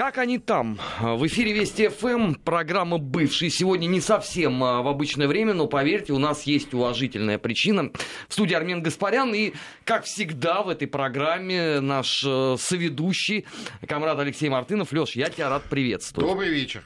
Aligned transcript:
Как 0.00 0.16
они 0.16 0.38
там? 0.38 0.78
В 0.98 1.26
эфире 1.26 1.52
Вести 1.52 1.88
ФМ, 1.88 2.32
программа 2.36 2.96
«Бывший». 2.96 3.50
Сегодня 3.50 3.84
не 3.84 4.00
совсем 4.00 4.64
а, 4.64 4.80
в 4.80 4.88
обычное 4.88 5.28
время, 5.28 5.52
но 5.52 5.66
поверьте, 5.66 6.14
у 6.14 6.18
нас 6.18 6.44
есть 6.44 6.72
уважительная 6.72 7.36
причина. 7.36 7.90
В 8.26 8.32
студии 8.32 8.54
Армен 8.54 8.82
Гаспарян 8.82 9.34
и, 9.34 9.52
как 9.84 10.04
всегда, 10.04 10.62
в 10.62 10.70
этой 10.70 10.88
программе 10.88 11.80
наш 11.80 12.24
э, 12.26 12.56
соведущий, 12.58 13.44
комрад 13.86 14.18
Алексей 14.18 14.48
Мартынов. 14.48 14.90
Леш, 14.90 15.16
я 15.16 15.28
тебя 15.28 15.50
рад 15.50 15.64
приветствовать. 15.64 16.26
Добрый 16.26 16.48
вечер. 16.48 16.82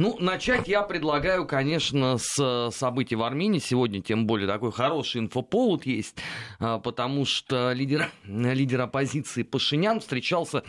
Ну, 0.00 0.16
начать 0.18 0.66
я 0.66 0.80
предлагаю, 0.80 1.46
конечно, 1.46 2.16
с 2.16 2.70
событий 2.72 3.16
в 3.16 3.22
Армении. 3.22 3.58
Сегодня, 3.58 4.00
тем 4.00 4.26
более, 4.26 4.48
такой 4.48 4.72
хороший 4.72 5.20
инфоповод 5.20 5.84
есть, 5.84 6.16
а, 6.58 6.78
потому 6.78 7.26
что 7.26 7.72
лидер, 7.72 8.10
лидер 8.24 8.80
оппозиции 8.80 9.42
Пашинян 9.42 10.00
встречался 10.00 10.62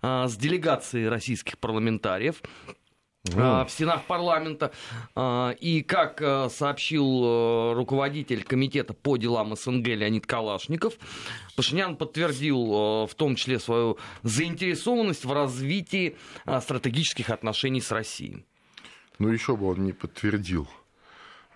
а, 0.00 0.26
с 0.26 0.38
делегацией 0.38 1.08
российских 1.08 1.58
парламентариев 1.58 2.40
в 3.24 3.66
стенах 3.68 4.04
парламента. 4.04 4.72
И, 5.60 5.84
как 5.86 6.22
сообщил 6.50 7.74
руководитель 7.74 8.42
комитета 8.42 8.94
по 8.94 9.18
делам 9.18 9.54
СНГ 9.54 9.86
Леонид 9.86 10.26
Калашников, 10.26 10.94
Пашинян 11.54 11.96
подтвердил 11.96 13.04
в 13.04 13.14
том 13.16 13.34
числе 13.34 13.58
свою 13.58 13.98
заинтересованность 14.22 15.26
в 15.26 15.32
развитии 15.32 16.16
стратегических 16.60 17.28
отношений 17.28 17.82
с 17.82 17.92
Россией. 17.92 18.46
Ну, 19.18 19.28
еще 19.28 19.56
бы 19.56 19.66
он 19.66 19.84
не 19.84 19.92
подтвердил. 19.92 20.68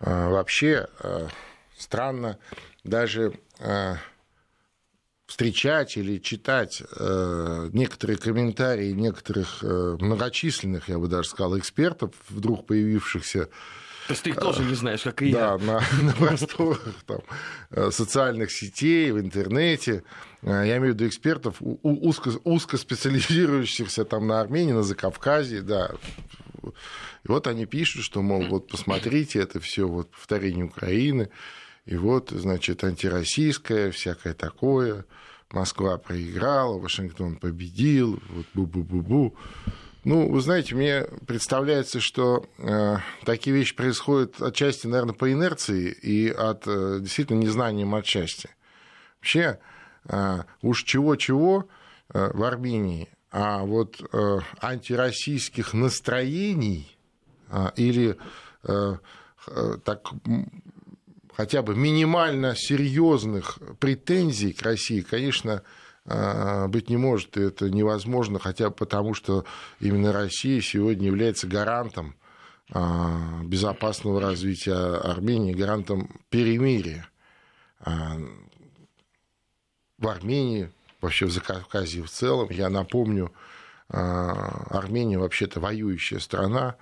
А, 0.01 0.29
вообще 0.29 0.89
а, 1.01 1.29
странно 1.77 2.39
даже 2.85 3.33
а, 3.61 3.97
встречать 5.33 5.97
или 5.97 6.19
читать 6.19 6.83
э, 6.83 7.71
некоторые 7.73 8.19
комментарии 8.19 8.93
некоторых 8.93 9.65
э, 9.65 9.97
многочисленных, 9.99 10.91
я 10.91 10.99
бы 10.99 11.09
даже 11.09 11.31
сказал, 11.31 11.59
экспертов, 11.59 12.11
вдруг 12.29 12.67
появившихся 12.67 13.49
то 14.09 14.15
есть 14.15 14.25
ты 14.25 14.31
их 14.31 14.37
тоже 14.37 14.65
не 14.65 14.75
знаешь, 14.75 15.03
как 15.03 15.23
и 15.23 15.33
да, 15.33 15.53
я. 15.53 15.59
На, 15.59 15.81
на 16.03 16.13
просторах 16.13 16.83
там, 17.07 17.21
э, 17.71 17.91
социальных 17.93 18.51
сетей, 18.51 19.13
в 19.13 19.21
интернете. 19.21 20.03
Я 20.43 20.77
имею 20.79 20.93
в 20.93 20.97
виду 20.97 21.07
экспертов, 21.07 21.57
узко, 21.61 22.31
узко 22.43 22.77
специализирующихся 22.77 24.05
там 24.05 24.27
на 24.27 24.41
Армении, 24.41 24.73
на 24.73 24.83
Закавказье, 24.83 25.63
да, 25.63 25.93
и 26.71 27.29
вот 27.29 27.47
они 27.47 27.67
пишут, 27.67 28.05
что, 28.05 28.23
мол, 28.23 28.45
вот 28.47 28.69
посмотрите, 28.69 29.41
это 29.41 29.61
все 29.61 29.87
вот 29.87 30.11
повторение 30.11 30.65
Украины, 30.65 31.29
и 31.85 31.97
вот, 31.97 32.31
значит, 32.31 32.85
антироссийское, 32.85 33.91
всякое 33.91 34.35
такое, 34.35 35.05
Москва 35.51 35.99
проиграла, 35.99 36.79
Вашингтон 36.79 37.37
победил, 37.37 38.23
вот 38.29 38.47
бу-бу-бу-бу. 38.55 39.37
Ну, 40.05 40.29
вы 40.29 40.41
знаете, 40.41 40.75
мне 40.75 41.07
представляется, 41.27 42.01
что 42.01 42.45
э, 42.59 42.97
такие 43.25 43.55
вещи 43.55 43.77
происходят 43.77 44.43
отчасти, 44.43 44.89
наверное, 44.89 45.15
по 45.15 45.31
инерции 45.31 45.93
и 45.93 46.29
от 46.29 46.67
э, 46.67 46.99
действительно 47.01 47.39
незнания 47.39 47.87
отчасти. 47.97 48.51
Вообще, 49.21 49.61
э, 50.09 50.43
уж 50.61 50.83
чего-чего 50.83 51.69
э, 52.13 52.31
в 52.35 52.43
Армении, 52.43 53.09
а 53.33 53.65
вот 53.65 54.01
э, 54.13 54.39
антироссийских 54.61 55.73
настроений 55.73 56.95
а, 57.49 57.73
или 57.77 58.19
э, 58.65 58.97
э, 59.47 59.79
так 59.85 60.13
хотя 61.35 61.63
бы 61.63 61.75
минимально 61.75 62.55
серьезных 62.55 63.59
претензий 63.81 64.53
к 64.53 64.61
России, 64.61 65.01
конечно, 65.01 65.63
э, 66.05 66.67
быть 66.69 66.91
не 66.91 66.99
может. 66.99 67.39
И 67.39 67.41
это 67.41 67.71
невозможно, 67.71 68.39
хотя 68.39 68.69
бы 68.69 68.77
потому, 68.77 69.15
что 69.15 69.47
именно 69.81 70.13
Россия 70.13 70.61
сегодня 70.61 71.07
является 71.07 71.47
гарантом 71.47 72.15
безопасного 73.45 74.19
развития 74.19 74.97
Армении, 74.97 75.53
гарантом 75.53 76.23
перемирия 76.31 77.07
в 79.99 80.09
Армении, 80.09 80.71
вообще 81.03 81.27
в 81.27 81.31
Закавказье 81.31 82.03
в 82.03 82.11
целом. 82.11 82.49
Я 82.51 82.71
напомню, 82.71 83.33
Армения 83.89 85.19
вообще-то 85.19 85.61
воюющая 85.61 86.19
страна, 86.19 86.77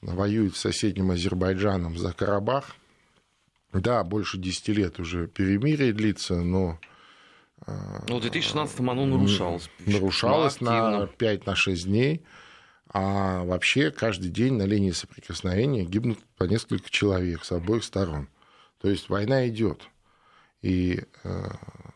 воюет 0.00 0.56
с 0.56 0.60
соседним 0.60 1.10
Азербайджаном 1.10 1.98
за 1.98 2.12
Карабах. 2.12 2.76
Да, 3.72 4.04
больше 4.04 4.38
10 4.38 4.68
лет 4.68 5.00
уже 5.00 5.26
перемирие 5.26 5.92
длится, 5.92 6.36
но... 6.36 6.78
Ну, 7.66 8.20
в 8.20 8.24
2016-м 8.24 8.90
оно 8.90 9.06
нарушалось. 9.06 9.68
Нарушалось 9.86 10.60
на 10.60 11.08
5-6 11.18 11.44
на 11.44 11.76
дней. 11.84 12.24
А 12.88 13.42
вообще 13.42 13.90
каждый 13.90 14.30
день 14.30 14.54
на 14.54 14.64
линии 14.64 14.92
соприкосновения 14.92 15.84
гибнут 15.84 16.20
по 16.36 16.44
несколько 16.44 16.88
человек 16.90 17.44
с 17.44 17.50
обоих 17.50 17.82
сторон. 17.82 18.28
То 18.80 18.88
есть 18.88 19.08
война 19.08 19.48
идет. 19.48 19.82
И 20.62 21.02
э, 21.24 21.44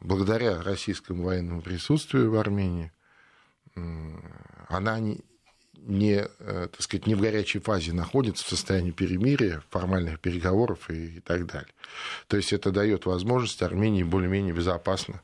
благодаря 0.01 0.63
российскому 0.63 1.25
военному 1.25 1.63
присутствию 1.63 2.31
в 2.31 2.37
Армении 2.37 2.93
она 4.69 4.99
не, 4.99 5.21
не, 5.75 6.27
э, 6.39 6.69
так 6.71 6.83
сказать, 6.83 7.07
не 7.07 7.15
в 7.15 7.21
горячей 7.21 7.61
фазе 7.61 7.93
находится, 7.93 8.45
в 8.45 8.49
состоянии 8.49 8.91
перемирия, 8.91 9.63
формальных 9.71 10.21
переговоров 10.21 10.91
и, 10.91 11.17
и 11.17 11.21
так 11.21 11.47
далее. 11.47 11.73
То 12.27 12.37
есть 12.37 12.53
это 12.53 12.71
дает 12.71 13.07
возможность 13.07 13.63
Армении 13.63 14.03
более-менее 14.03 14.53
безопасно 14.53 15.21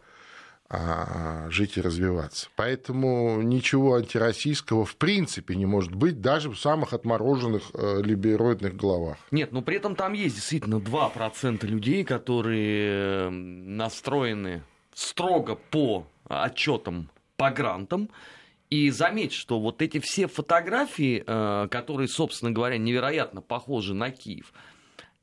жить 1.51 1.77
и 1.77 1.81
развиваться. 1.81 2.49
Поэтому 2.57 3.43
ничего 3.43 3.95
антироссийского 3.95 4.85
в 4.85 4.97
принципе 4.97 5.55
не 5.57 5.67
может 5.67 5.95
быть 5.95 6.21
даже 6.21 6.51
в 6.51 6.59
самых 6.59 6.93
отмороженных 6.93 7.71
э, 7.75 8.01
либероидных 8.03 8.75
головах. 8.75 9.19
Нет, 9.31 9.53
но 9.53 9.63
при 9.63 9.77
этом 9.77 9.95
там 9.95 10.15
есть 10.15 10.37
действительно 10.37 10.77
2% 10.77 11.67
людей, 11.67 12.03
которые 12.05 13.31
настроены 13.31 14.63
строго 14.95 15.57
по 15.71 16.07
отчетам 16.29 17.11
по 17.37 17.51
грантам, 17.51 18.11
и 18.71 18.91
заметь, 18.91 19.33
что 19.33 19.61
вот 19.61 19.83
эти 19.83 20.01
все 20.01 20.27
фотографии, 20.27 21.23
э, 21.25 21.69
которые, 21.69 22.09
собственно 22.09 22.51
говоря, 22.51 22.79
невероятно 22.79 23.41
похожи 23.41 23.95
на 23.95 24.11
Киев, 24.11 24.53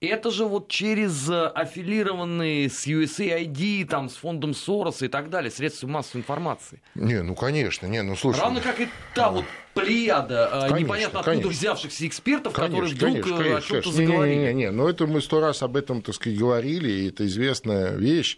это 0.08 0.32
же 0.32 0.46
вот 0.46 0.68
через 0.68 1.30
э, 1.30 1.48
аффилированные 1.48 2.70
с 2.70 2.88
USAID, 2.88 3.86
там, 3.86 4.10
с 4.10 4.16
фондом 4.16 4.54
Сороса 4.54 5.06
и 5.06 5.08
так 5.08 5.30
далее, 5.30 5.52
средства 5.52 5.88
массовой 5.88 6.22
информации. 6.22 6.82
Не, 6.96 7.22
ну 7.22 7.36
конечно, 7.36 7.86
не, 7.88 8.02
ну 8.02 8.16
слушай. 8.16 8.40
Равно 8.40 8.62
как 8.62 8.80
и 8.80 8.88
та 9.14 9.30
вот 9.30 9.46
плеяда 9.74 10.50
э, 10.52 10.60
конечно, 10.70 10.78
непонятно 10.78 11.20
откуда 11.20 11.38
конечно. 11.38 11.52
взявшихся 11.52 12.08
экспертов, 12.08 12.54
конечно, 12.54 12.76
которые 12.76 12.96
вдруг 12.96 13.14
конечно, 13.14 13.38
конечно, 13.38 13.58
о 13.58 13.62
чем-то 13.62 13.92
заговорили. 13.92 14.36
Не, 14.36 14.46
не, 14.46 14.54
не, 14.54 14.72
ну 14.72 14.88
это 14.88 15.08
мы 15.08 15.22
сто 15.22 15.40
раз 15.40 15.62
об 15.64 15.78
этом, 15.78 16.02
так 16.02 16.16
сказать, 16.16 16.38
говорили, 16.38 16.90
и 16.90 17.10
это 17.10 17.26
известная 17.26 17.96
вещь. 17.96 18.38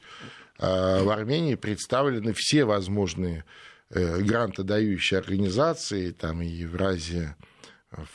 В 0.59 1.09
Армении 1.12 1.56
представлены 1.56 2.31
все 2.34 2.63
возможные 2.63 3.44
Э, 3.95 4.22
грантодающие 4.22 5.19
организации, 5.19 6.12
там 6.12 6.41
и 6.41 6.47
Евразия 6.47 7.38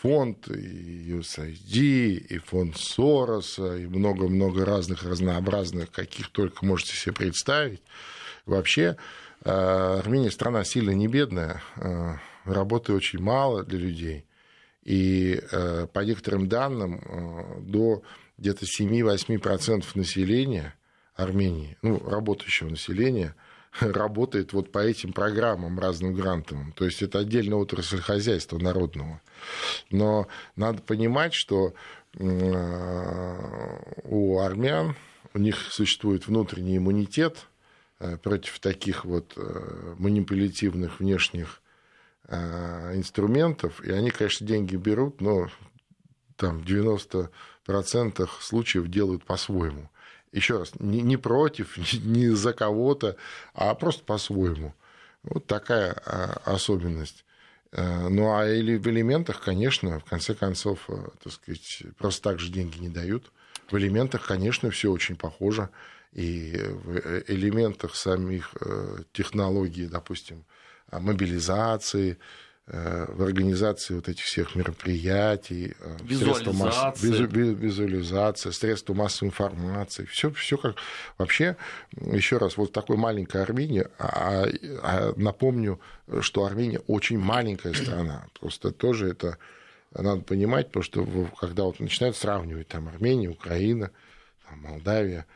фонд, 0.01 0.49
и 0.49 1.11
USAID, 1.11 1.77
и 2.29 2.39
фонд 2.39 2.77
Сороса, 2.77 3.77
и 3.77 3.87
много-много 3.87 4.65
разных 4.65 5.05
разнообразных, 5.05 5.91
каких 5.91 6.29
только 6.31 6.65
можете 6.65 6.95
себе 6.95 7.15
представить. 7.15 7.83
Вообще, 8.47 8.97
э, 9.45 9.51
Армения 9.51 10.31
страна 10.31 10.65
сильно 10.65 10.91
не 10.91 11.09
бедная, 11.09 11.63
э, 11.77 12.15
работы 12.45 12.93
очень 12.93 13.21
мало 13.21 13.65
для 13.65 13.79
людей. 13.79 14.25
И 14.85 15.39
по 15.93 16.01
некоторым 16.01 16.49
данным, 16.49 17.03
до 17.61 18.03
где-то 18.39 18.65
7-8% 18.65 19.85
населения 19.97 20.75
Армении, 21.15 21.77
ну, 21.83 21.99
работающего 22.09 22.71
населения– 22.71 23.35
работает 23.81 24.53
вот 24.53 24.73
по 24.73 24.79
этим 24.79 25.13
программам 25.13 25.79
разным 25.79 26.15
грантовым. 26.15 26.73
То 26.73 26.85
есть 26.85 27.03
это 27.03 27.21
отдельная 27.21 27.59
отрасль 27.59 28.01
хозяйства 28.01 28.59
народного. 28.59 29.21
Но 29.91 30.27
надо 30.57 30.83
понимать, 30.83 31.35
что 31.35 31.75
э, 32.15 33.79
у 34.05 34.39
армян 34.41 34.97
у 35.35 35.39
них 35.39 35.57
существует 35.71 36.27
внутренний 36.27 36.79
иммунитет 36.79 37.47
э, 38.01 38.17
против 38.17 38.59
таких 38.61 39.05
вот 39.05 39.35
э, 39.37 39.95
манипулятивных 39.99 41.01
внешних 41.01 41.61
инструментов, 42.31 43.83
и 43.83 43.91
они, 43.91 44.11
конечно, 44.11 44.47
деньги 44.47 44.77
берут, 44.77 45.23
но 45.23 45.49
там 46.37 46.61
в 46.61 46.67
90% 46.67 48.29
случаев 48.41 48.89
делают 48.89 49.25
по-своему 49.25 49.89
еще 50.33 50.59
раз, 50.59 50.73
не, 50.79 51.03
не 51.03 51.17
против, 51.17 51.77
не 52.05 52.29
за 52.31 52.53
кого-то, 52.53 53.17
а 53.55 53.75
просто 53.75 54.05
по-своему. 54.05 54.75
Вот 55.23 55.47
такая 55.47 55.93
а, 56.07 56.41
особенность. 56.45 57.25
Э, 57.73 58.09
ну, 58.09 58.35
а 58.35 58.49
или 58.49 58.77
в 58.77 58.87
элементах, 58.87 59.41
конечно, 59.43 59.99
в 60.01 60.05
конце 60.05 60.35
концов, 60.35 60.85
э, 60.89 61.09
так 61.23 61.33
сказать, 61.33 61.83
просто 61.99 62.23
так 62.23 62.41
же 62.41 62.51
деньги 62.51 62.79
не 62.79 62.89
дают. 62.89 63.31
В 63.71 63.77
элементах, 63.77 64.27
конечно, 64.27 64.71
все 64.71 64.91
очень 64.91 65.17
похоже. 65.17 65.69
И 66.13 66.57
в 66.57 66.97
э, 66.97 67.25
элементах 67.29 67.95
самих 67.95 68.55
технологий, 69.13 69.87
допустим, 69.87 70.45
мобилизации, 70.91 72.19
в 72.71 73.23
организации 73.23 73.95
вот 73.95 74.09
этих 74.09 74.25
всех 74.25 74.55
мероприятий, 74.55 75.75
визуализация, 76.03 76.53
масс... 76.53 77.03
визуализация 77.03 78.53
средства 78.53 78.93
массовой 78.93 79.29
информации, 79.29 80.05
все, 80.05 80.31
все 80.31 80.59
как 80.59 80.77
вообще, 81.17 81.57
еще 81.97 82.37
раз, 82.37 82.59
вот 82.59 82.73
такой 82.73 82.99
маленькой 82.99 83.43
Армении, 83.43 83.87
а, 83.99 84.45
а 84.83 85.13
напомню, 85.17 85.81
что 86.21 86.45
Армения 86.45 86.81
очень 86.87 87.19
маленькая 87.19 87.73
страна, 87.73 88.27
просто 88.39 88.71
тоже 88.71 89.09
это 89.09 89.39
надо 89.95 90.21
понимать, 90.21 90.67
потому 90.67 90.83
что 90.83 91.07
когда 91.41 91.65
вот 91.65 91.81
начинают 91.81 92.17
сравнивать 92.17 92.69
там 92.69 92.89
Армения, 92.89 93.29
Украина, 93.29 93.91
там, 94.47 94.61
Молдавия, 94.61 95.27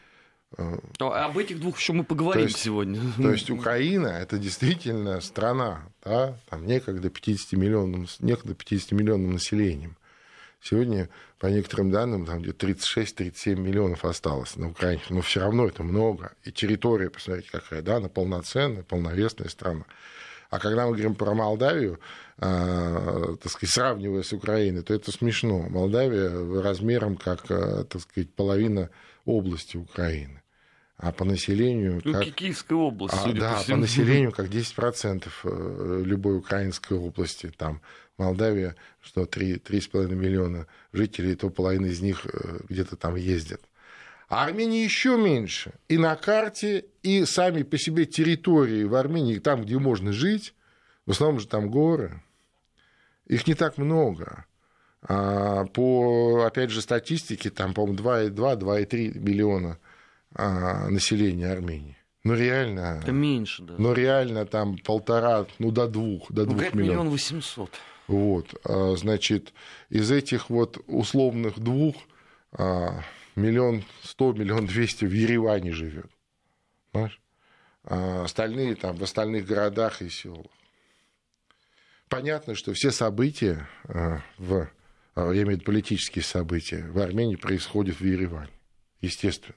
Об 0.98 1.38
этих 1.38 1.60
двух 1.60 1.78
еще 1.78 1.92
мы 1.92 2.04
поговорим 2.04 2.42
то 2.42 2.48
есть, 2.48 2.58
сегодня. 2.58 3.00
То 3.16 3.32
есть 3.32 3.50
Украина 3.50 4.08
это 4.08 4.38
действительно 4.38 5.20
страна, 5.20 5.84
да, 6.04 6.36
там 6.48 6.66
некогда 6.66 7.10
50 7.10 7.52
миллионным, 7.52 8.06
некогда 8.20 8.54
50 8.54 8.92
миллионным 8.92 9.32
населением. 9.32 9.96
Сегодня, 10.62 11.08
по 11.40 11.46
некоторым 11.46 11.90
данным, 11.90 12.24
там 12.24 12.40
где-то 12.40 12.68
36-37 12.68 13.56
миллионов 13.56 14.04
осталось 14.04 14.56
на 14.56 14.68
Украине, 14.68 15.02
но 15.08 15.20
все 15.20 15.40
равно 15.40 15.66
это 15.66 15.82
много. 15.82 16.32
И 16.44 16.52
территория, 16.52 17.10
посмотрите, 17.10 17.48
какая, 17.50 17.82
да, 17.82 17.96
она 17.96 18.08
полноценная, 18.08 18.84
полновесная 18.84 19.48
страна. 19.48 19.84
А 20.50 20.60
когда 20.60 20.86
мы 20.86 20.92
говорим 20.92 21.16
про 21.16 21.34
Молдавию, 21.34 21.98
э, 22.38 23.36
так 23.42 23.50
сказать, 23.50 23.74
сравнивая 23.74 24.22
с 24.22 24.32
Украиной, 24.32 24.82
то 24.82 24.94
это 24.94 25.10
смешно. 25.10 25.66
Молдавия 25.68 26.30
размером 26.62 27.16
как, 27.16 27.50
э, 27.50 27.84
так 27.84 28.02
сказать, 28.02 28.32
половина 28.32 28.90
области 29.24 29.76
Украины 29.76 30.41
а 31.02 31.10
по 31.10 31.24
населению... 31.24 32.00
Ну, 32.04 32.12
как... 32.12 32.32
Киевская 32.32 32.78
область, 32.78 33.14
а, 33.24 33.32
Да, 33.32 33.56
по, 33.56 33.72
по 33.72 33.76
населению 33.76 34.30
как 34.36 34.46
10% 34.46 35.28
э, 35.42 36.02
любой 36.04 36.38
украинской 36.38 36.92
области. 36.96 37.52
Там 37.56 37.82
Молдавия, 38.18 38.76
что 39.00 39.24
3,5 39.24 40.14
миллиона 40.14 40.68
жителей, 40.92 41.34
то 41.34 41.50
половина 41.50 41.86
из 41.86 42.00
них 42.00 42.24
э, 42.24 42.60
где-то 42.68 42.94
там 42.94 43.16
ездят. 43.16 43.60
А 44.28 44.44
Армения 44.44 44.84
еще 44.84 45.16
меньше. 45.16 45.72
И 45.88 45.98
на 45.98 46.14
карте, 46.14 46.84
и 47.02 47.24
сами 47.24 47.64
по 47.64 47.78
себе 47.78 48.06
территории 48.06 48.84
в 48.84 48.94
Армении, 48.94 49.40
там, 49.40 49.62
где 49.62 49.80
можно 49.80 50.12
жить, 50.12 50.54
в 51.04 51.10
основном 51.10 51.40
же 51.40 51.48
там 51.48 51.68
горы, 51.68 52.22
их 53.26 53.48
не 53.48 53.54
так 53.54 53.76
много. 53.76 54.44
А 55.02 55.64
по, 55.64 56.44
опять 56.46 56.70
же, 56.70 56.80
статистике, 56.80 57.50
там, 57.50 57.74
по-моему, 57.74 57.98
2,2-2,3 57.98 59.18
миллиона 59.18 59.78
а, 60.34 60.88
населения 60.88 61.50
Армении. 61.50 61.96
Ну, 62.24 62.34
реально. 62.34 63.00
Это 63.02 63.12
меньше, 63.12 63.62
да. 63.62 63.74
Ну, 63.78 63.92
реально 63.92 64.46
там 64.46 64.78
полтора, 64.78 65.46
ну, 65.58 65.70
до 65.70 65.88
двух, 65.88 66.30
до 66.30 66.44
ну, 66.44 66.52
двух 66.52 66.62
миллионов. 66.74 66.76
миллион 66.76 67.08
восемьсот. 67.10 67.70
Вот, 68.06 68.54
а, 68.64 68.94
значит, 68.96 69.52
из 69.90 70.10
этих 70.10 70.50
вот 70.50 70.78
условных 70.86 71.58
двух 71.58 71.96
а, 72.52 73.02
миллион 73.34 73.84
сто, 74.02 74.32
миллион 74.32 74.66
двести 74.66 75.04
в 75.04 75.12
Ереване 75.12 75.72
живет. 75.72 76.10
Понимаешь? 76.92 77.20
А 77.84 78.24
остальные 78.24 78.76
там 78.76 78.96
в 78.96 79.02
остальных 79.02 79.46
городах 79.46 80.02
и 80.02 80.08
селах. 80.08 80.46
Понятно, 82.08 82.54
что 82.54 82.74
все 82.74 82.90
события 82.90 83.66
в, 84.36 84.68
я 85.16 85.22
имею 85.22 85.46
в 85.46 85.50
виду 85.50 85.64
политические 85.64 86.22
события, 86.22 86.86
в 86.90 86.98
Армении 86.98 87.36
происходят 87.36 87.98
в 87.98 88.04
Ереване, 88.04 88.52
естественно. 89.00 89.56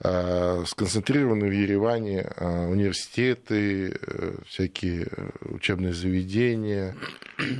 Э, 0.00 0.62
сконцентрированы 0.64 1.48
в 1.48 1.52
Ереване 1.52 2.20
э, 2.20 2.66
университеты, 2.66 3.90
э, 3.90 4.36
всякие 4.46 5.08
учебные 5.40 5.92
заведения, 5.92 6.96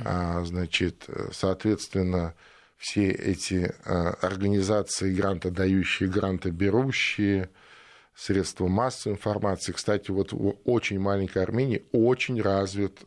а, 0.05 0.41
значит, 0.45 1.05
соответственно, 1.33 2.35
все 2.77 3.09
эти 3.09 3.73
организации 3.83 5.13
грантодающие, 5.13 6.07
грантоберущие, 6.07 7.49
средства 8.15 8.67
массовой 8.67 9.15
информации. 9.15 9.73
Кстати, 9.73 10.11
вот 10.11 10.31
в 10.31 10.55
очень 10.63 10.99
маленькой 10.99 11.43
Армении 11.43 11.85
очень 11.91 12.41
развит 12.41 12.99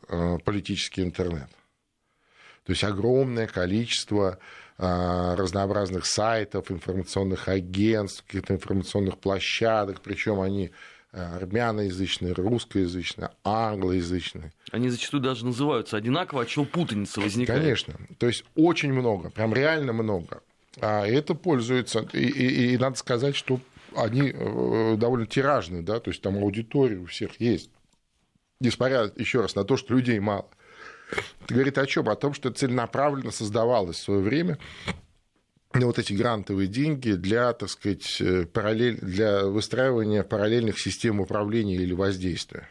политический 0.44 1.02
интернет. 1.02 1.48
То 2.64 2.72
есть 2.72 2.84
огромное 2.84 3.46
количество 3.46 4.38
разнообразных 4.78 6.06
сайтов, 6.06 6.70
информационных 6.70 7.48
агентств, 7.48 8.24
каких-то 8.26 8.54
информационных 8.54 9.18
площадок, 9.18 10.00
причем 10.00 10.40
они 10.40 10.72
а, 11.14 11.36
армяноязычные, 11.36 12.32
русскоязычные, 12.32 13.30
англоязычные. 13.44 14.50
Они 14.70 14.88
зачастую 14.88 15.22
даже 15.22 15.44
называются 15.44 15.98
одинаково, 15.98 16.42
а 16.42 16.46
чего 16.46 16.64
путаница 16.64 17.20
возникает? 17.20 17.60
Конечно. 17.60 17.94
То 18.18 18.26
есть 18.26 18.44
очень 18.56 18.94
много, 18.94 19.28
прям 19.28 19.52
реально 19.52 19.92
много. 19.92 20.42
А 20.80 21.06
это 21.06 21.34
пользуется. 21.34 22.08
И, 22.14 22.24
и, 22.24 22.72
и 22.72 22.78
надо 22.78 22.96
сказать, 22.96 23.36
что 23.36 23.60
они 23.94 24.32
э, 24.32 24.96
довольно 24.96 25.26
тиражные, 25.26 25.82
да, 25.82 26.00
то 26.00 26.10
есть 26.10 26.22
там 26.22 26.38
аудитория 26.38 26.96
у 26.96 27.04
всех 27.04 27.38
есть. 27.38 27.70
Несмотря 28.60 29.10
еще 29.16 29.42
раз 29.42 29.54
на 29.54 29.64
то, 29.64 29.76
что 29.76 29.92
людей 29.94 30.18
мало. 30.18 30.48
Это 31.12 31.54
говорит 31.54 31.78
о 31.78 31.86
чем? 31.86 32.08
О 32.08 32.16
том, 32.16 32.34
что 32.34 32.50
целенаправленно 32.50 33.30
создавалось 33.30 33.96
в 33.96 34.02
свое 34.02 34.20
время 34.20 34.58
на 35.74 35.86
вот 35.86 35.98
эти 35.98 36.12
грантовые 36.12 36.68
деньги 36.68 37.12
для, 37.12 37.52
так 37.52 37.70
сказать, 37.70 38.20
э, 38.20 38.44
параллель, 38.44 38.98
для 39.00 39.44
выстраивания 39.44 40.22
параллельных 40.22 40.78
систем 40.78 41.20
управления 41.20 41.76
или 41.76 41.94
воздействия. 41.94 42.68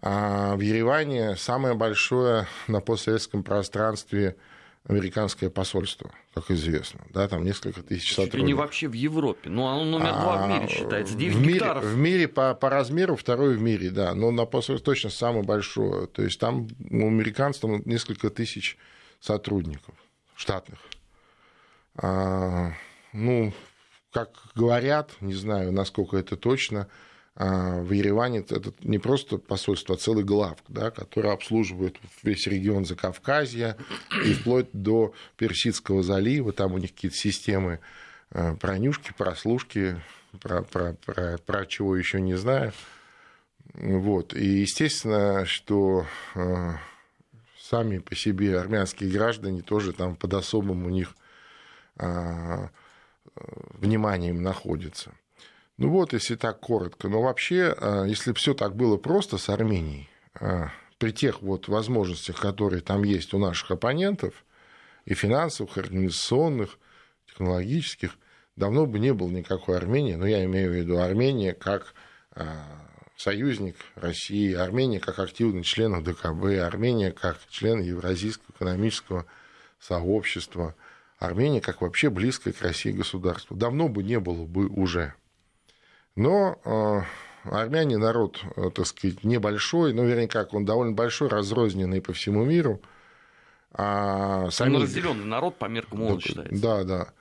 А 0.00 0.56
в 0.56 0.60
Ереване 0.60 1.36
самое 1.36 1.74
большое 1.74 2.46
на 2.66 2.80
постсоветском 2.80 3.42
пространстве 3.42 4.36
американское 4.84 5.48
посольство, 5.48 6.10
как 6.34 6.50
известно. 6.50 7.00
Да, 7.10 7.28
там 7.28 7.44
несколько 7.44 7.82
тысяч 7.82 8.14
сотрудников. 8.14 8.46
не 8.46 8.54
вообще 8.54 8.88
в 8.88 8.94
Европе. 8.94 9.48
Ну, 9.48 9.66
оно 9.66 9.84
номер 9.84 10.12
два 10.12 10.46
в 10.46 10.48
мире 10.50 10.64
а, 10.64 10.68
считается. 10.68 11.14
9 11.14 11.34
в 11.34 11.40
мире, 11.40 11.54
гектаров. 11.54 11.84
В 11.84 11.96
мире 11.96 12.28
по, 12.28 12.54
по 12.54 12.68
размеру 12.68 13.16
второй 13.16 13.56
в 13.56 13.62
мире, 13.62 13.90
да. 13.90 14.14
Но 14.14 14.30
на 14.30 14.44
посольство 14.44 14.92
точно 14.92 15.10
самое 15.10 15.44
большое. 15.44 16.06
То 16.08 16.22
есть 16.22 16.40
там 16.40 16.68
у 16.90 17.06
американцев 17.06 17.62
там 17.62 17.82
несколько 17.84 18.30
тысяч 18.30 18.76
сотрудников 19.20 19.94
штатных. 20.34 20.80
А, 21.94 22.72
ну, 23.12 23.52
как 24.10 24.30
говорят, 24.54 25.12
не 25.20 25.34
знаю, 25.34 25.72
насколько 25.72 26.16
это 26.16 26.36
точно, 26.36 26.88
а, 26.88 27.11
в 27.34 27.90
Ереване 27.92 28.40
это 28.40 28.74
не 28.82 28.98
просто 28.98 29.38
посольство, 29.38 29.94
а 29.94 29.98
целый 29.98 30.22
главк, 30.22 30.60
да, 30.68 30.90
который 30.90 31.32
обслуживает 31.32 31.96
весь 32.22 32.46
регион 32.46 32.84
Закавказья 32.84 33.78
и 34.24 34.34
вплоть 34.34 34.68
до 34.72 35.14
Персидского 35.36 36.02
залива. 36.02 36.52
Там 36.52 36.74
у 36.74 36.78
них 36.78 36.92
какие-то 36.92 37.16
системы 37.16 37.80
а, 38.30 38.54
пронюшки, 38.56 39.14
прослушки, 39.16 40.02
про, 40.40 40.62
про, 40.62 40.92
про, 40.92 41.38
про 41.38 41.66
чего 41.66 41.96
еще 41.96 42.20
не 42.20 42.34
знаю. 42.34 42.72
Вот. 43.72 44.34
И 44.34 44.44
естественно, 44.44 45.46
что 45.46 46.06
а, 46.34 46.76
сами 47.58 47.96
по 47.98 48.14
себе 48.14 48.58
армянские 48.58 49.10
граждане 49.10 49.62
тоже 49.62 49.94
там 49.94 50.16
под 50.16 50.34
особым 50.34 50.84
у 50.84 50.90
них 50.90 51.14
вниманием 53.78 54.42
находятся. 54.42 55.12
Ну 55.82 55.90
вот, 55.90 56.12
если 56.12 56.36
так 56.36 56.60
коротко. 56.60 57.08
Но 57.08 57.22
вообще, 57.22 57.74
а, 57.76 58.04
если 58.04 58.32
все 58.32 58.54
так 58.54 58.76
было 58.76 58.96
просто 58.96 59.36
с 59.36 59.48
Арменией, 59.48 60.08
а, 60.40 60.70
при 60.98 61.10
тех 61.10 61.42
вот 61.42 61.66
возможностях, 61.66 62.40
которые 62.40 62.82
там 62.82 63.02
есть 63.02 63.34
у 63.34 63.38
наших 63.38 63.72
оппонентов, 63.72 64.44
и 65.04 65.14
финансовых, 65.14 65.76
и 65.76 65.80
организационных, 65.80 66.78
технологических, 67.26 68.16
давно 68.54 68.86
бы 68.86 69.00
не 69.00 69.12
было 69.12 69.28
никакой 69.28 69.76
Армении. 69.76 70.14
Но 70.14 70.24
я 70.24 70.44
имею 70.44 70.70
в 70.70 70.74
виду 70.74 70.98
Армения 70.98 71.52
как 71.52 71.94
а, 72.30 72.62
союзник 73.16 73.74
России, 73.96 74.54
Армения 74.54 75.00
как 75.00 75.18
активный 75.18 75.64
член 75.64 76.00
ДКБ, 76.04 76.60
Армения 76.64 77.10
как 77.10 77.38
член 77.50 77.80
Евразийского 77.80 78.54
экономического 78.54 79.26
сообщества, 79.80 80.76
Армения 81.18 81.60
как 81.60 81.80
вообще 81.80 82.08
близкое 82.08 82.52
к 82.52 82.62
России 82.62 82.92
государство. 82.92 83.56
Давно 83.56 83.88
бы 83.88 84.04
не 84.04 84.20
было 84.20 84.44
бы 84.44 84.68
уже. 84.68 85.14
Но 86.14 86.60
э, 86.64 87.50
армяне 87.50 87.96
народ, 87.96 88.44
э, 88.56 88.70
так 88.74 88.86
сказать, 88.86 89.24
небольшой, 89.24 89.94
ну, 89.94 90.04
вернее, 90.04 90.28
как, 90.28 90.52
он 90.52 90.64
довольно 90.64 90.92
большой, 90.92 91.28
разрозненный 91.28 92.02
по 92.02 92.12
всему 92.12 92.44
миру. 92.44 92.80
А 93.72 94.50
сами... 94.50 94.76
Он 94.76 94.82
разделенный 94.82 95.24
народ 95.24 95.56
по 95.56 95.66
меркам 95.66 96.02
ООН 96.02 96.16
да, 96.16 96.20
считается. 96.20 96.62
Да, 96.62 96.84
да. 96.84 97.12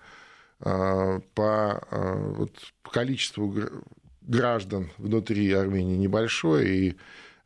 А, 0.60 1.20
по, 1.34 1.72
а, 1.90 2.34
вот, 2.36 2.52
по 2.84 2.92
количеству 2.92 3.56
граждан 4.22 4.92
внутри 4.98 5.52
Армении 5.54 5.96
небольшой, 5.96 6.70
и, 6.70 6.98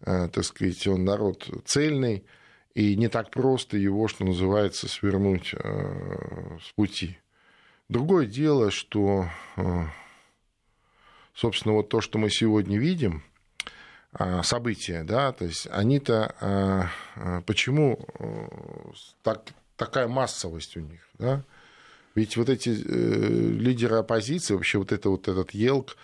так 0.02 0.44
сказать, 0.44 0.86
он 0.88 1.06
народ 1.06 1.48
цельный, 1.64 2.26
и 2.74 2.96
не 2.98 3.08
так 3.08 3.32
просто 3.32 3.78
его, 3.78 4.08
что 4.08 4.26
называется, 4.26 4.90
свернуть 4.90 5.56
с 5.56 6.74
пути. 6.76 7.18
Другое 7.88 8.26
дело, 8.26 8.72
что 8.72 9.30
Собственно, 11.36 11.76
вот 11.76 11.90
то, 11.90 12.00
что 12.02 12.18
мы 12.18 12.30
сегодня 12.30 12.80
видим, 12.80 13.24
а, 14.14 14.42
события, 14.44 15.04
да, 15.04 15.34
то 15.34 15.44
есть 15.44 15.68
они-то, 15.70 16.34
а, 16.40 16.90
а, 17.16 17.42
почему 17.42 18.00
так, 19.22 19.44
такая 19.76 20.08
массовость 20.08 20.78
у 20.78 20.80
них, 20.80 21.08
да? 21.20 21.44
Ведь 22.16 22.38
вот 22.38 22.48
эти 22.48 22.70
э, 22.70 22.74
лидеры 22.74 23.98
оппозиции, 23.98 24.54
вообще 24.54 24.78
вот 24.78 24.94
это 24.94 25.10
вот 25.10 25.28
этот 25.28 25.52
Елк, 25.52 25.98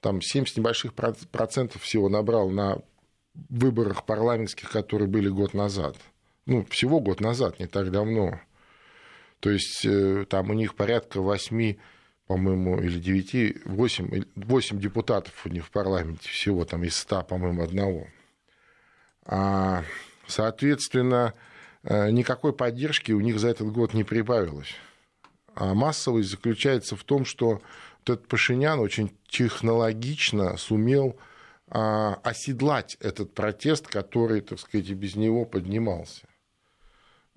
там 0.00 0.22
70 0.22 0.56
небольших 0.56 0.94
процентов 0.94 1.82
всего 1.82 2.08
набрал 2.08 2.48
на 2.48 2.78
выборах 3.50 4.06
парламентских, 4.06 4.70
которые 4.70 5.08
были 5.08 5.28
год 5.28 5.52
назад. 5.52 5.96
Ну, 6.46 6.64
всего 6.70 7.00
год 7.00 7.20
назад, 7.20 7.60
не 7.60 7.66
так 7.66 7.90
давно. 7.90 8.40
То 9.40 9.50
есть 9.50 9.84
э, 9.84 10.24
там 10.26 10.48
у 10.48 10.54
них 10.54 10.74
порядка 10.74 11.20
8 11.20 11.76
по-моему, 12.28 12.78
или 12.78 13.00
9, 13.00 13.64
8, 13.64 14.24
8 14.36 14.78
депутатов 14.78 15.32
у 15.46 15.48
них 15.48 15.64
в 15.66 15.70
парламенте 15.70 16.28
всего, 16.28 16.66
там 16.66 16.84
из 16.84 16.94
100, 16.96 17.22
по-моему, 17.22 17.62
одного. 17.62 18.06
А, 19.24 19.82
соответственно, 20.26 21.32
э, 21.84 22.10
никакой 22.10 22.52
поддержки 22.52 23.12
у 23.12 23.20
них 23.20 23.40
за 23.40 23.48
этот 23.48 23.72
год 23.72 23.94
не 23.94 24.04
прибавилось. 24.04 24.74
А 25.54 25.72
массовость 25.72 26.28
заключается 26.28 26.96
в 26.96 27.02
том, 27.02 27.24
что 27.24 27.62
вот 28.00 28.10
этот 28.10 28.28
Пашинян 28.28 28.78
очень 28.78 29.16
технологично 29.26 30.58
сумел 30.58 31.16
а, 31.70 32.14
оседлать 32.22 32.98
этот 33.00 33.32
протест, 33.32 33.88
который, 33.88 34.42
так 34.42 34.60
сказать, 34.60 34.88
и 34.90 34.94
без 34.94 35.16
него 35.16 35.46
поднимался. 35.46 36.26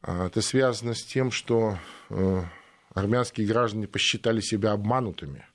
А, 0.01 0.27
это 0.27 0.41
связано 0.41 0.95
с 0.95 1.03
тем, 1.03 1.31
что 1.31 1.77
э, 2.09 2.43
армянские 2.93 3.47
граждане 3.47 3.87
посчитали 3.87 4.41
себя 4.41 4.71
обманутыми. 4.71 5.45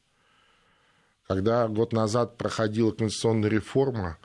Когда 1.26 1.66
год 1.68 1.92
назад 1.92 2.36
проходила 2.36 2.92
конституционная 2.92 3.50
реформа, 3.50 4.18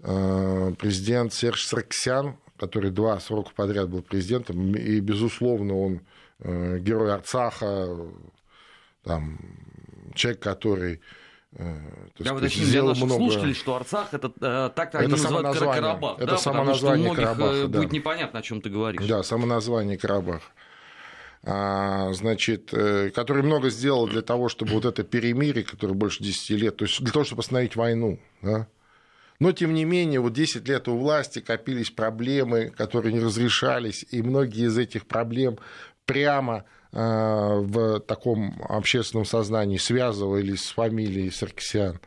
э, 0.00 0.72
президент 0.78 1.32
Серж 1.32 1.64
Сарксян, 1.64 2.36
который 2.58 2.90
два 2.90 3.18
срока 3.20 3.52
подряд 3.54 3.88
был 3.88 4.02
президентом, 4.02 4.74
и, 4.74 5.00
безусловно, 5.00 5.78
он 5.78 6.00
э, 6.40 6.78
герой 6.78 7.14
Арцаха, 7.14 7.88
там, 9.02 9.38
человек, 10.14 10.40
который 10.40 11.00
э, 11.52 11.80
так 12.18 12.26
Я 12.26 12.34
уточню 12.34 12.66
для 12.66 12.82
наших 12.82 13.04
много... 13.04 13.24
слушателей, 13.24 13.54
что 13.54 13.74
Арцах 13.74 14.12
это 14.12 14.28
так-то 14.28 14.98
они 14.98 15.06
это 15.06 15.16
называют 15.16 15.58
Карабах. 15.58 16.18
Это 16.18 16.32
да, 16.32 16.36
само 16.38 16.64
название 16.64 17.14
Карабаха, 17.14 17.66
да. 17.66 17.78
будет 17.78 17.92
непонятно, 17.92 18.40
о 18.40 18.42
чем 18.42 18.60
ты 18.60 18.68
говоришь. 18.68 19.06
Да, 19.06 19.22
само 19.22 19.46
название 19.46 19.96
Карабах. 19.96 20.42
А, 21.44 22.12
значит, 22.12 22.72
э, 22.72 23.10
который 23.10 23.42
много 23.42 23.68
сделал 23.70 24.06
для 24.06 24.22
того, 24.22 24.48
чтобы 24.48 24.72
вот 24.72 24.84
это 24.84 25.02
перемирие, 25.02 25.64
которое 25.64 25.94
больше 25.94 26.22
10 26.22 26.50
лет, 26.50 26.76
то 26.76 26.84
есть 26.84 27.02
для 27.02 27.12
того, 27.12 27.24
чтобы 27.24 27.40
остановить 27.40 27.74
войну, 27.74 28.20
да? 28.42 28.68
Но, 29.40 29.50
тем 29.50 29.74
не 29.74 29.84
менее, 29.84 30.20
вот 30.20 30.34
10 30.34 30.68
лет 30.68 30.86
у 30.86 30.96
власти 30.96 31.40
копились 31.40 31.90
проблемы, 31.90 32.70
которые 32.70 33.12
не 33.12 33.18
разрешались, 33.18 34.06
и 34.12 34.22
многие 34.22 34.66
из 34.66 34.78
этих 34.78 35.06
проблем 35.06 35.58
прямо 36.04 36.64
а, 36.92 37.56
в 37.56 37.98
таком 38.00 38.62
общественном 38.68 39.24
сознании 39.24 39.78
связывались 39.78 40.64
с 40.66 40.70
фамилией 40.70 41.30
Саркисян. 41.30 41.98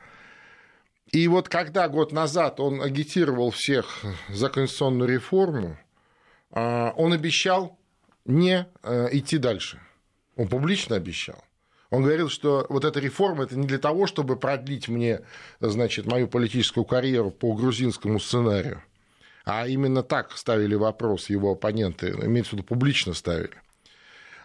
И 1.12 1.28
вот 1.28 1.50
когда 1.50 1.90
год 1.90 2.14
назад 2.14 2.62
он 2.62 2.82
агитировал 2.82 3.52
всех 3.52 4.06
за 4.30 4.48
конституционную 4.48 5.10
реформу, 5.10 5.78
а, 6.52 6.94
он 6.96 7.12
обещал 7.12 7.78
не 8.26 8.68
э, 8.84 9.08
идти 9.12 9.38
дальше. 9.38 9.80
Он 10.36 10.48
публично 10.48 10.96
обещал. 10.96 11.44
Он 11.92 12.04
говорил, 12.04 12.30
что 12.30 12.66
вот 12.70 12.84
эта 12.84 13.00
реформа 13.00 13.44
это 13.44 13.58
не 13.58 13.68
для 13.68 13.78
того, 13.78 14.08
чтобы 14.08 14.36
продлить 14.36 14.90
мне, 14.90 15.22
значит, 15.60 16.06
мою 16.06 16.28
политическую 16.28 16.84
карьеру 16.84 17.32
по 17.32 17.54
грузинскому 17.54 18.20
сценарию, 18.20 18.82
а 19.46 19.68
именно 19.68 20.04
так 20.04 20.32
ставили 20.32 20.76
вопрос 20.76 21.30
его 21.30 21.52
оппоненты, 21.52 22.10
имеется 22.10 22.52
в 22.52 22.54
виду 22.54 22.64
публично 22.64 23.14
ставили. 23.14 23.54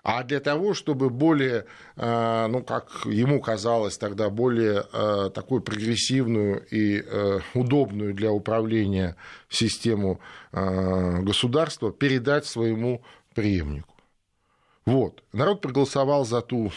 А 0.02 0.22
для 0.22 0.40
того, 0.40 0.72
чтобы 0.72 1.10
более, 1.10 1.66
э, 1.96 2.46
ну, 2.46 2.62
как 2.62 3.04
ему 3.04 3.40
казалось 3.40 3.98
тогда, 3.98 4.30
более 4.30 4.84
э, 4.92 5.30
такую 5.34 5.60
прогрессивную 5.60 6.64
и 6.70 7.04
удобную 7.54 8.14
для 8.14 8.32
управления 8.32 9.16
систему 9.48 10.20
государства 10.52 11.92
передать 11.92 12.46
своему 12.46 13.02
преемнику. 13.34 13.94
Вот. 14.86 15.22
Народ 15.32 15.60
проголосовал 15.60 16.24
за 16.24 16.40
ту, 16.40 16.72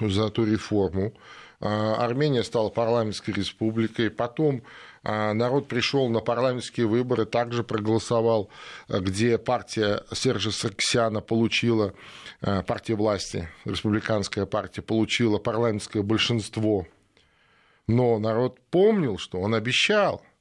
за 0.00 0.30
ту 0.30 0.44
реформу. 0.44 1.12
А, 1.60 1.94
Армения 2.04 2.42
стала 2.42 2.70
парламентской 2.70 3.30
республикой. 3.30 4.10
Потом 4.10 4.62
а, 5.04 5.32
народ 5.32 5.68
пришел 5.68 6.08
на 6.08 6.20
парламентские 6.20 6.86
выборы, 6.86 7.24
также 7.24 7.62
проголосовал, 7.62 8.48
где 8.88 9.38
партия 9.38 10.02
Сержа 10.12 10.50
Сарксяна 10.50 11.20
получила, 11.20 11.94
а, 12.40 12.62
партия 12.62 12.94
власти, 12.94 13.48
республиканская 13.64 14.46
партия, 14.46 14.82
получила 14.82 15.38
парламентское 15.38 16.02
большинство. 16.02 16.86
Но 17.86 18.18
народ 18.18 18.58
помнил, 18.70 19.18
что 19.18 19.40
он 19.40 19.54
обещал– 19.54 20.22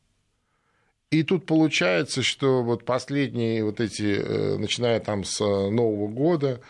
и 1.12 1.24
тут 1.24 1.46
получается, 1.46 2.24
что 2.24 2.63
вот 2.63 2.86
последние 2.86 3.65
вот 3.65 3.82
эти, 3.82 4.15
э, 4.18 4.58
начиная 4.58 5.01
там 5.01 5.25
с 5.25 5.41
э, 5.41 5.70
Нового 5.70 6.08
года, 6.08 6.62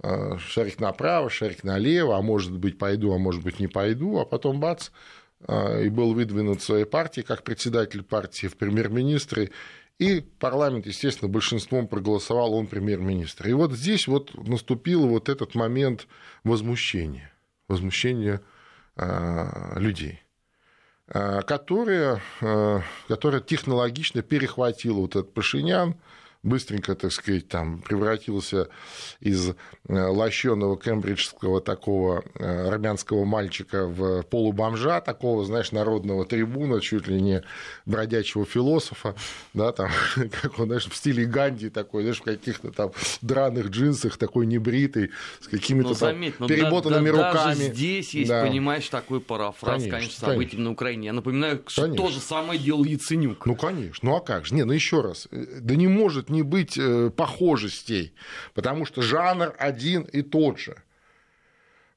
э, 0.00 0.38
шарик 0.38 0.78
направо, 0.78 1.28
шарик 1.28 1.64
налево, 1.64 2.16
а 2.16 2.22
может 2.22 2.56
быть 2.56 2.78
пойду, 2.78 3.12
а 3.12 3.18
может 3.18 3.42
быть 3.42 3.58
не 3.58 3.66
пойду, 3.66 4.18
а 4.20 4.24
потом 4.24 4.60
бац, 4.60 4.90
и 5.48 5.88
был 5.88 6.14
выдвинут 6.14 6.62
своей 6.62 6.84
партии 6.84 7.20
как 7.20 7.44
председатель 7.44 8.02
партии 8.02 8.48
в 8.48 8.56
премьер-министры, 8.56 9.50
и 9.98 10.20
парламент, 10.20 10.86
естественно, 10.86 11.28
большинством 11.28 11.86
проголосовал, 11.86 12.54
он 12.54 12.66
премьер-министр. 12.66 13.48
И 13.48 13.52
вот 13.52 13.72
здесь 13.72 14.08
вот 14.08 14.34
наступил 14.48 15.06
вот 15.06 15.28
этот 15.28 15.54
момент 15.54 16.08
возмущения, 16.42 17.32
возмущения 17.68 18.40
людей. 19.76 20.22
Э, 21.10 21.40
которая, 21.40 22.20
э, 22.42 22.80
которая 23.08 23.40
технологично 23.40 24.20
перехватила 24.20 24.98
вот 25.00 25.16
этот 25.16 25.32
Пашинян, 25.32 25.94
быстренько, 26.48 26.94
так 26.94 27.12
сказать, 27.12 27.48
там 27.48 27.80
превратился 27.80 28.68
из 29.20 29.50
э, 29.50 29.52
лощеного 29.88 30.78
кембриджского 30.78 31.60
такого 31.60 32.24
э, 32.34 32.68
армянского 32.68 33.24
мальчика 33.24 33.86
в 33.86 34.22
полубомжа, 34.22 35.00
такого, 35.00 35.44
знаешь, 35.44 35.72
народного 35.72 36.24
трибуна, 36.24 36.80
чуть 36.80 37.06
ли 37.08 37.20
не 37.20 37.42
бродячего 37.86 38.44
философа, 38.44 39.14
да, 39.54 39.72
там, 39.72 39.90
как 40.42 40.58
он, 40.58 40.66
знаешь, 40.66 40.86
в 40.86 40.96
стиле 40.96 41.24
Ганди 41.24 41.70
такой, 41.70 42.02
знаешь, 42.02 42.20
в 42.20 42.24
каких-то 42.24 42.70
там 42.70 42.92
драных 43.22 43.68
джинсах, 43.68 44.16
такой 44.16 44.46
небритый, 44.46 45.10
с 45.40 45.48
какими-то 45.48 45.94
там 45.98 46.20
ну, 46.38 46.48
перемотанными 46.48 47.10
да, 47.10 47.28
руками. 47.28 47.58
Даже 47.58 47.74
здесь 47.74 48.14
есть, 48.14 48.28
да. 48.28 48.44
понимаешь, 48.44 48.88
такой 48.88 49.20
парафраз, 49.20 49.82
конечно, 49.82 49.90
конечно 49.90 50.20
событий 50.20 50.50
конечно. 50.50 50.64
на 50.64 50.70
Украине. 50.72 51.06
Я 51.06 51.12
напоминаю, 51.12 51.62
что 51.66 51.82
конечно. 51.82 52.04
то 52.04 52.10
же 52.10 52.20
самое 52.20 52.58
делал 52.58 52.84
Яценюк. 52.84 53.46
Ну, 53.46 53.54
конечно. 53.54 54.08
Ну, 54.08 54.16
а 54.16 54.20
как 54.20 54.46
же? 54.46 54.54
Не, 54.54 54.64
ну, 54.64 54.72
еще 54.72 55.00
раз. 55.00 55.28
Э, 55.30 55.60
да 55.60 55.74
не 55.74 55.88
может 55.88 56.30
не 56.30 56.37
быть 56.42 56.78
э, 56.78 57.10
похожестей, 57.10 58.14
потому 58.54 58.84
что 58.84 59.02
жанр 59.02 59.54
один 59.58 60.02
и 60.02 60.22
тот 60.22 60.58
же. 60.58 60.82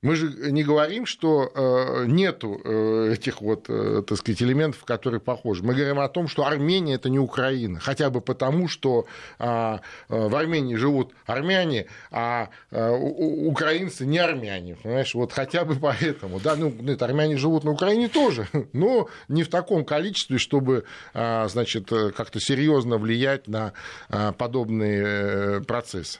Мы 0.01 0.15
же 0.15 0.51
не 0.51 0.63
говорим, 0.63 1.05
что 1.05 1.51
э, 1.53 2.05
нету 2.07 2.59
э, 2.63 3.13
этих 3.13 3.41
вот, 3.41 3.63
так 3.63 4.17
сказать, 4.17 4.41
элементов, 4.41 4.83
которые 4.83 5.19
похожи. 5.19 5.63
Мы 5.63 5.75
говорим 5.75 5.99
о 5.99 6.09
том, 6.09 6.27
что 6.27 6.45
Армения 6.45 6.95
это 6.95 7.09
не 7.09 7.19
Украина, 7.19 7.79
хотя 7.79 8.09
бы 8.09 8.21
потому, 8.21 8.67
что 8.67 9.05
а, 9.39 9.81
в 10.07 10.35
Армении 10.35 10.75
живут 10.75 11.13
армяне, 11.25 11.87
а 12.11 12.49
украинцы 12.71 14.05
не 14.05 14.19
армяне, 14.19 14.75
понимаешь, 14.75 15.13
вот 15.13 15.31
хотя 15.31 15.65
бы 15.65 15.75
поэтому, 15.75 16.39
да, 16.39 16.55
ну, 16.55 16.73
нет, 16.79 17.01
армяне 17.01 17.37
живут 17.37 17.63
на 17.63 17.71
Украине 17.71 18.07
тоже, 18.07 18.47
но 18.73 19.09
не 19.27 19.43
в 19.43 19.49
таком 19.49 19.85
количестве, 19.85 20.37
чтобы, 20.37 20.85
а, 21.13 21.47
значит, 21.47 21.89
как-то 21.89 22.39
серьезно 22.39 22.97
влиять 22.97 23.47
на 23.47 23.73
а, 24.09 24.31
подобные 24.33 25.03
э, 25.03 25.61
процессы. 25.61 26.19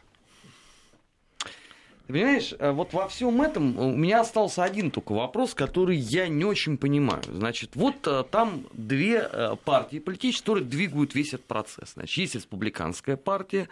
Ты 2.12 2.18
понимаешь, 2.18 2.54
э, 2.60 2.72
вот 2.72 2.92
во 2.92 3.08
всем 3.08 3.42
этом 3.42 3.80
у 3.80 3.96
меня 3.96 4.20
остался 4.20 4.66
один 4.66 4.92
только 4.92 5.14
вопрос, 5.14 5.54
который 5.54 5.96
я 5.96 6.28
не 6.28 6.44
очень 6.44 6.78
понимаю. 6.78 7.24
Значит, 7.26 7.72
вот 7.76 8.06
э, 8.06 8.26
там 8.30 8.66
две 8.74 9.30
э, 9.32 9.56
партии 9.64 10.00
политические, 10.00 10.42
которые 10.42 10.66
двигают 10.66 11.16
весь 11.16 11.30
этот 11.30 11.46
процесс. 11.46 11.94
Значит, 11.94 12.18
есть 12.18 12.36
республиканская 12.36 13.16
партия, 13.16 13.70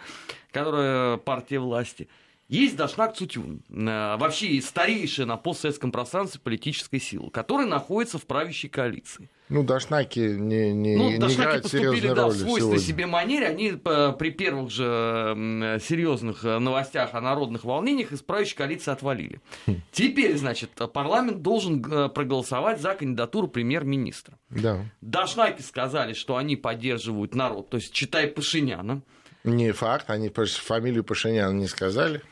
которая 0.52 1.18
партия 1.18 1.58
власти, 1.58 2.08
Есть 2.48 2.76
Дашнак 2.76 3.14
Цутюн, 3.14 3.62
э, 3.68 4.16
вообще 4.16 4.60
старейшая 4.62 5.26
на 5.26 5.36
постсоветском 5.36 5.92
пространстве 5.92 6.40
политической 6.42 6.98
силы, 6.98 7.30
которая 7.30 7.66
находится 7.66 8.18
в 8.18 8.24
правящей 8.24 8.70
коалиции. 8.70 9.28
Ну, 9.50 9.64
Дашнаки 9.64 10.20
не, 10.20 10.72
не, 10.72 10.96
ну, 10.96 11.10
не 11.10 11.18
Дашнаки 11.18 11.40
играют 11.40 11.62
поступили, 11.64 12.12
да, 12.14 12.28
в 12.28 12.32
свойственной 12.32 12.78
себе 12.78 13.06
манере. 13.06 13.48
Они 13.48 13.72
при 13.72 14.30
первых 14.30 14.70
же 14.70 15.78
серьезных 15.82 16.44
э, 16.44 16.58
новостях 16.60 17.14
о 17.14 17.20
народных 17.20 17.64
волнениях 17.64 18.12
из 18.12 18.22
правящей 18.22 18.56
коалиции 18.56 18.92
отвалили. 18.92 19.40
Хм. 19.66 19.82
Теперь, 19.90 20.36
значит, 20.36 20.70
парламент 20.92 21.42
должен 21.42 21.84
э, 21.84 22.08
проголосовать 22.08 22.80
за 22.80 22.94
кандидатуру 22.94 23.48
премьер-министра. 23.48 24.38
Да. 24.50 24.84
Дашнаки 25.00 25.62
сказали, 25.62 26.12
что 26.12 26.36
они 26.36 26.54
поддерживают 26.54 27.34
народ, 27.34 27.70
то 27.70 27.76
есть 27.76 27.92
читай 27.92 28.28
Пашиняна. 28.28 29.02
Не 29.42 29.72
факт, 29.72 30.10
они 30.10 30.28
фамилию 30.30 31.02
Пашиняна 31.02 31.52
не 31.52 31.66
сказали. 31.66 32.22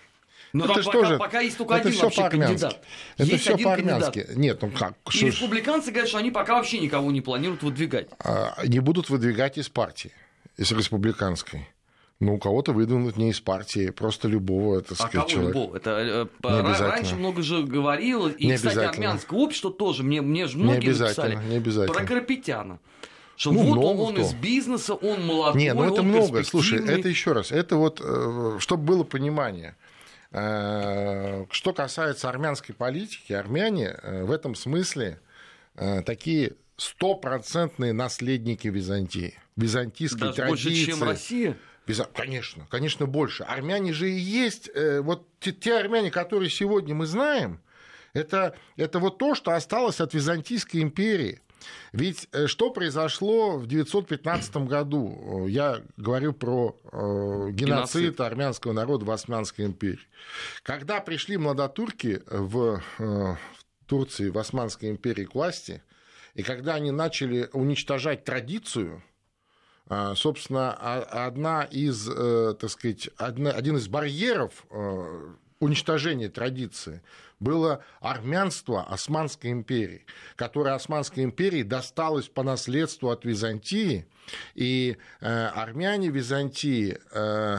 Но 0.52 0.64
ну, 0.64 0.72
это 0.72 0.82
пока, 0.82 0.98
тоже, 0.98 1.18
пока 1.18 1.40
есть 1.40 1.58
только 1.58 1.74
это 1.74 1.88
один 1.88 2.00
вообще 2.00 2.30
кандидат. 2.30 2.80
Это 3.16 3.30
есть 3.30 3.42
все 3.42 3.58
по-армянски. 3.58 4.26
Нет, 4.34 4.62
ну 4.62 4.70
как? 4.70 4.94
И 5.14 5.26
республиканцы 5.26 5.90
говорят, 5.90 6.08
что 6.08 6.18
они 6.18 6.30
пока 6.30 6.54
вообще 6.54 6.78
никого 6.78 7.10
не 7.10 7.20
планируют 7.20 7.62
выдвигать. 7.62 8.08
А, 8.20 8.54
не 8.66 8.80
будут 8.80 9.10
выдвигать 9.10 9.58
из 9.58 9.68
партии, 9.68 10.12
из 10.56 10.72
республиканской. 10.72 11.68
Ну, 12.20 12.34
у 12.34 12.38
кого-то 12.38 12.72
выдвинут 12.72 13.16
не 13.16 13.30
из 13.30 13.38
партии, 13.38 13.90
просто 13.90 14.26
любого, 14.26 14.80
так 14.80 14.98
сказать, 14.98 15.14
а 15.14 15.18
кого 15.18 15.28
человека. 15.28 15.58
любого? 15.58 15.76
Это 15.76 16.28
э, 16.42 16.88
раньше 16.88 17.14
много 17.14 17.42
же 17.42 17.62
говорилось, 17.62 18.34
и, 18.38 18.48
не 18.48 18.56
кстати, 18.56 18.78
армянское 18.78 19.38
общество 19.38 19.70
тоже, 19.72 20.02
мне, 20.02 20.20
мне 20.20 20.48
же 20.48 20.58
многие 20.58 20.86
не 20.86 20.98
написали, 20.98 21.38
не 21.48 21.56
обязательно. 21.58 21.96
про 21.96 22.04
Карапетяна. 22.04 22.80
Что 23.36 23.52
ну, 23.52 23.62
вот 23.62 23.78
он, 23.84 24.00
он 24.00 24.20
из 24.20 24.34
бизнеса, 24.34 24.94
он 24.94 25.24
молодой, 25.24 25.62
Не, 25.62 25.74
ну 25.74 25.84
это 25.84 26.02
много. 26.02 26.42
Слушай, 26.42 26.84
это 26.84 27.08
еще 27.08 27.30
раз, 27.34 27.52
это 27.52 27.76
вот, 27.76 28.00
э, 28.02 28.56
чтобы 28.58 28.82
было 28.82 29.04
понимание– 29.04 29.76
что 30.30 31.72
касается 31.74 32.28
армянской 32.28 32.74
политики, 32.74 33.32
армяне 33.32 33.96
э, 34.02 34.24
в 34.24 34.30
этом 34.30 34.54
смысле 34.54 35.20
э, 35.74 36.02
такие 36.02 36.54
стопроцентные 36.76 37.92
наследники 37.92 38.68
Византии. 38.68 39.38
Византийской 39.56 40.20
Даже 40.20 40.34
традиции. 40.34 40.68
больше, 40.68 40.86
чем 40.86 41.02
Россия? 41.02 41.56
Конечно, 42.14 42.66
конечно, 42.70 43.06
больше. 43.06 43.44
Армяне 43.44 43.94
же 43.94 44.10
и 44.10 44.18
есть, 44.18 44.68
вот 45.00 45.26
те, 45.40 45.52
те 45.52 45.78
армяне, 45.78 46.10
которые 46.10 46.50
сегодня 46.50 46.94
мы 46.94 47.06
знаем, 47.06 47.62
это, 48.12 48.54
это 48.76 48.98
вот 48.98 49.16
то, 49.16 49.34
что 49.34 49.52
осталось 49.52 50.00
от 50.00 50.12
Византийской 50.12 50.82
империи. 50.82 51.40
Ведь 51.92 52.28
э, 52.32 52.46
что 52.46 52.70
произошло 52.70 53.56
в 53.56 53.66
915 53.66 54.56
году? 54.68 55.46
Я 55.48 55.82
говорю 55.96 56.32
про 56.32 56.76
э, 56.84 57.50
геноцид, 57.52 58.02
геноцид 58.02 58.20
армянского 58.20 58.72
народа 58.72 59.04
в 59.04 59.10
Османской 59.10 59.64
империи. 59.64 60.06
Когда 60.62 61.00
пришли 61.00 61.36
младотурки 61.36 62.22
в, 62.26 62.82
э, 62.98 63.04
в 63.04 63.38
Турции, 63.86 64.28
в 64.28 64.38
Османской 64.38 64.90
империи 64.90 65.24
к 65.24 65.34
власти, 65.34 65.82
и 66.34 66.42
когда 66.42 66.74
они 66.74 66.90
начали 66.90 67.48
уничтожать 67.52 68.24
традицию, 68.24 69.02
собственно, 70.14 70.72
одна 70.74 71.64
из, 71.64 72.04
так 72.04 72.70
сказать, 72.70 73.08
один 73.16 73.76
из 73.76 73.88
барьеров 73.88 74.66
уничтожения 75.58 76.28
традиции 76.28 77.02
было 77.40 77.84
армянство 78.00 78.82
Османской 78.84 79.50
империи, 79.50 80.04
которое 80.36 80.74
Османской 80.74 81.24
империи 81.24 81.62
досталось 81.62 82.28
по 82.28 82.42
наследству 82.42 83.10
от 83.10 83.24
Византии, 83.24 84.06
и 84.54 84.96
э, 85.20 85.46
армяне 85.54 86.08
Византии 86.10 86.98
э, 87.12 87.58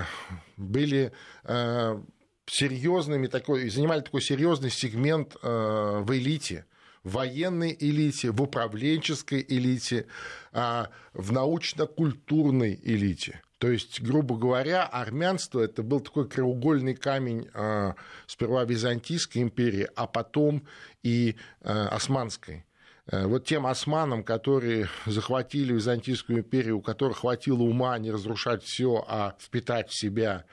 были 0.58 1.12
э, 1.44 2.02
серьезными, 2.46 3.28
такой, 3.28 3.70
занимали 3.70 4.02
такой 4.02 4.22
серьезный 4.22 4.70
сегмент 4.70 5.36
э, 5.42 6.00
в 6.02 6.12
элите 6.16 6.66
в 7.04 7.14
военной 7.14 7.76
элите, 7.80 8.32
в 8.32 8.42
управленческой 8.42 9.46
элите, 9.48 10.08
а, 10.52 10.90
в 11.14 11.32
научно-культурной 11.32 12.80
элите. 12.84 13.42
То 13.60 13.70
есть, 13.70 14.02
грубо 14.02 14.38
говоря, 14.38 14.86
армянство 14.86 15.60
это 15.60 15.84
был 15.84 16.00
такой 16.00 16.28
краеугольный 16.28 16.96
камень 16.96 17.50
э, 17.54 17.94
сперва 18.26 18.64
Византийской 18.64 19.42
империи, 19.42 19.88
а 19.96 20.08
потом 20.08 20.66
и 21.04 21.36
э, 21.62 21.70
Османской. 21.70 22.66
Вот 23.12 23.44
тем 23.46 23.66
османам, 23.66 24.24
которые 24.24 24.88
захватили 25.08 25.74
Византийскую 25.74 26.40
империю, 26.42 26.78
у 26.78 26.82
которых 26.82 27.22
хватило 27.22 27.64
ума 27.64 27.98
не 27.98 28.12
разрушать 28.12 28.62
все, 28.64 29.04
а 29.08 29.36
впитать 29.40 29.90
в 29.90 30.00
себя 30.00 30.46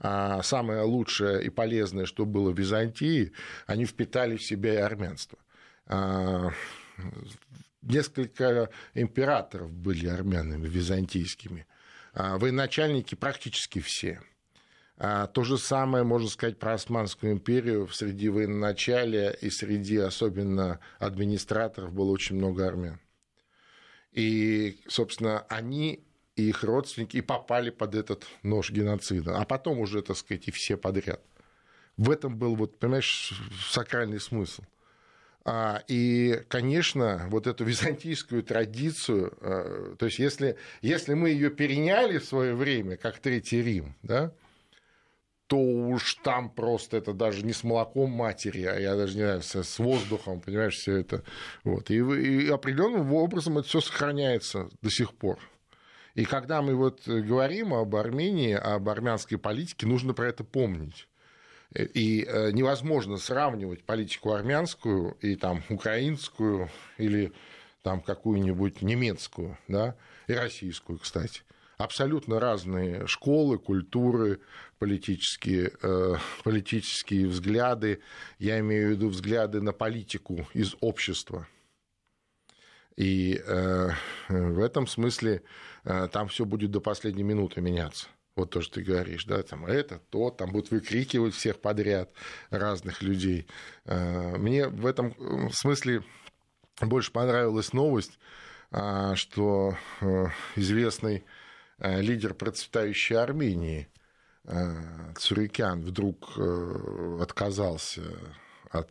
самое 0.00 0.82
лучшее 0.82 1.44
и 1.44 1.50
полезное, 1.50 2.06
что 2.06 2.26
было 2.26 2.50
в 2.50 2.58
Византии, 2.58 3.32
они 3.66 3.84
впитали 3.84 4.36
в 4.36 4.42
себя 4.42 4.74
и 4.74 4.78
армянство. 4.78 5.38
Несколько 7.82 8.70
императоров 8.94 9.70
были 9.72 10.08
армянами 10.08 10.66
византийскими. 10.66 11.64
А, 12.12 12.38
военачальники 12.38 13.14
практически 13.14 13.80
все. 13.80 14.20
А, 14.96 15.26
то 15.26 15.44
же 15.44 15.58
самое 15.58 16.04
можно 16.04 16.28
сказать 16.28 16.58
про 16.58 16.74
Османскую 16.74 17.32
империю. 17.32 17.88
Среди 17.88 18.28
военачалия 18.28 19.30
и 19.30 19.50
среди 19.50 19.98
особенно 19.98 20.80
администраторов 20.98 21.92
было 21.92 22.10
очень 22.10 22.36
много 22.36 22.66
армян. 22.66 23.00
И, 24.12 24.80
собственно, 24.88 25.40
они 25.48 26.04
и 26.36 26.48
их 26.48 26.64
родственники 26.64 27.18
и 27.18 27.22
попали 27.22 27.70
под 27.70 27.94
этот 27.94 28.26
нож 28.42 28.70
геноцида. 28.70 29.38
А 29.38 29.44
потом 29.44 29.78
уже, 29.78 30.02
так 30.02 30.16
сказать, 30.16 30.48
и 30.48 30.50
все 30.50 30.76
подряд. 30.76 31.20
В 31.96 32.10
этом 32.10 32.36
был, 32.36 32.56
вот, 32.56 32.78
понимаешь, 32.78 33.32
сакральный 33.68 34.20
смысл– 34.20 34.62
и, 35.88 36.42
конечно, 36.48 37.26
вот 37.28 37.46
эту 37.46 37.64
византийскую 37.64 38.42
традицию, 38.42 39.32
а, 39.40 39.96
то 39.96 40.06
есть 40.06 40.18
если, 40.18 40.56
если 40.82 41.14
мы 41.14 41.30
ее 41.30 41.50
переняли 41.50 42.18
в 42.18 42.24
свое 42.24 42.54
время, 42.54 42.96
как 42.96 43.18
Третий 43.18 43.62
Рим, 43.62 43.96
да, 44.02 44.32
то 45.46 45.56
уж 45.56 46.14
там 46.22 46.48
просто 46.48 46.98
это 46.98 47.12
даже 47.12 47.44
не 47.44 47.52
с 47.52 47.64
молоком 47.64 48.10
матери, 48.10 48.62
а 48.62 48.78
я 48.78 48.94
даже 48.94 49.16
не 49.16 49.24
знаю, 49.24 49.42
с, 49.42 49.78
воздухом, 49.80 50.40
понимаешь, 50.40 50.76
все 50.76 50.98
это. 50.98 51.24
Вот. 51.64 51.90
И, 51.90 51.96
и 51.96 52.48
определенным 52.48 53.12
образом 53.12 53.58
это 53.58 53.66
все 53.66 53.80
сохраняется 53.80 54.68
до 54.80 54.90
сих 54.90 55.12
пор. 55.12 55.40
И 56.14 56.24
когда 56.24 56.62
мы 56.62 56.76
вот 56.76 57.08
говорим 57.08 57.74
об 57.74 57.96
Армении, 57.96 58.52
об 58.52 58.88
армянской 58.88 59.38
политике, 59.38 59.86
нужно 59.86 60.14
про 60.14 60.28
это 60.28 60.44
помнить. 60.44 61.08
И 61.74 62.24
э, 62.26 62.50
невозможно 62.50 63.16
сравнивать 63.16 63.84
политику 63.84 64.32
армянскую 64.32 65.16
и 65.20 65.36
там 65.36 65.62
украинскую 65.68 66.68
или 66.98 67.32
там 67.82 68.00
какую-нибудь 68.00 68.82
немецкую, 68.82 69.56
да, 69.68 69.94
и 70.26 70.32
российскую, 70.32 70.98
кстати. 70.98 71.42
Абсолютно 71.78 72.40
разные 72.40 73.06
школы, 73.06 73.56
культуры, 73.56 74.40
политические, 74.78 75.70
э, 75.80 76.16
политические 76.44 77.28
взгляды. 77.28 78.00
Я 78.38 78.58
имею 78.58 78.88
в 78.88 78.90
виду 78.90 79.08
взгляды 79.08 79.62
на 79.62 79.72
политику 79.72 80.46
из 80.52 80.74
общества. 80.80 81.46
И 82.96 83.40
э, 83.46 83.90
в 84.28 84.60
этом 84.60 84.86
смысле 84.86 85.42
э, 85.84 86.08
там 86.12 86.28
все 86.28 86.44
будет 86.44 86.70
до 86.72 86.80
последней 86.80 87.22
минуты 87.22 87.60
меняться 87.60 88.08
вот 88.36 88.50
то, 88.50 88.60
что 88.60 88.74
ты 88.76 88.82
говоришь, 88.82 89.24
да, 89.24 89.42
там 89.42 89.66
это, 89.66 90.00
то, 90.10 90.30
там 90.30 90.50
будут 90.50 90.70
выкрикивать 90.70 91.34
всех 91.34 91.60
подряд 91.60 92.10
разных 92.50 93.02
людей. 93.02 93.46
А, 93.84 94.36
мне 94.36 94.68
в 94.68 94.86
этом 94.86 95.50
смысле 95.52 96.02
больше 96.80 97.12
понравилась 97.12 97.72
новость, 97.72 98.18
а, 98.70 99.16
что 99.16 99.76
э, 100.00 100.26
известный 100.56 101.24
э, 101.78 102.00
лидер 102.00 102.34
процветающей 102.34 103.16
Армении 103.16 103.88
э, 104.44 105.12
Цурикян 105.18 105.82
вдруг 105.82 106.38
отказался 107.20 108.02
от 108.70 108.90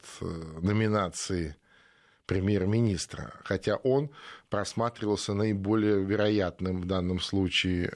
номинации 0.62 1.56
премьер-министра, 2.26 3.34
хотя 3.46 3.78
он 3.78 4.12
просматривался 4.50 5.34
наиболее 5.34 6.04
вероятным 6.04 6.82
в 6.82 6.86
данном 6.86 7.22
случае 7.22 7.94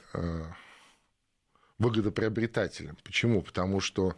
выгодоприобретателем. 1.78 2.96
Почему? 3.04 3.42
Потому 3.42 3.80
что, 3.80 4.16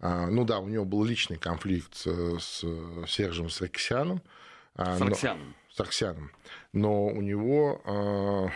а, 0.00 0.26
ну 0.26 0.44
да, 0.44 0.58
у 0.58 0.68
него 0.68 0.84
был 0.84 1.04
личный 1.04 1.36
конфликт 1.36 1.94
с 1.94 2.64
Сержем 3.06 3.50
Саркисяном. 3.50 4.22
А, 4.74 4.98
Сарксяном. 4.98 5.54
Сарксяном. 5.72 6.30
Но 6.72 7.06
у 7.06 7.20
него 7.20 7.82
а, 7.84 8.48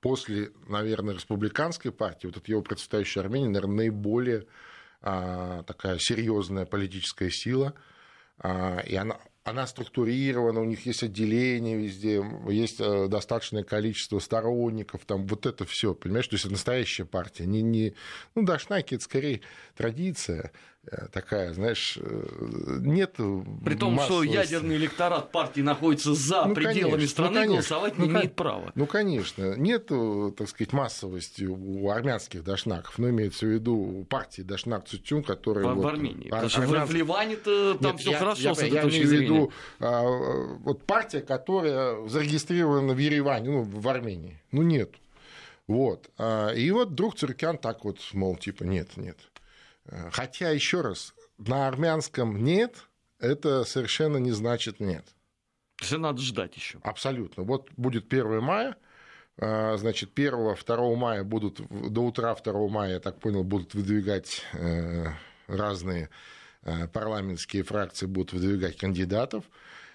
после, 0.00 0.50
наверное, 0.68 1.14
республиканской 1.14 1.92
партии, 1.92 2.26
вот 2.26 2.36
эта 2.36 2.50
его 2.50 2.62
процветающая 2.62 3.22
Армения, 3.22 3.48
наверное, 3.48 3.76
наиболее 3.76 4.46
такая 5.00 5.98
серьезная 5.98 6.64
политическая 6.64 7.28
сила, 7.28 7.74
и 8.42 8.96
она 8.96 9.18
она 9.44 9.66
структурирована, 9.66 10.60
у 10.60 10.64
них 10.64 10.86
есть 10.86 11.02
отделение 11.02 11.76
везде, 11.76 12.24
есть 12.48 12.80
э, 12.80 13.08
достаточное 13.08 13.62
количество 13.62 14.18
сторонников, 14.18 15.04
там 15.04 15.26
вот 15.26 15.44
это 15.44 15.66
все, 15.66 15.94
понимаешь, 15.94 16.26
то 16.26 16.34
есть 16.34 16.46
это 16.46 16.52
настоящая 16.52 17.04
партия, 17.04 17.44
не, 17.44 17.60
не, 17.60 17.94
ну, 18.34 18.42
Дашнаки 18.42 18.94
это 18.94 19.04
скорее 19.04 19.42
традиция, 19.76 20.50
такая, 21.12 21.52
знаешь, 21.52 21.98
э, 22.00 22.78
нет 22.80 23.16
При 23.64 23.74
том, 23.74 23.98
что 24.00 24.22
ядерный 24.22 24.76
электорат 24.76 25.32
партии 25.32 25.60
находится 25.60 26.14
за 26.14 26.44
ну, 26.44 26.54
пределами 26.54 26.92
конечно, 26.92 27.08
страны, 27.08 27.30
ну, 27.30 27.34
конечно, 27.34 27.54
голосовать 27.54 27.98
не 27.98 28.08
ну, 28.08 28.12
имеет 28.12 28.34
права. 28.34 28.72
Ну, 28.74 28.86
конечно. 28.86 29.54
Нет, 29.56 29.86
так 30.36 30.48
сказать, 30.48 30.72
массовости 30.72 31.44
у 31.44 31.90
армянских 31.90 32.44
дашнаков, 32.44 32.98
но 32.98 33.10
имеется 33.10 33.46
в 33.46 33.48
виду 33.48 33.74
у 33.74 34.04
партии 34.04 34.42
Дашнак 34.42 34.86
Цутюн, 34.86 35.22
которая... 35.22 35.66
В, 35.66 35.74
вот, 35.74 35.84
в 35.84 35.86
Армении. 35.86 36.28
Потому 36.28 36.48
что 36.48 36.62
армянск... 36.62 36.92
в 36.92 36.94
Ливане-то 36.94 37.78
там 37.78 37.98
все 37.98 38.14
хорошо 38.14 38.42
я, 38.42 38.54
с 38.54 38.58
этой 38.58 38.70
я, 38.70 38.82
я 38.82 38.88
имею 38.88 39.06
в 39.06 39.10
виду 39.10 39.52
а, 39.80 40.02
вот 40.58 40.82
партия, 40.84 41.20
которая 41.20 42.06
зарегистрирована 42.08 42.94
в 42.94 42.98
Ереване, 42.98 43.50
ну, 43.50 43.62
в 43.62 43.88
Армении. 43.88 44.40
Ну, 44.52 44.62
нет. 44.62 44.90
Вот. 45.66 46.10
А, 46.18 46.50
и 46.50 46.70
вот 46.70 46.90
вдруг 46.90 47.16
Цуркян 47.16 47.58
так 47.58 47.84
вот, 47.84 47.98
мол, 48.12 48.36
типа, 48.36 48.64
нет, 48.64 48.96
нет. 48.96 49.16
Хотя, 50.12 50.50
еще 50.50 50.80
раз, 50.80 51.14
на 51.38 51.68
армянском 51.68 52.42
нет, 52.42 52.88
это 53.18 53.64
совершенно 53.64 54.16
не 54.18 54.32
значит 54.32 54.80
нет. 54.80 55.04
Все 55.76 55.98
надо 55.98 56.20
ждать 56.20 56.56
еще. 56.56 56.78
Абсолютно. 56.82 57.42
Вот 57.42 57.68
будет 57.76 58.12
1 58.12 58.40
мая, 58.40 58.76
а, 59.38 59.76
значит, 59.76 60.14
1-2 60.14 60.94
мая 60.94 61.24
будут, 61.24 61.60
до 61.68 62.02
утра 62.02 62.34
2 62.34 62.68
мая, 62.68 62.94
я 62.94 63.00
так 63.00 63.18
понял, 63.20 63.42
будут 63.44 63.74
выдвигать 63.74 64.42
э, 64.52 65.06
разные 65.46 66.10
э, 66.62 66.86
парламентские 66.88 67.64
фракции, 67.64 68.06
будут 68.06 68.32
выдвигать 68.32 68.76
кандидатов. 68.76 69.44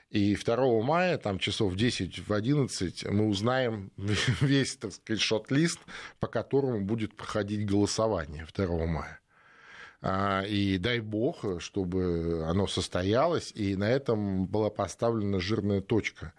И 0.09 0.35
2 0.35 0.81
мая, 0.81 1.17
там 1.17 1.39
часов 1.39 1.73
в 1.73 1.75
10, 1.77 2.27
в 2.27 2.33
11, 2.33 3.05
мы 3.05 3.27
узнаем 3.27 3.91
весь, 4.41 4.75
так 4.75 4.91
сказать, 4.91 5.21
шот-лист, 5.21 5.79
по 6.19 6.27
которому 6.27 6.81
будет 6.81 7.15
проходить 7.15 7.65
голосование 7.65 8.45
2 8.53 8.85
мая. 8.87 9.18
А, 10.01 10.43
и 10.43 10.77
дай 10.77 11.01
бог, 11.01 11.43
чтобы 11.61 12.45
оно 12.47 12.67
состоялось, 12.67 13.51
и 13.53 13.75
на 13.75 13.89
этом 13.89 14.45
была 14.45 14.69
поставлена 14.69 15.39
жирная 15.39 15.81
точка 15.81 16.33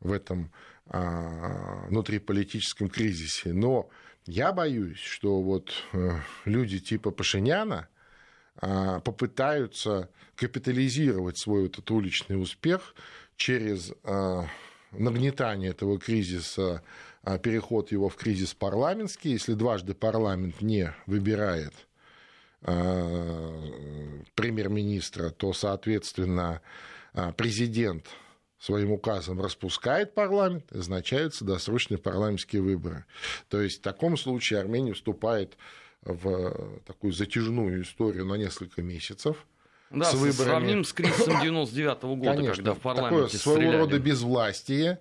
в 0.00 0.12
этом 0.12 0.52
а, 0.86 1.86
внутриполитическом 1.88 2.88
кризисе. 2.88 3.54
Но 3.54 3.88
я 4.26 4.52
боюсь, 4.52 4.98
что 4.98 5.40
вот 5.40 5.72
э, 5.92 6.10
люди 6.44 6.78
типа 6.78 7.10
Пашиняна 7.10 7.88
а, 8.56 9.00
попытаются 9.00 10.10
капитализировать 10.34 11.38
свой 11.38 11.62
вот 11.62 11.72
этот 11.72 11.90
уличный 11.90 12.40
успех 12.40 12.94
через 13.36 13.92
нагнетание 14.92 15.70
этого 15.70 15.98
кризиса, 15.98 16.82
переход 17.42 17.92
его 17.92 18.08
в 18.08 18.16
кризис 18.16 18.54
парламентский. 18.54 19.30
Если 19.30 19.54
дважды 19.54 19.94
парламент 19.94 20.60
не 20.60 20.94
выбирает 21.06 21.85
премьер-министра, 24.34 25.30
то, 25.30 25.52
соответственно, 25.52 26.60
э, 27.14 27.32
президент 27.36 28.06
своим 28.58 28.92
указом 28.92 29.40
распускает 29.40 30.14
парламент, 30.14 30.64
назначаются 30.70 31.44
досрочные 31.44 31.98
парламентские 31.98 32.62
выборы. 32.62 33.04
То 33.48 33.60
есть 33.60 33.78
в 33.78 33.82
таком 33.82 34.16
случае 34.16 34.60
Армения 34.60 34.94
вступает 34.94 35.56
в 36.02 36.80
такую 36.86 37.12
затяжную 37.12 37.82
историю 37.82 38.24
на 38.26 38.34
несколько 38.34 38.82
месяцев. 38.82 39.46
Да, 39.90 40.06
с 40.06 40.14
выборами. 40.14 40.32
сравним 40.32 40.84
с 40.84 40.92
кризисом 40.92 41.40
99 41.40 42.02
-го 42.02 42.16
года, 42.16 42.34
Конечно, 42.34 42.56
когда 42.56 42.74
в 42.74 42.80
парламенте 42.80 43.16
такое 43.16 43.38
своего 43.38 43.60
стреляли. 43.60 43.76
рода 43.78 43.98
безвластие, 44.00 44.98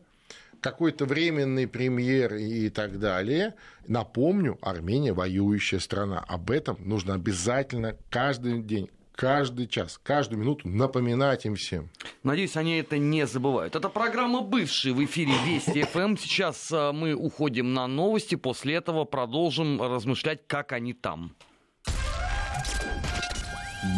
какой-то 0.65 1.05
временный 1.05 1.67
премьер 1.67 2.33
и 2.33 2.69
так 2.69 2.97
далее. 2.97 3.53
Напомню, 3.87 4.57
Армения 4.61 5.13
воюющая 5.13 5.77
страна. 5.77 6.25
Об 6.27 6.49
этом 6.49 6.77
нужно 6.79 7.13
обязательно 7.13 7.95
каждый 8.09 8.63
день 8.63 8.89
каждый 9.13 9.67
час, 9.67 9.99
каждую 10.01 10.41
минуту 10.41 10.67
напоминать 10.67 11.45
им 11.45 11.55
всем. 11.55 11.89
Надеюсь, 12.23 12.57
они 12.57 12.79
это 12.79 12.97
не 12.97 13.27
забывают. 13.27 13.75
Это 13.75 13.89
программа 13.89 14.41
«Бывшие» 14.41 14.93
в 14.93 15.05
эфире 15.05 15.33
Вести 15.45 15.83
ФМ. 15.83 16.17
Сейчас 16.17 16.69
а, 16.73 16.91
мы 16.91 17.13
уходим 17.13 17.73
на 17.73 17.87
новости, 17.87 18.35
после 18.35 18.73
этого 18.73 19.05
продолжим 19.05 19.81
размышлять, 19.81 20.47
как 20.47 20.73
они 20.73 20.93
там. 20.93 21.33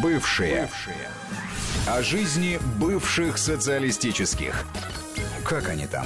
Бывшие. 0.04 0.64
Бывшие. 0.64 1.10
О 1.88 2.04
жизни 2.04 2.60
бывших 2.80 3.38
социалистических. 3.38 4.66
Как 5.46 5.70
они 5.70 5.88
там? 5.88 6.06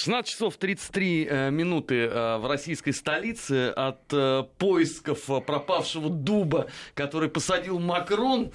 16 0.00 0.32
часов 0.32 0.56
33 0.56 1.28
э, 1.30 1.50
минуты 1.50 2.06
э, 2.06 2.38
в 2.38 2.48
российской 2.48 2.92
столице 2.92 3.68
от 3.68 4.00
э, 4.12 4.44
поисков 4.56 5.26
пропавшего 5.44 6.08
дуба, 6.08 6.68
который 6.94 7.28
посадил 7.28 7.78
Макрон. 7.78 8.50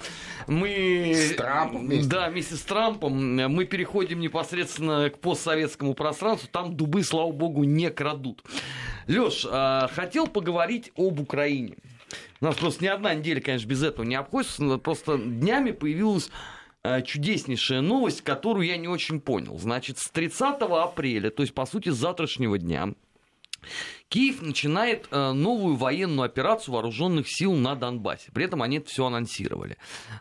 Мы... 0.48 1.12
С 1.14 1.36
Трампом 1.36 1.86
вместе. 1.86 2.08
Да, 2.08 2.30
вместе 2.30 2.56
с 2.56 2.62
Трампом. 2.62 3.36
Мы 3.36 3.64
переходим 3.64 4.18
непосредственно 4.18 5.08
к 5.08 5.20
постсоветскому 5.20 5.94
пространству. 5.94 6.48
Там 6.50 6.76
дубы, 6.76 7.04
слава 7.04 7.30
богу, 7.30 7.62
не 7.62 7.90
крадут. 7.90 8.42
Лёш, 9.06 9.46
хотел 9.92 10.26
поговорить 10.26 10.90
об 10.96 11.20
Украине. 11.20 11.76
У 12.40 12.44
нас 12.44 12.56
просто 12.56 12.82
ни 12.82 12.88
одна 12.88 13.14
неделя, 13.14 13.40
конечно, 13.40 13.68
без 13.68 13.84
этого 13.84 14.04
не 14.04 14.16
обходится. 14.16 14.78
Просто 14.78 15.16
днями 15.16 15.70
появилась 15.70 16.28
чудеснейшая 17.04 17.80
новость, 17.80 18.22
которую 18.22 18.66
я 18.66 18.76
не 18.76 18.88
очень 18.88 19.20
понял. 19.20 19.58
Значит, 19.58 19.98
с 19.98 20.08
30 20.10 20.62
апреля, 20.62 21.30
то 21.30 21.42
есть, 21.42 21.54
по 21.54 21.66
сути, 21.66 21.90
с 21.90 21.96
завтрашнего 21.96 22.58
дня, 22.58 22.94
Киев 24.08 24.40
начинает 24.40 25.08
э, 25.10 25.32
новую 25.32 25.74
военную 25.74 26.26
операцию 26.26 26.74
вооруженных 26.74 27.28
сил 27.28 27.54
на 27.54 27.74
Донбассе. 27.74 28.30
При 28.32 28.44
этом 28.44 28.62
они 28.62 28.78
это 28.78 28.88
все 28.88 29.06
анонсировали. 29.06 29.78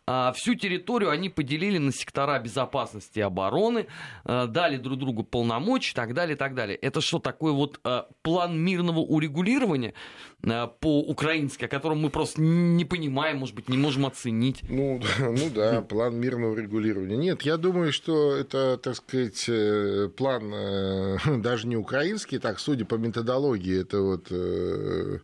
А, 0.07 0.31
всю 0.33 0.55
территорию 0.55 1.11
они 1.11 1.29
поделили 1.29 1.77
на 1.77 1.91
сектора 1.91 2.39
безопасности 2.39 3.19
и 3.19 3.21
обороны, 3.21 3.85
э, 4.25 4.47
дали 4.47 4.77
друг 4.77 4.97
другу 4.97 5.23
полномочия 5.23 5.91
и 5.91 5.95
так 5.95 6.15
далее, 6.15 6.35
и 6.35 6.37
так 6.37 6.55
далее. 6.55 6.75
Это 6.77 6.99
что, 6.99 7.19
такой 7.19 7.51
вот 7.51 7.79
э, 7.83 8.03
план 8.23 8.57
мирного 8.57 8.99
урегулирования 8.99 9.93
по-украински, 10.41 11.65
о 11.65 11.67
котором 11.67 11.99
мы 12.01 12.11
просто 12.11 12.39
не 12.39 12.85
понимаем, 12.85 13.37
может 13.37 13.55
быть, 13.55 13.67
не 13.67 13.77
можем 13.77 14.05
оценить? 14.05 14.61
Ну, 14.69 15.01
ну 15.19 15.49
да, 15.53 15.81
план 15.81 16.19
мирного 16.19 16.51
урегулирования. 16.51 17.17
Нет, 17.17 17.41
я 17.43 17.57
думаю, 17.57 17.91
что 17.91 18.35
это, 18.35 18.77
так 18.77 18.95
сказать, 18.95 19.49
план 20.15 21.41
даже 21.41 21.67
не 21.67 21.77
украинский, 21.77 22.37
так, 22.37 22.59
судя 22.59 22.85
по 22.85 22.95
методологии 22.95 23.74
это 23.75 24.01
вот 24.01 24.27
э, 24.29 25.19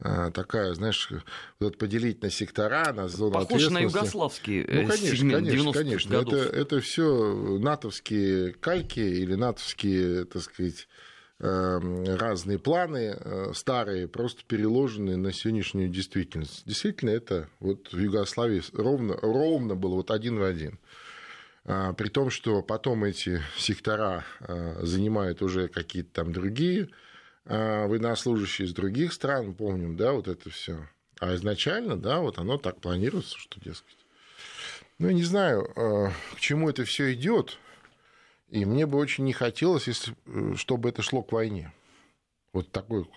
э, 0.00 0.30
такая, 0.32 0.74
знаешь, 0.74 1.10
вот 1.58 1.78
поделить 1.78 2.22
на 2.22 2.30
сектора, 2.30 2.92
на 2.92 3.08
зону 3.08 3.32
Похож 3.32 3.46
ответственности. 3.46 3.94
на 3.94 3.98
югославский 4.00 4.60
ну, 4.60 4.88
конечно, 4.88 4.96
сегмент 4.96 5.48
конечно, 5.48 5.72
конечно. 5.72 6.14
Это, 6.14 6.36
это 6.36 6.80
все 6.80 7.58
натовские 7.58 8.52
кальки 8.54 9.00
или 9.00 9.34
натовские, 9.34 10.24
так 10.24 10.42
сказать, 10.42 10.88
эм, 11.38 12.04
разные 12.16 12.58
планы 12.58 13.16
э, 13.18 13.52
старые, 13.54 14.08
просто 14.08 14.42
переложенные 14.46 15.16
на 15.16 15.32
сегодняшнюю 15.32 15.88
действительность. 15.88 16.62
Действительно, 16.66 17.10
это 17.10 17.48
вот 17.60 17.92
в 17.92 17.98
Югославии 17.98 18.62
ровно, 18.72 19.16
ровно 19.20 19.74
было 19.74 19.96
вот 19.96 20.10
один 20.10 20.38
в 20.38 20.42
один. 20.42 20.78
А, 21.66 21.92
при 21.92 22.08
том, 22.08 22.30
что 22.30 22.62
потом 22.62 23.04
эти 23.04 23.42
сектора 23.56 24.24
занимают 24.80 25.42
уже 25.42 25.68
какие-то 25.68 26.10
там 26.12 26.32
другие 26.32 26.88
военнослужащие 27.56 28.68
из 28.68 28.72
других 28.72 29.12
стран, 29.12 29.54
помним, 29.54 29.96
да, 29.96 30.12
вот 30.12 30.28
это 30.28 30.50
все. 30.50 30.88
А 31.18 31.34
изначально, 31.34 31.96
да, 31.96 32.20
вот 32.20 32.38
оно 32.38 32.58
так 32.58 32.80
планируется, 32.80 33.36
что, 33.38 33.60
дескать. 33.60 33.98
Ну, 34.98 35.08
я 35.08 35.14
не 35.14 35.24
знаю, 35.24 35.70
а, 35.76 36.12
к 36.36 36.40
чему 36.40 36.70
это 36.70 36.84
все 36.84 37.12
идет. 37.12 37.58
И 38.50 38.64
мне 38.64 38.86
бы 38.86 38.98
очень 38.98 39.24
не 39.24 39.32
хотелось, 39.32 39.86
если, 39.86 40.14
э, 40.26 40.54
чтобы 40.56 40.88
это 40.88 41.02
шло 41.02 41.22
к 41.22 41.32
войне. 41.32 41.72
Вот 42.52 42.72
такой 42.72 43.08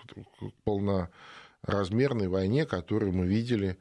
полноразмерной 0.64 2.28
войне, 2.28 2.66
которую 2.66 3.12
мы 3.12 3.26
видели 3.26 3.76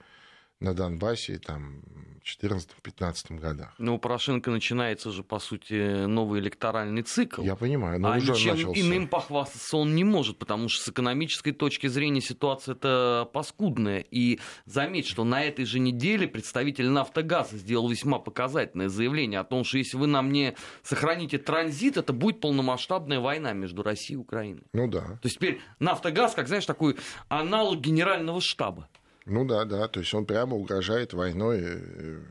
на 0.64 0.74
Донбассе 0.74 1.38
там, 1.38 1.82
в 2.24 2.44
2014-2015 2.44 3.40
годах. 3.40 3.74
Но 3.78 3.96
у 3.96 3.98
Порошенко 3.98 4.50
начинается 4.50 5.12
же, 5.12 5.24
по 5.24 5.40
сути, 5.40 6.06
новый 6.06 6.40
электоральный 6.40 7.02
цикл. 7.02 7.44
Я 7.44 7.56
понимаю, 7.56 8.00
но 8.00 8.14
а 8.14 8.18
уже 8.18 8.32
ничем 8.32 8.56
начался. 8.56 8.82
иным 8.82 9.08
похвастаться 9.08 9.78
он 9.78 9.94
не 9.94 10.04
может, 10.04 10.40
потому 10.40 10.70
что 10.70 10.84
с 10.84 10.88
экономической 10.90 11.52
точки 11.52 11.88
зрения 11.88 12.22
ситуация 12.22 12.76
это 12.76 13.30
паскудная. 13.34 14.06
И 14.10 14.40
заметь, 14.66 15.08
что 15.08 15.26
на 15.26 15.44
этой 15.44 15.66
же 15.66 15.80
неделе 15.80 16.28
представитель 16.28 16.88
«Нафтогаза» 16.88 17.58
сделал 17.58 17.90
весьма 17.90 18.20
показательное 18.20 18.88
заявление 18.88 19.42
о 19.42 19.44
том, 19.44 19.66
что 19.66 19.78
если 19.78 19.98
вы 19.98 20.08
нам 20.08 20.32
не 20.32 20.56
сохраните 20.82 21.38
транзит, 21.38 21.98
это 21.98 22.14
будет 22.14 22.40
полномасштабная 22.40 23.20
война 23.20 23.52
между 23.52 23.84
Россией 23.84 24.18
и 24.18 24.22
Украиной. 24.22 24.64
Ну 24.72 24.88
да. 24.88 25.02
То 25.02 25.26
есть 25.26 25.36
теперь 25.36 25.60
«Нафтогаз», 25.80 26.34
как 26.36 26.48
знаешь, 26.48 26.66
такой 26.66 26.96
аналог 27.28 27.82
генерального 27.82 28.40
штаба. 28.40 28.88
Ну 29.26 29.46
да, 29.46 29.66
да, 29.66 29.88
то 29.88 30.00
есть 30.00 30.14
он 30.14 30.26
прямо 30.26 30.56
угрожает 30.56 31.14
войной 31.14 31.60
э, 31.62 32.24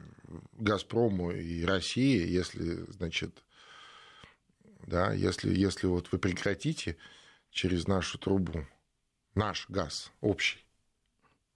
Газпрому 0.58 1.30
и 1.30 1.64
России, 1.64 2.26
если, 2.28 2.84
значит, 2.92 3.42
да, 4.86 5.12
если, 5.12 5.54
если 5.54 5.86
вот 5.86 6.10
вы 6.12 6.18
прекратите 6.18 6.96
через 7.50 7.86
нашу 7.86 8.18
трубу 8.18 8.66
наш 9.34 9.68
газ 9.68 10.12
общий, 10.20 10.62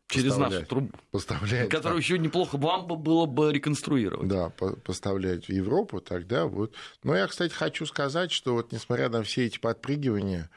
Через 0.09 0.37
нашу 0.37 0.65
трубу. 0.65 0.91
Поставлять. 1.11 1.69
Которую 1.69 1.99
еще 1.99 2.17
неплохо 2.17 2.57
вам 2.57 2.87
было 2.87 3.27
бы 3.27 3.53
реконструировать. 3.53 4.29
Да, 4.29 4.51
поставлять 4.51 5.47
в 5.47 5.53
Европу, 5.53 6.01
тогда 6.01 6.47
вот. 6.47 6.75
Но 7.03 7.17
я, 7.17 7.27
кстати, 7.27 7.53
хочу 7.53 7.87
сказать, 7.87 8.31
что 8.31 8.55
вот 8.55 8.71
несмотря 8.71 9.09
на 9.09 9.25
все 9.25 9.47
эти 9.47 9.59
подпрыгивания, 9.59 10.49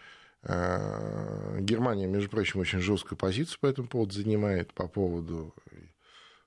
Германия, 0.44 2.08
между 2.08 2.30
прочим, 2.30 2.62
очень 2.62 2.80
жесткую 2.80 3.18
позицию 3.18 3.60
по 3.60 3.68
этому 3.68 3.88
поводу 3.88 4.14
занимает 4.14 4.74
по 4.74 4.88
поводу 4.88 5.54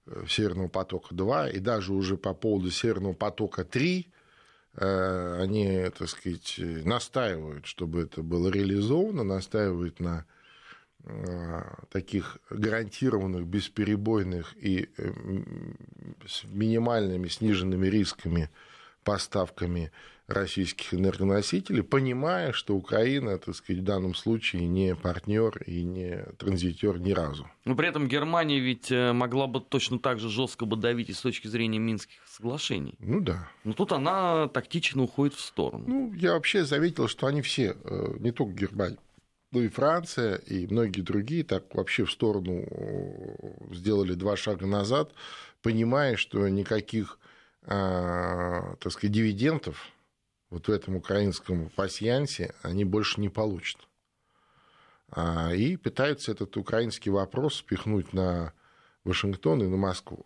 э, 0.06 0.24
Северного 0.28 0.68
потока-2 0.68 1.52
и 1.52 1.58
даже 1.58 1.92
уже 1.92 2.16
по 2.16 2.32
поводу 2.32 2.70
Северного 2.70 3.12
потока-3 3.12 4.06
э, 4.76 5.42
они, 5.42 5.90
так 5.98 6.08
сказать, 6.08 6.54
настаивают, 6.58 7.66
чтобы 7.66 8.02
это 8.02 8.22
было 8.22 8.48
реализовано, 8.48 9.24
настаивают 9.24 10.00
на 10.00 10.24
Э, 11.04 11.62
таких 11.90 12.38
гарантированных, 12.48 13.44
бесперебойных 13.44 14.54
и 14.56 14.88
э, 14.96 15.12
с 16.24 16.44
минимальными 16.44 17.26
сниженными 17.26 17.88
рисками 17.88 18.50
поставками 19.02 19.90
российских 20.32 20.94
энергоносителей, 20.94 21.82
понимая, 21.82 22.52
что 22.52 22.74
Украина, 22.74 23.38
так 23.38 23.54
сказать, 23.54 23.82
в 23.82 23.84
данном 23.84 24.14
случае 24.14 24.66
не 24.66 24.94
партнер 24.94 25.62
и 25.66 25.82
не 25.82 26.24
транзитер 26.38 26.98
ни 26.98 27.12
разу. 27.12 27.48
Но 27.64 27.74
при 27.76 27.88
этом 27.88 28.08
Германия 28.08 28.58
ведь 28.58 28.90
э, 28.90 29.12
могла 29.12 29.46
бы 29.46 29.60
точно 29.60 29.98
так 29.98 30.18
же 30.18 30.28
жестко 30.28 30.66
бы 30.66 30.76
давить 30.76 31.10
и 31.10 31.12
с 31.12 31.20
точки 31.20 31.48
зрения 31.48 31.78
Минских 31.78 32.20
соглашений. 32.26 32.94
Ну 32.98 33.20
да. 33.20 33.48
Но 33.64 33.72
тут 33.72 33.92
она 33.92 34.48
тактично 34.48 35.02
уходит 35.02 35.34
в 35.34 35.40
сторону. 35.40 35.84
Ну, 35.86 36.12
я 36.14 36.32
вообще 36.32 36.64
заметил, 36.64 37.08
что 37.08 37.26
они 37.26 37.42
все, 37.42 37.76
не 38.18 38.32
только 38.32 38.52
Германия, 38.52 38.98
ну 39.50 39.60
и 39.60 39.68
Франция, 39.68 40.36
и 40.36 40.66
многие 40.66 41.02
другие 41.02 41.44
так 41.44 41.74
вообще 41.74 42.04
в 42.04 42.10
сторону 42.10 42.66
э, 42.70 43.74
сделали 43.74 44.14
два 44.14 44.36
шага 44.36 44.66
назад, 44.66 45.12
понимая, 45.62 46.16
что 46.16 46.48
никаких, 46.48 47.18
так 47.64 48.90
сказать, 48.90 49.12
дивидендов 49.12 49.92
вот 50.52 50.68
в 50.68 50.70
этом 50.70 50.96
украинском 50.96 51.68
пасьянсе 51.70 52.54
они 52.62 52.84
больше 52.84 53.20
не 53.20 53.28
получат. 53.28 53.80
А, 55.10 55.52
и 55.52 55.76
пытаются 55.76 56.30
этот 56.32 56.56
украинский 56.56 57.10
вопрос 57.10 57.56
спихнуть 57.56 58.12
на 58.12 58.52
Вашингтон 59.04 59.62
и 59.62 59.66
на 59.66 59.76
Москву. 59.76 60.24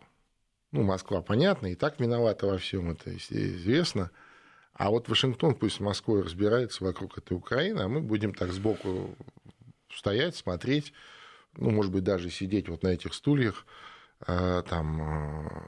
Ну, 0.72 0.82
Москва, 0.82 1.22
понятно, 1.22 1.68
и 1.68 1.74
так 1.74 1.98
виновата 1.98 2.46
во 2.46 2.58
всем 2.58 2.90
это 2.90 3.16
известно– 3.16 4.10
а 4.78 4.90
вот 4.90 5.08
Вашингтон 5.08 5.54
пусть 5.54 5.76
с 5.76 5.80
Москвой 5.80 6.22
разбирается 6.22 6.84
вокруг 6.84 7.16
этой 7.16 7.32
Украины, 7.32 7.80
а 7.80 7.88
мы 7.88 8.00
будем 8.00 8.34
так 8.34 8.52
сбоку 8.52 9.16
стоять, 9.90 10.36
смотреть, 10.36 10.92
ну, 11.56 11.70
может 11.70 11.90
быть, 11.90 12.04
даже 12.04 12.28
сидеть 12.28 12.68
вот 12.68 12.82
на 12.82 12.88
этих 12.88 13.14
стульях, 13.14 13.64
а, 14.20 14.60
там, 14.62 15.00
а, 15.00 15.64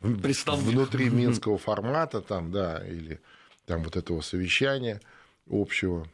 внутри 0.00 1.10
минского 1.10 1.58
формата, 1.58 2.22
там, 2.22 2.50
да, 2.50 2.82
или 2.86 3.20
там 3.68 3.84
вот 3.84 3.96
этого 3.96 4.20
совещания 4.22 5.00
общего. 5.48 6.08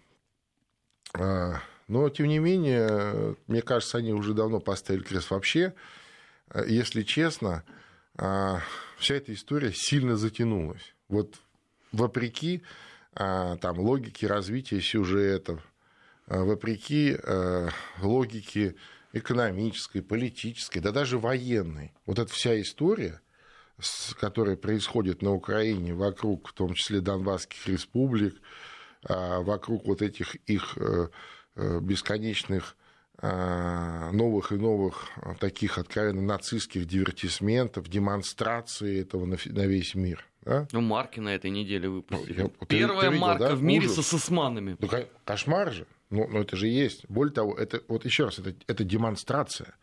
А, 1.14 1.60
но, 1.88 2.10
тем 2.10 2.26
не 2.26 2.38
менее, 2.38 3.36
мне 3.46 3.62
кажется, 3.62 3.98
они 3.98 4.12
уже 4.12 4.34
давно 4.34 4.60
поставили 4.60 5.02
крест 5.02 5.30
вообще. 5.30 5.74
Если 6.66 7.02
честно, 7.02 7.62
вся 8.16 9.14
эта 9.14 9.32
история 9.32 9.72
сильно 9.72 10.16
затянулась. 10.16 10.94
Вот 11.08 11.40
вопреки 11.92 12.62
а, 13.14 13.56
там, 13.56 13.78
логике 13.78 14.26
развития 14.26 14.80
сюжетов, 14.80 15.62
а, 16.26 16.42
вопреки 16.42 17.16
а, 17.22 17.68
логике 18.00 18.74
экономической, 19.12 20.00
политической, 20.00 20.80
да 20.80 20.90
даже 20.90 21.18
военной. 21.18 21.92
Вот 22.06 22.18
эта 22.18 22.32
вся 22.32 22.60
история, 22.60 23.20
которая 24.18 24.56
происходит 24.56 25.22
на 25.22 25.32
Украине 25.32 25.94
вокруг, 25.94 26.48
в 26.48 26.52
том 26.52 26.74
числе 26.74 27.00
Донбасских 27.00 27.66
республик, 27.66 28.34
вокруг 29.06 29.86
вот 29.86 30.00
этих 30.00 30.34
их 30.46 30.78
э, 30.78 31.08
э, 31.56 31.80
бесконечных 31.80 32.76
новых 33.22 34.50
и 34.52 34.56
новых 34.56 35.08
таких 35.38 35.78
откровенно 35.78 36.20
нацистских 36.20 36.84
дивертисментов, 36.84 37.88
демонстрации 37.88 39.00
этого 39.00 39.24
на 39.24 39.66
весь 39.66 39.94
мир– 39.94 40.26
а? 40.46 40.66
Ну, 40.72 40.80
марки 40.80 41.20
на 41.20 41.30
этой 41.30 41.50
неделе 41.50 41.88
выпустили. 41.88 42.42
Ну, 42.42 42.52
я, 42.60 42.66
Первая 42.66 43.10
видел, 43.10 43.20
марка 43.20 43.48
да? 43.48 43.54
в 43.54 43.62
мире 43.62 43.86
Ужас. 43.86 44.06
с 44.06 44.14
османами. 44.14 44.76
Ну, 44.78 44.88
кошмар 45.24 45.72
же. 45.72 45.86
Ну, 46.10 46.28
ну, 46.28 46.40
это 46.40 46.56
же 46.56 46.68
есть. 46.68 47.08
Более 47.08 47.32
того, 47.32 47.54
это, 47.54 47.82
вот 47.88 48.04
еще 48.04 48.24
раз, 48.24 48.38
это, 48.38 48.54
это 48.66 48.84
демонстрация. 48.84 49.74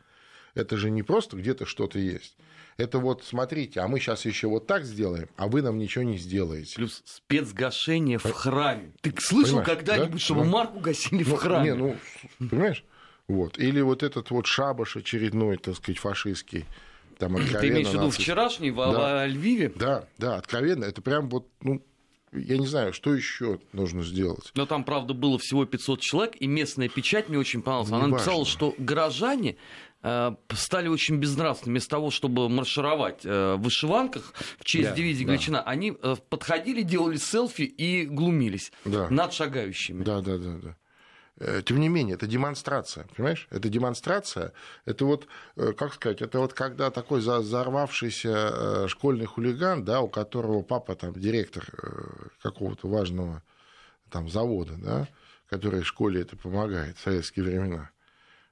Это 0.53 0.77
же 0.77 0.89
не 0.89 1.03
просто 1.03 1.37
где-то 1.37 1.65
что-то 1.65 1.99
есть. 1.99 2.37
Это 2.77 2.99
вот, 2.99 3.23
смотрите, 3.23 3.79
а 3.81 3.87
мы 3.87 3.99
сейчас 3.99 4.25
еще 4.25 4.47
вот 4.47 4.65
так 4.65 4.85
сделаем, 4.85 5.29
а 5.37 5.47
вы 5.47 5.61
нам 5.61 5.77
ничего 5.77 6.03
не 6.03 6.17
сделаете. 6.17 6.75
Плюс 6.75 7.01
спецгашение 7.05 8.17
в 8.17 8.31
храме. 8.31 8.93
Ты 9.01 9.13
слышал 9.19 9.61
когда-нибудь, 9.61 10.13
да? 10.13 10.19
чтобы 10.19 10.41
да. 10.41 10.47
марку 10.47 10.79
гасили 10.79 11.23
ну, 11.23 11.35
в 11.35 11.37
храме? 11.37 11.71
Не, 11.71 11.75
ну, 11.75 11.97
понимаешь? 12.49 12.83
Вот. 13.27 13.59
Или 13.59 13.81
вот 13.81 14.03
этот 14.03 14.31
вот 14.31 14.47
шабаш 14.47 14.97
очередной, 14.97 15.57
так 15.57 15.75
сказать, 15.75 15.99
фашистский 15.99 16.65
там 17.17 17.35
откровенно... 17.35 17.59
Ты 17.59 17.67
имеешь 17.69 17.87
в 17.87 17.93
виду 17.93 18.09
вчерашний 18.09 18.71
да. 18.71 19.25
в 19.25 19.27
Львиве? 19.27 19.71
Да, 19.75 20.07
да, 20.17 20.37
откровенно. 20.37 20.85
Это 20.85 21.01
прям 21.01 21.29
вот, 21.29 21.47
ну, 21.61 21.83
я 22.33 22.57
не 22.57 22.65
знаю, 22.65 22.93
что 22.93 23.13
еще 23.13 23.59
нужно 23.73 24.03
сделать. 24.03 24.51
Но 24.55 24.65
там, 24.65 24.83
правда, 24.83 25.13
было 25.13 25.37
всего 25.37 25.65
500 25.65 25.99
человек, 25.99 26.35
и 26.39 26.47
местная 26.47 26.89
печать 26.89 27.29
мне 27.29 27.37
очень 27.37 27.61
понравилась. 27.61 27.91
Она 27.91 28.07
написала, 28.07 28.45
что 28.45 28.73
горожане 28.77 29.57
стали 30.01 30.87
очень 30.87 31.17
безнравственными. 31.17 31.75
Вместо 31.75 31.91
того, 31.91 32.09
чтобы 32.09 32.49
маршировать 32.49 33.25
э, 33.25 33.55
в 33.55 33.61
вышиванках 33.61 34.33
в 34.59 34.65
честь 34.65 34.89
да, 34.89 34.95
дивизии 34.95 35.23
да. 35.23 35.27
Галичина, 35.27 35.61
они 35.61 35.93
э, 36.01 36.15
подходили, 36.29 36.81
делали 36.81 37.17
селфи 37.17 37.63
и 37.63 38.05
глумились 38.05 38.71
да. 38.85 39.09
над 39.09 39.33
шагающими. 39.33 40.03
Да, 40.03 40.21
да, 40.21 40.37
да, 40.37 40.57
да. 40.61 40.75
Э, 41.41 41.61
тем 41.65 41.79
не 41.79 41.89
менее, 41.89 42.15
это 42.15 42.27
демонстрация, 42.27 43.07
понимаешь? 43.15 43.47
Это 43.49 43.67
демонстрация, 43.67 44.53
это 44.85 45.05
вот, 45.05 45.27
э, 45.55 45.73
как 45.73 45.95
сказать, 45.95 46.21
это 46.21 46.39
вот 46.39 46.53
когда 46.53 46.91
такой 46.91 47.19
взорвавшийся 47.19 48.29
э, 48.53 48.87
школьный 48.87 49.25
хулиган, 49.25 49.83
да, 49.83 50.01
у 50.01 50.07
которого 50.07 50.61
папа 50.61 50.95
там 50.95 51.13
директор 51.13 51.65
какого-то 52.43 52.87
важного 52.87 53.41
там 54.11 54.29
завода, 54.29 54.75
да, 54.77 55.07
который 55.49 55.81
в 55.81 55.87
школе 55.87 56.21
это 56.21 56.37
помогает 56.37 56.97
в 56.97 57.01
советские 57.01 57.45
времена. 57.45 57.89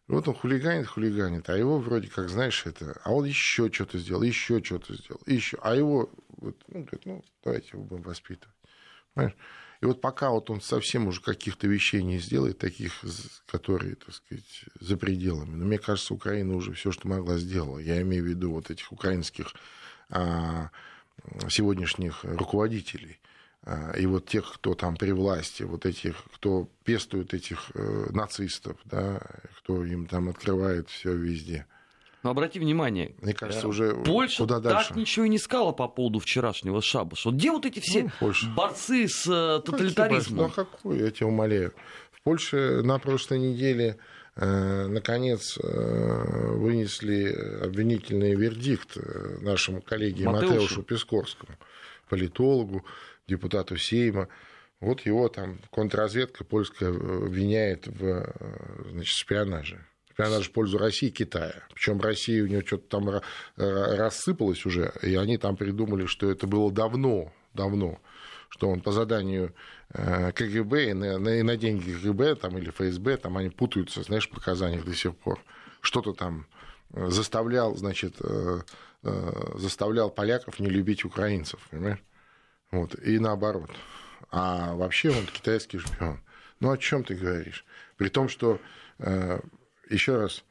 Вот 0.09 0.27
он 0.27 0.33
хулиганит, 0.33 0.87
хулиганит, 0.87 1.49
а 1.51 1.57
его 1.57 1.77
вроде 1.77 2.07
как, 2.07 2.29
знаешь, 2.29 2.65
это, 2.65 2.99
а 3.03 3.13
он 3.13 3.25
еще 3.25 3.71
что-то 3.71 3.99
сделал, 3.99 4.23
еще 4.23 4.61
что-то 4.63 4.95
сделал, 4.95 5.21
еще, 5.27 5.59
а 5.61 5.75
его, 5.75 6.09
вот, 6.37 6.57
ну, 6.67 6.79
говорит, 6.81 7.05
ну, 7.05 7.23
давайте 7.43 7.69
его 7.73 7.83
будем 7.83 8.01
воспитывать. 8.01 8.55
Понимаешь? 9.13 9.37
И 9.81 9.85
вот 9.85 10.01
пока 10.01 10.31
вот 10.31 10.49
он 10.49 10.61
совсем 10.61 11.07
уже 11.07 11.21
каких-то 11.21 11.67
вещей 11.67 12.01
не 12.01 12.17
сделает, 12.17 12.57
таких, 12.57 13.05
которые, 13.45 13.95
так 13.95 14.15
сказать, 14.15 14.65
за 14.79 14.97
пределами. 14.97 15.55
Но 15.55 15.65
мне 15.65 15.77
кажется, 15.77 16.15
Украина 16.15 16.55
уже 16.55 16.73
все, 16.73 16.91
что 16.91 17.07
могла, 17.07 17.37
сделала. 17.37 17.77
Я 17.77 18.01
имею 18.01 18.23
в 18.23 18.27
виду 18.27 18.51
вот 18.51 18.71
этих 18.71 18.91
украинских 18.91 19.53
а, 20.09 20.71
сегодняшних 21.49 22.23
руководителей. 22.23 23.19
А, 23.63 23.91
и 23.91 24.05
вот 24.05 24.25
тех, 24.25 24.51
кто 24.53 24.73
там 24.73 24.95
при 24.95 25.11
власти, 25.11 25.63
вот 25.63 25.85
этих, 25.85 26.23
кто 26.33 26.69
пестует 26.83 27.33
этих 27.33 27.71
э, 27.75 28.07
нацистов, 28.11 28.77
да, 28.85 29.21
кто 29.57 29.85
им 29.85 30.07
там 30.07 30.29
открывает 30.29 30.89
все 30.89 31.13
везде– 31.13 31.65
но 32.21 32.31
обрати 32.31 32.59
внимание, 32.59 33.15
мне 33.21 33.33
кажется, 33.33 33.65
э, 33.65 33.69
уже 33.69 33.95
Польша 33.95 34.39
куда 34.39 34.59
дальше? 34.59 34.89
так 34.89 34.97
ничего 34.97 35.25
и 35.25 35.29
не 35.29 35.37
сказала 35.37 35.71
по 35.71 35.87
поводу 35.87 36.19
вчерашнего 36.19 36.81
шабаша. 36.81 37.29
Вот 37.29 37.37
где 37.37 37.49
вот 37.49 37.65
эти 37.65 37.79
все 37.79 38.11
ну, 38.19 38.33
борцы 38.55 39.07
с 39.07 39.25
э, 39.25 39.61
тоталитаризмом? 39.63 40.37
Ну, 40.37 40.45
а 40.45 40.49
какой, 40.49 40.99
я 40.99 41.11
тебя 41.11 41.27
умоляю. 41.27 41.73
В 42.11 42.21
Польше 42.23 42.81
на 42.83 42.99
прошлой 42.99 43.39
неделе 43.39 43.97
наконец 44.35 45.57
вынесли 45.57 47.33
обвинительный 47.61 48.35
вердикт 48.35 48.97
нашему 49.41 49.81
коллеге 49.81 50.29
Матеушу, 50.29 50.53
Матеушу 50.53 50.83
Пескорскому, 50.83 51.57
политологу, 52.07 52.85
депутату 53.29 53.77
Сейма. 53.77 54.27
Вот 54.79 55.01
его 55.05 55.29
там 55.29 55.59
контрразведка 55.71 56.43
польская 56.43 56.89
обвиняет 56.89 57.87
в 57.87 58.33
значит, 58.91 59.15
шпионаже 59.15 59.85
шпионаж 60.19 60.49
в 60.49 60.51
пользу 60.51 60.77
России 60.77 61.07
и 61.07 61.11
Китая. 61.11 61.63
Причем 61.73 62.01
Россия 62.01 62.43
у 62.43 62.47
нее 62.47 62.61
что-то 62.65 62.89
там 62.89 63.09
э, 63.09 63.21
рассыпалась 63.55 64.65
уже, 64.65 64.91
и 65.01 65.15
они 65.15 65.37
там 65.37 65.55
придумали, 65.55 66.05
что 66.07 66.29
это 66.29 66.45
было 66.45 66.71
давно, 66.71 67.31
давно, 67.53 67.99
что 68.49 68.69
он 68.69 68.81
по 68.81 68.91
заданию 68.91 69.53
э, 69.93 70.33
КГБ 70.33 70.89
и 70.89 70.93
на, 70.93 71.39
и 71.39 71.41
на 71.41 71.55
деньги 71.55 71.91
КГБ 71.91 72.35
там, 72.35 72.57
или 72.57 72.69
ФСБ, 72.69 73.17
там 73.17 73.37
они 73.37 73.49
путаются, 73.49 74.03
знаешь, 74.03 74.27
в 74.27 74.31
показаниях 74.31 74.83
до 74.83 74.93
сих 74.93 75.15
пор. 75.15 75.39
Что-то 75.79 76.13
там 76.13 76.47
заставлял, 76.93 77.75
значит, 77.77 78.15
заставлял 79.55 80.09
поляков 80.09 80.59
не 80.59 80.69
любить 80.69 81.05
украинцев, 81.05 81.59
понимаешь? 81.71 81.99
Вот, 82.71 82.95
и 82.99 83.19
наоборот. 83.19 83.71
А 84.31 84.75
вообще 84.75 85.09
он 85.09 85.25
китайский 85.25 85.79
шпион. 85.79 86.19
Ну, 86.59 86.71
о 86.71 86.77
чем 86.77 87.03
ты 87.03 87.15
говоришь? 87.15 87.65
При 87.97 88.09
том, 88.09 88.29
что, 88.29 88.59
еще 89.89 90.17
раз, 90.17 90.43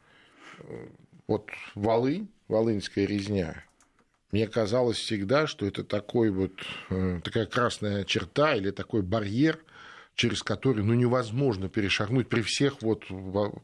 вот 1.27 1.49
Волынь, 1.75 2.29
Волынская 2.49 3.05
резня, 3.07 3.65
мне 4.33 4.47
казалось 4.47 4.99
всегда, 4.99 5.47
что 5.47 5.65
это 5.65 5.85
такой 5.85 6.31
вот, 6.31 6.53
такая 7.23 7.47
красная 7.47 8.05
черта 8.05 8.55
или 8.57 8.71
такой 8.71 9.03
барьер, 9.03 9.59
через 10.15 10.43
который 10.43 10.83
ну, 10.83 10.95
невозможно 10.95 11.69
перешагнуть 11.69 12.29
при 12.29 12.43
всех 12.43 12.83
вот 12.83 13.05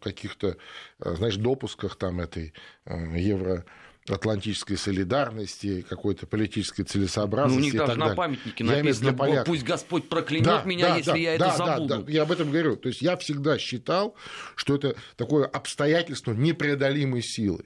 каких-то, 0.00 0.56
знаешь, 1.00 1.36
допусках 1.36 1.96
там 1.96 2.20
этой 2.20 2.54
евро 2.86 3.64
атлантической 4.08 4.76
солидарности, 4.76 5.84
какой-то 5.88 6.26
политической 6.26 6.82
целесообразности. 6.82 7.58
Ну, 7.58 7.66
у 7.66 7.70
них 7.70 7.74
даже 7.74 7.98
на 7.98 8.14
памятнике 8.14 8.64
написано, 8.64 9.44
пусть 9.44 9.64
Господь 9.64 10.08
проклянет 10.08 10.44
да, 10.44 10.62
меня, 10.64 10.88
да, 10.88 10.96
если 10.96 11.10
да, 11.10 11.16
я 11.16 11.38
да, 11.38 11.48
это 11.48 11.56
забуду. 11.56 11.88
Да, 11.88 11.98
да, 12.02 12.12
я 12.12 12.22
об 12.22 12.32
этом 12.32 12.50
говорю. 12.50 12.76
То 12.76 12.88
есть 12.88 13.00
я 13.00 13.16
всегда 13.16 13.58
считал, 13.58 14.14
что 14.56 14.74
это 14.74 14.94
такое 15.16 15.46
обстоятельство 15.46 16.32
непреодолимой 16.32 17.22
силы. 17.22 17.64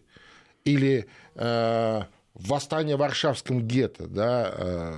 Или 0.65 1.07
э, 1.35 2.03
восстание 2.35 2.97
в 2.97 3.01
Варшавском 3.01 3.67
гетто, 3.67 4.07
да, 4.07 4.53
э, 4.55 4.95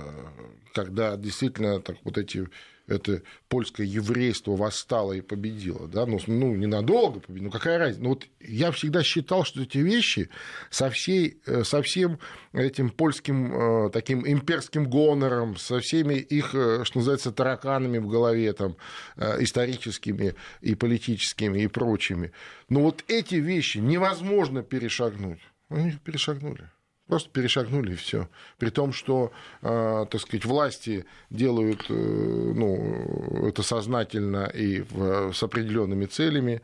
когда 0.73 1.15
действительно 1.17 1.81
так 1.81 1.97
вот 2.03 2.17
эти 2.17 2.47
это 2.87 3.21
польское 3.47 3.85
еврейство 3.85 4.55
восстало 4.55 5.13
и 5.13 5.21
победило, 5.21 5.87
да, 5.87 6.05
ну, 6.05 6.19
ну 6.27 6.55
ненадолго 6.55 7.19
победило, 7.19 7.45
ну 7.45 7.51
какая 7.51 7.77
разница, 7.77 8.01
ну 8.01 8.09
вот 8.09 8.27
я 8.39 8.71
всегда 8.71 9.03
считал, 9.03 9.43
что 9.43 9.61
эти 9.61 9.77
вещи 9.77 10.29
со, 10.69 10.89
всей, 10.89 11.39
э, 11.45 11.63
со 11.63 11.81
всем 11.81 12.19
этим 12.53 12.89
польским 12.89 13.85
э, 13.85 13.89
таким 13.91 14.27
имперским 14.27 14.89
гонором, 14.89 15.57
со 15.57 15.79
всеми 15.79 16.15
их, 16.15 16.55
э, 16.55 16.83
что 16.83 16.99
называется, 16.99 17.31
тараканами 17.31 17.99
в 17.99 18.07
голове, 18.07 18.51
там, 18.53 18.75
историческими 19.17 20.35
и 20.61 20.75
политическими 20.75 21.61
и 21.61 21.67
прочими, 21.67 22.31
ну 22.69 22.81
вот 22.81 23.03
эти 23.07 23.35
вещи 23.35 23.77
невозможно 23.77 24.63
перешагнуть, 24.63 25.39
они 25.69 25.93
перешагнули. 26.03 26.70
Просто 27.11 27.29
перешагнули 27.29 27.91
и 27.91 27.95
все. 27.95 28.29
При 28.57 28.69
том, 28.69 28.93
что, 28.93 29.33
э, 29.63 30.05
так 30.09 30.21
сказать, 30.21 30.45
власти 30.45 31.05
делают 31.29 31.83
э, 31.89 31.93
ну, 31.93 33.45
это 33.45 33.63
сознательно 33.63 34.45
и 34.45 34.85
с 35.33 35.43
определенными 35.43 36.05
целями, 36.05 36.61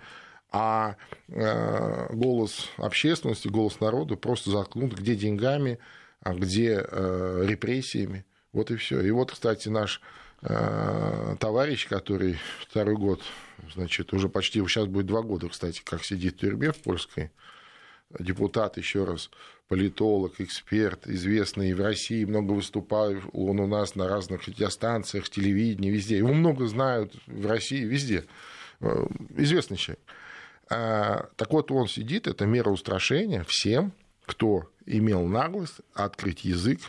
а 0.50 0.96
э, 1.28 2.14
голос 2.14 2.70
общественности, 2.78 3.50
голос 3.50 3.82
народа 3.82 4.16
просто 4.16 4.50
заткнут 4.50 4.94
где 4.94 5.18
деньгами, 5.18 5.80
а 6.22 6.34
где 6.34 6.76
репрессиями. 6.78 8.24
Вот 8.54 8.72
и 8.72 8.78
все. 8.78 9.02
И 9.02 9.12
вот, 9.12 9.34
кстати, 9.34 9.68
наш 9.68 10.02
товарищ, 10.40 11.90
который 11.90 12.40
второй 12.62 12.96
год, 12.96 13.22
значит, 13.76 14.14
уже 14.14 14.30
почти, 14.30 14.66
сейчас 14.66 14.86
будет 14.86 15.08
два 15.08 15.24
года, 15.24 15.50
кстати, 15.50 15.82
как 15.84 16.06
сидит 16.06 16.36
в 16.36 16.40
тюрьме 16.40 16.72
в 16.72 16.78
польской, 16.78 17.32
депутат, 18.20 18.78
еще 18.78 19.04
раз, 19.04 19.30
политолог, 19.68 20.40
эксперт, 20.40 21.08
известный 21.08 21.74
в 21.74 21.82
России, 21.82 22.24
много 22.26 22.54
выступает 22.54 23.24
он 23.34 23.60
у 23.60 23.68
нас 23.68 23.96
на 23.96 24.08
разных 24.08 24.48
радиостанциях, 24.48 25.30
телевидении, 25.30 25.90
везде. 25.90 26.18
Его 26.18 26.34
много 26.34 26.68
знают 26.68 27.14
в 27.28 27.46
России, 27.46 27.84
везде. 27.84 28.26
Э, 28.80 29.06
известный 29.36 29.78
человек. 29.78 30.04
А, 30.70 31.30
так 31.36 31.52
вот, 31.52 31.72
он 31.72 31.88
сидит, 31.88 32.28
это 32.28 32.46
мера 32.46 32.70
устрашения 32.70 33.44
всем, 33.48 33.94
кто 34.26 34.70
имел 34.86 35.26
наглость 35.26 35.80
открыть 35.94 36.44
язык 36.46 36.80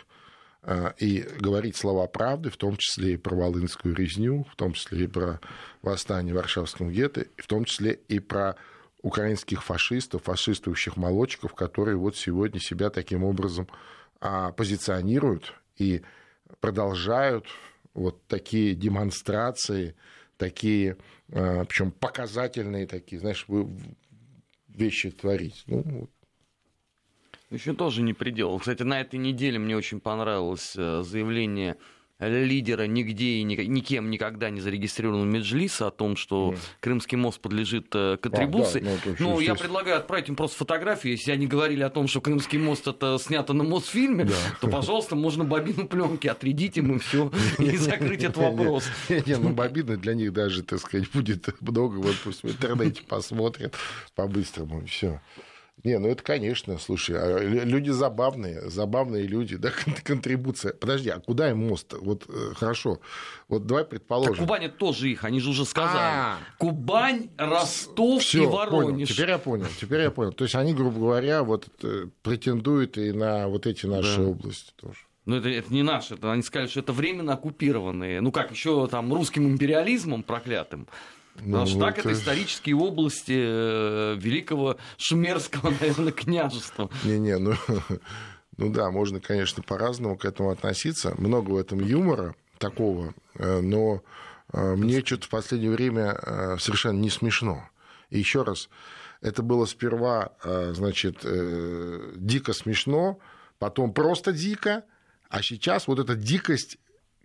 э, 0.62 0.92
и 0.98 1.24
говорить 1.38 1.76
слова 1.76 2.07
правды, 2.07 2.50
в 2.50 2.57
том 2.57 2.76
числе 2.76 3.14
и 3.14 3.16
про 3.16 3.35
Волынскую 3.35 3.94
резню, 3.94 4.46
в 4.52 4.57
том 4.57 4.72
числе 4.72 5.04
и 5.04 5.07
про 5.07 5.40
восстание 5.83 6.35
Варшавском 6.35 6.90
гетто, 6.90 7.26
в 7.37 7.46
том 7.46 7.64
числе 7.64 7.98
и 8.09 8.18
про 8.18 8.57
украинских 9.02 9.62
фашистов, 9.62 10.24
фашистующих 10.24 10.96
молочков, 10.96 11.54
которые 11.54 11.96
вот 11.96 12.16
сегодня 12.16 12.61
себя 12.61 12.90
таким 12.90 13.24
образом 13.24 13.68
а, 14.20 14.52
позиционируют 14.52 15.54
и 15.76 16.02
продолжают 16.61 17.46
вот 17.94 18.26
такие 18.26 18.74
демонстрации, 18.74 19.94
такие, 20.37 20.96
а, 21.32 21.64
причем 21.64 21.92
показательные 21.92 22.87
такие, 22.87 23.20
знаешь, 23.20 23.46
вещи 24.68 25.11
творить. 25.11 25.62
Ну, 25.66 25.82
вот. 25.82 26.11
Еще 27.50 27.72
тоже 27.72 28.02
не 28.02 28.12
предел. 28.12 28.58
Кстати, 28.58 28.82
на 28.82 29.00
этой 29.00 29.18
неделе 29.18 29.58
мне 29.58 29.76
очень 29.76 30.00
понравилось 30.00 30.74
э, 30.76 31.02
заявление 31.02 31.78
лидера 32.20 32.85
нигде 32.85 33.24
и 33.24 33.42
никем 33.44 34.11
никогда 34.11 34.50
не 34.50 34.61
зарегистрированного 34.61 35.24
Меджлиса 35.24 35.87
о 35.87 35.90
том, 35.90 36.16
что 36.16 36.52
mm. 36.52 36.59
Крымский 36.81 37.16
мост 37.16 37.40
подлежит 37.40 37.87
э, 37.94 38.16
контрибуции. 38.20 38.81
А, 38.81 38.85
да, 38.85 39.14
ну, 39.20 39.35
ну 39.35 39.40
я 39.40 39.54
предлагаю 39.54 39.98
отправить 39.98 40.28
им 40.28 40.35
просто 40.37 40.59
фотографию. 40.59 41.12
Если 41.12 41.31
они 41.31 41.46
говорили 41.46 41.83
о 41.83 41.90
том, 41.90 42.09
что 42.09 42.20
Крымский 42.20 42.59
мост 42.59 42.88
это 42.88 43.18
снято 43.20 43.52
на 43.52 43.62
Мосфильме, 43.62 44.24
да. 44.24 44.35
то, 44.61 44.68
пожалуйста, 44.68 45.14
можно 45.14 45.44
бобину 45.44 45.87
пленки 45.87 46.26
отрядить 46.26 46.76
им 46.76 46.96
и 46.96 46.98
все, 46.98 47.31
и 47.59 47.76
закрыть 47.76 48.24
этот 48.24 48.38
вопрос. 48.38 48.85
Не, 49.09 49.37
ну 49.37 49.50
бобины 49.50 49.96
для 49.96 50.14
них 50.14 50.33
даже, 50.33 50.62
так 50.64 50.81
сказать, 50.81 51.09
будет 51.12 51.48
много. 51.61 51.96
Вот 51.96 52.16
пусть 52.24 52.42
в 52.42 52.48
интернете 52.48 53.02
посмотрят 53.02 53.76
по-быстрому, 54.16 54.85
все. 54.87 55.20
Не, 55.84 55.98
ну 55.98 56.08
это, 56.08 56.22
конечно, 56.22 56.76
слушай, 56.78 57.16
а 57.16 57.38
люди 57.38 57.90
забавные, 57.90 58.68
забавные 58.68 59.26
люди, 59.26 59.56
да, 59.56 59.70
контрибуция. 60.04 60.72
Подожди, 60.72 61.10
а 61.10 61.20
куда 61.20 61.50
им 61.50 61.68
мост? 61.68 61.94
Вот 62.00 62.24
э, 62.28 62.54
хорошо, 62.56 63.00
вот 63.48 63.66
давай 63.66 63.84
предположим. 63.84 64.34
Так 64.34 64.42
Кубань 64.42 64.64
это 64.64 64.76
тоже 64.76 65.08
их, 65.08 65.24
они 65.24 65.40
же 65.40 65.50
уже 65.50 65.64
сказали. 65.64 65.98
А-а-а. 65.98 66.38
Кубань, 66.58 67.30
Ростов 67.36 68.22
Всё, 68.22 68.42
и 68.42 68.46
Воронеж. 68.46 68.90
Понял. 68.90 69.06
Теперь 69.06 69.28
я 69.30 69.38
понял, 69.38 69.66
теперь 69.80 70.00
я 70.00 70.10
понял. 70.10 70.32
То 70.32 70.44
есть 70.44 70.54
они, 70.56 70.74
грубо 70.74 70.98
говоря, 70.98 71.44
вот 71.44 71.68
э, 71.82 72.06
претендуют 72.22 72.98
и 72.98 73.12
на 73.12 73.48
вот 73.48 73.66
эти 73.66 73.86
наши 73.86 74.16
да. 74.16 74.22
области 74.22 74.72
тоже. 74.76 74.98
Ну, 75.26 75.36
это, 75.36 75.50
это 75.50 75.72
не 75.72 75.82
наши, 75.82 76.14
это, 76.14 76.32
они 76.32 76.42
сказали, 76.42 76.68
что 76.68 76.80
это 76.80 76.92
временно 76.94 77.34
оккупированные. 77.34 78.22
Ну, 78.22 78.32
как 78.32 78.50
еще 78.50 78.86
там 78.86 79.12
русским 79.12 79.46
империализмом 79.46 80.22
проклятым. 80.22 80.88
Ну, 81.40 81.53
Потому 81.53 81.66
что 81.66 81.79
так 81.81 81.98
это 81.98 82.12
исторические 82.12 82.77
области 82.77 83.35
э, 83.37 84.16
великого 84.18 84.77
шумерского, 84.96 85.70
наверное, 85.81 86.12
княжества. 86.12 86.90
Не-не, 87.05 87.38
ну, 87.38 87.55
ну 88.57 88.72
да, 88.72 88.90
можно, 88.90 89.20
конечно, 89.20 89.62
по-разному 89.62 90.16
к 90.16 90.24
этому 90.24 90.51
относиться. 90.51 91.14
Много 91.18 91.51
в 91.51 91.57
этом 91.57 91.81
юмора 91.81 92.35
такого, 92.59 93.14
э, 93.35 93.61
но 93.61 94.03
э, 94.53 94.74
мне 94.74 95.05
что-то 95.05 95.27
в 95.27 95.31
последнее 95.31 95.70
время 95.70 96.18
совершенно 96.59 96.98
не 96.98 97.11
смешно. 97.11 97.68
И 98.11 98.18
еще 98.18 98.42
раз, 98.42 98.68
это 99.20 99.42
было 99.42 99.66
сперва, 99.66 100.33
значит, 100.44 101.27
дико 102.16 102.53
смешно, 102.53 103.18
потом 103.59 103.92
просто 103.92 104.33
дико, 104.33 104.85
а 105.29 105.42
сейчас 105.42 105.88
вот 105.88 105.98
эта 105.98 106.14
дикость 106.14 106.79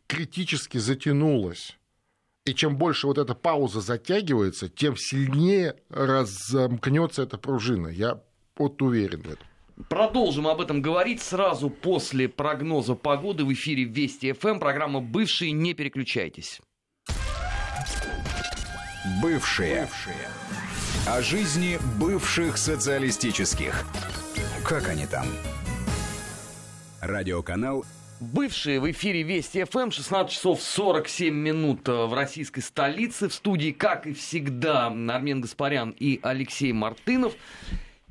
критически 0.08 0.78
затянулась. 0.78 1.78
И 2.46 2.54
чем 2.54 2.76
больше 2.76 3.08
вот 3.08 3.18
эта 3.18 3.36
пауза 3.36 3.80
затягивается, 3.80 4.68
тем 4.68 4.98
сильнее 4.98 5.76
разомкнется 5.90 7.24
эта 7.24 7.38
пружина. 7.38 7.88
Я 7.88 8.22
вот 8.58 8.82
уверен 8.82 9.22
в 9.22 9.28
этом. 9.28 9.48
Продолжим 9.90 10.48
об 10.48 10.60
этом 10.60 10.82
говорить 10.82 11.22
сразу 11.22 11.70
после 11.70 12.28
прогноза 12.28 12.96
погоды 12.96 13.46
в 13.46 13.54
эфире 13.54 13.86
Вести 13.86 14.34
ФМ. 14.34 14.60
Программа 14.60 15.00
«Бывшие». 15.00 15.54
Не 15.54 15.74
переключайтесь. 15.74 16.60
Бывшие. 19.22 19.82
Бывшие. 19.82 20.28
О 21.08 21.22
жизни 21.22 21.80
бывших 21.98 22.58
социалистических. 22.58 23.86
Как 24.66 24.90
они 24.90 25.06
там? 25.06 25.26
Радиоканал 27.02 27.86
Бывшие 28.32 28.80
в 28.80 28.90
эфире 28.90 29.24
Вести 29.24 29.66
ФМ, 29.66 29.92
16 29.92 30.32
часов 30.32 30.62
47 30.62 31.34
минут 31.36 31.90
э, 31.90 32.06
в 32.06 32.14
российской 32.14 32.62
столице. 32.62 33.28
В 33.28 33.34
студии, 33.34 33.72
как 33.72 34.08
и 34.08 34.14
всегда, 34.14 34.88
Армен 34.88 35.42
Гаспарян 35.42 35.94
и 36.00 36.22
Алексей 36.24 36.72
Мартынов. 36.72 37.34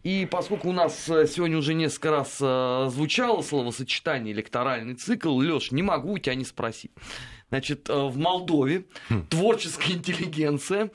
И 0.03 0.29
поскольку 0.31 0.69
у 0.69 0.73
нас 0.73 1.09
э, 1.09 1.27
сегодня 1.27 1.57
уже 1.57 1.73
несколько 1.73 2.11
раз 2.11 2.37
э, 2.43 2.89
звучало 2.91 3.41
словосочетание 3.41 4.35
электоральный 4.35 4.97
цикл, 4.97 5.35
Леш, 5.41 5.73
не 5.73 5.83
могу 5.83 6.13
у 6.13 6.19
тебя 6.19 6.35
не 6.35 6.45
спросить. 6.45 6.91
Значит, 7.49 7.89
в 7.89 8.19
Молдове 8.19 8.85
хм. 9.09 9.27
творческая 9.31 9.93
интеллигенция 9.95 10.91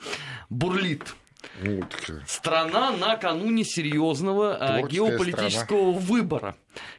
бурлит. 0.48 1.16
Страна 2.26 2.90
накануне 2.92 3.64
серьезного 3.64 4.82
геополитического 4.88 5.92
страна. 5.92 6.06
выбора 6.06 6.56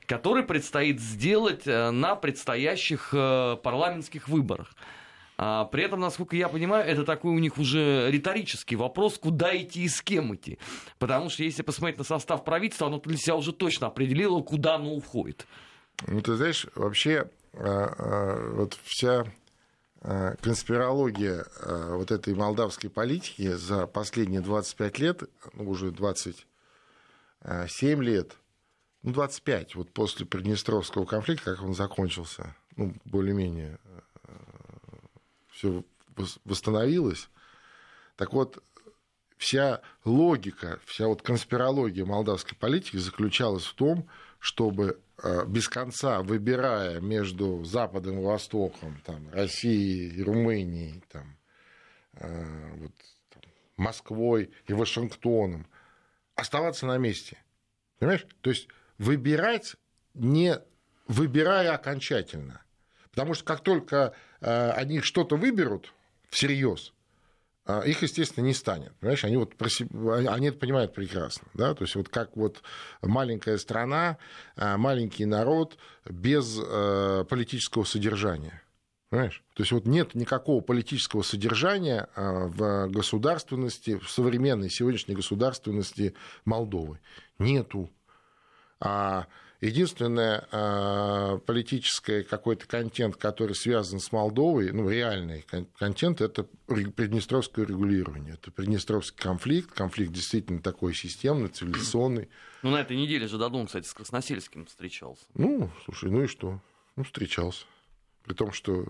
который 0.09 0.43
предстоит 0.43 0.99
сделать 0.99 1.67
э, 1.67 1.91
на 1.91 2.15
предстоящих 2.15 3.13
э, 3.13 3.57
парламентских 3.61 4.27
выборах. 4.27 4.75
А, 5.37 5.65
при 5.65 5.83
этом, 5.83 5.99
насколько 5.99 6.35
я 6.35 6.49
понимаю, 6.49 6.85
это 6.85 7.05
такой 7.05 7.31
у 7.31 7.37
них 7.37 7.59
уже 7.59 8.09
риторический 8.11 8.75
вопрос, 8.75 9.19
куда 9.19 9.55
идти 9.55 9.83
и 9.83 9.87
с 9.87 10.01
кем 10.01 10.35
идти. 10.35 10.57
Потому 10.97 11.29
что 11.29 11.43
если 11.43 11.61
посмотреть 11.61 11.99
на 11.99 12.03
состав 12.03 12.43
правительства, 12.43 12.87
оно 12.87 12.99
для 12.99 13.17
себя 13.17 13.35
уже 13.35 13.53
точно 13.53 13.87
определило, 13.87 14.41
куда 14.41 14.75
оно 14.75 14.93
уходит. 14.93 15.45
Ну, 16.07 16.21
ты 16.21 16.35
знаешь, 16.35 16.65
вообще 16.75 17.29
вот 17.53 18.77
вся 18.83 19.25
конспирология 20.01 21.45
вот 21.65 22.11
этой 22.11 22.33
молдавской 22.33 22.89
политики 22.89 23.53
за 23.53 23.85
последние 23.85 24.41
25 24.41 24.99
лет, 24.99 25.23
ну, 25.53 25.69
уже 25.69 25.91
27 25.91 28.03
лет, 28.03 28.37
ну, 29.03 29.11
25, 29.11 29.75
вот 29.75 29.91
после 29.91 30.25
Приднестровского 30.25 31.05
конфликта, 31.05 31.55
как 31.55 31.63
он 31.63 31.73
закончился, 31.73 32.55
ну, 32.77 32.95
более-менее 33.03 33.77
все 35.51 35.83
восстановилось. 36.45 37.29
Так 38.15 38.33
вот, 38.33 38.63
вся 39.37 39.81
логика, 40.05 40.79
вся 40.85 41.07
вот 41.07 41.21
конспирология 41.21 42.05
молдавской 42.05 42.57
политики 42.57 42.97
заключалась 42.97 43.65
в 43.65 43.73
том, 43.73 44.07
чтобы 44.39 44.87
э, 44.87 44.93
без 45.47 45.67
конца 45.67 46.21
выбирая 46.21 46.99
между 46.99 47.63
Западом 47.63 48.19
и 48.19 48.23
Востоком, 48.23 49.01
там, 49.05 49.29
Россией 49.31 50.21
Румынией, 50.23 51.03
там, 51.11 51.37
э, 52.13 52.71
вот, 52.75 52.91
там, 53.29 53.43
Москвой 53.77 54.51
и 54.67 54.73
Вашингтоном, 54.73 55.67
оставаться 56.35 56.85
на 56.85 56.97
месте. 56.97 57.37
Понимаешь? 57.99 58.25
То 58.41 58.49
есть 58.49 58.67
выбирать 58.97 59.75
не 60.13 60.59
выбирая 61.07 61.73
окончательно. 61.73 62.61
Потому 63.11 63.33
что 63.33 63.43
как 63.43 63.61
только 63.61 64.13
э, 64.41 64.71
они 64.71 65.01
что-то 65.01 65.35
выберут 65.35 65.93
всерьез, 66.29 66.89
э, 66.89 66.98
их, 67.85 68.01
естественно, 68.01 68.45
не 68.45 68.53
станет. 68.53 68.93
Понимаешь, 68.99 69.23
они, 69.23 69.37
вот 69.37 69.55
про 69.55 69.69
себя, 69.69 69.89
они 70.31 70.47
это 70.47 70.57
понимают 70.57 70.93
прекрасно. 70.93 71.47
Да? 71.53 71.73
То 71.73 71.83
есть 71.83 71.95
вот 71.95 72.09
как 72.09 72.35
вот 72.35 72.61
маленькая 73.01 73.57
страна, 73.57 74.17
э, 74.55 74.77
маленький 74.77 75.25
народ 75.25 75.77
без 76.09 76.55
политического 77.29 77.83
содержания. 77.83 78.61
Понимаешь? 79.09 79.43
То 79.55 79.63
есть 79.63 79.71
вот 79.71 79.85
нет 79.85 80.15
никакого 80.15 80.61
политического 80.61 81.23
содержания 81.23 82.07
в 82.15 82.87
государственности, 82.89 83.97
в 83.97 84.09
современной 84.09 84.69
сегодняшней 84.69 85.15
государственности 85.15 86.13
Молдовы. 86.45 86.99
Нету. 87.39 87.89
А 88.79 89.25
Единственное, 89.61 90.47
а, 90.51 91.37
политический 91.39 92.23
какой-то 92.23 92.65
контент, 92.65 93.17
который 93.17 93.55
связан 93.55 93.99
с 93.99 94.11
Молдовой, 94.13 94.71
ну, 94.71 94.89
реальный 94.89 95.45
контент, 95.77 96.21
это 96.21 96.47
приднестровское 96.65 97.65
регулирование. 97.65 98.35
Это 98.35 98.51
приднестровский 98.51 99.21
конфликт, 99.21 99.71
конфликт 99.73 100.13
действительно 100.13 100.61
такой 100.61 100.93
системный, 100.93 101.49
цивилизационный. 101.49 102.29
Ну, 102.61 102.71
на 102.71 102.81
этой 102.81 102.95
неделе 102.95 103.27
же 103.27 103.37
Дадон, 103.37 103.67
кстати, 103.67 103.85
с 103.85 103.93
Красносельским 103.93 104.65
встречался. 104.65 105.25
Ну, 105.33 105.69
слушай, 105.83 106.09
ну 106.09 106.23
и 106.23 106.27
что? 106.27 106.61
Ну, 106.95 107.03
встречался. 107.03 107.65
При 108.23 108.35
том, 108.35 108.53
что 108.53 108.85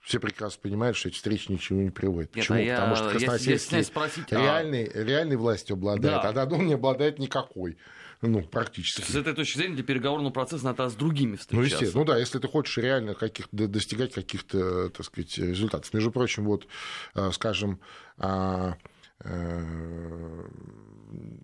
все 0.00 0.18
прекрасно 0.18 0.60
понимают, 0.62 0.96
что 0.96 1.08
эти 1.08 1.16
встречи 1.16 1.50
ни 1.50 1.56
к 1.56 1.60
чему 1.60 1.82
не 1.82 1.90
приводят. 1.90 2.34
Нет, 2.34 2.48
Почему? 2.48 2.72
А 2.72 2.74
Потому 2.74 2.96
что 2.96 3.10
Красносельский 3.10 3.84
спросить, 3.84 4.32
реальный, 4.32 4.84
а... 4.84 5.04
реальной 5.04 5.36
властью 5.36 5.74
обладает, 5.74 6.22
да. 6.22 6.28
а 6.28 6.32
Дадон 6.32 6.66
не 6.66 6.74
обладает 6.74 7.18
никакой. 7.18 7.76
Ну, 8.22 8.42
практически. 8.42 9.02
С 9.02 9.16
этой 9.16 9.34
точки 9.34 9.58
зрения 9.58 9.74
для 9.74 9.84
переговорного 9.84 10.32
процесса 10.32 10.64
надо 10.64 10.88
с 10.88 10.94
другими 10.94 11.34
встречаться. 11.34 11.56
Ну, 11.56 11.62
естественно. 11.62 12.04
Ну 12.04 12.12
да, 12.12 12.18
если 12.18 12.38
ты 12.38 12.46
хочешь 12.46 12.78
реально 12.78 13.14
каких 13.14 13.48
достигать 13.50 14.14
каких-то, 14.14 14.90
так 14.90 15.04
сказать, 15.04 15.36
результатов. 15.38 15.92
Между 15.92 16.12
прочим, 16.12 16.44
вот, 16.44 16.68
э, 17.16 17.30
скажем, 17.32 17.80
а, 18.18 18.76
э, 19.24 20.48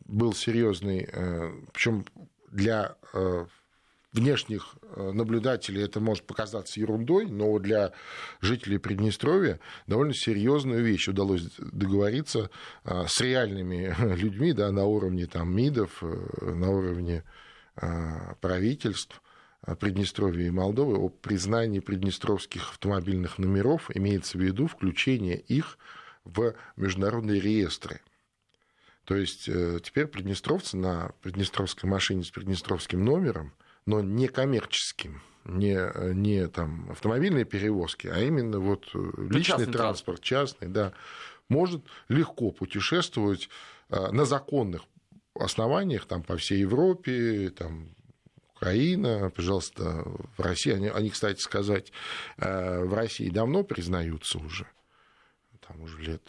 был 0.07 0.33
серьезный, 0.33 1.09
э, 1.13 1.53
причем 1.73 2.07
для 2.51 2.97
внешних 4.13 4.77
э, 4.83 5.13
наблюдателей 5.13 5.83
это 5.83 6.01
может 6.01 6.25
показаться 6.25 6.81
ерундой, 6.81 7.27
но 7.27 7.59
для 7.59 7.93
жителей 8.41 8.79
Приднестровья 8.79 9.61
довольно 9.87 10.15
серьезную 10.15 10.83
вещь 10.83 11.09
удалось 11.09 11.43
договориться 11.59 12.51
э, 12.85 13.05
с 13.07 13.21
реальными 13.21 13.95
людьми 14.17 14.53
да, 14.53 14.71
на 14.73 14.85
уровне 14.85 15.27
там, 15.27 15.55
МИДов, 15.55 16.03
э, 16.03 16.51
на 16.53 16.71
уровне 16.71 17.25
правительств. 18.41 19.23
Приднестровья 19.79 20.47
и 20.47 20.51
Молдовы 20.51 20.97
о 20.97 21.09
признании 21.11 21.79
приднестровских 21.79 22.71
автомобильных 22.71 23.39
номеров, 23.39 23.91
имеется 23.95 24.37
в 24.37 24.41
виду 24.41 24.67
включение 24.67 25.39
их 25.39 25.79
в 26.25 26.55
международные 26.77 27.41
реестры. 27.41 28.01
То 29.05 29.15
есть 29.15 29.45
теперь 29.45 30.07
приднестровцы 30.07 30.77
на 30.77 31.13
приднестровской 31.23 31.89
машине 31.89 32.25
с 32.25 32.31
приднестровским 32.31 33.05
номером– 33.05 33.53
но 33.89 34.03
не 34.03 34.29
коммерческим, 34.29 35.23
не, 35.47 35.79
не 36.13 36.47
там, 36.49 36.91
автомобильные 36.91 37.47
перевозки, 37.47 38.07
а 38.07 38.21
именно 38.21 38.59
вот 38.61 38.91
э, 38.93 38.99
личный 39.31 39.65
транспорт, 39.65 39.73
транспорт, 39.73 40.21
частный, 40.21 40.69
да, 40.69 40.93
может 41.49 41.83
легко 42.11 42.51
путешествовать 42.51 43.49
э, 43.89 44.11
на 44.13 44.27
законных 44.27 44.83
основаниях 45.35 46.05
там, 46.05 46.23
по 46.23 46.37
всей 46.37 46.61
Европе, 46.61 47.49
там, 47.49 47.89
Украина, 48.57 49.31
пожалуйста, 49.31 50.05
в 50.37 50.41
России. 50.43 50.73
Они, 50.73 50.89
они, 50.89 51.09
кстати 51.09 51.41
сказать, 51.41 51.91
э, 52.37 52.85
в 52.85 52.93
России 52.93 53.31
давно 53.31 53.65
признаются 53.65 54.39
уже, 54.39 54.67
там 55.67 55.81
уже 55.81 55.99
лет 56.03 56.23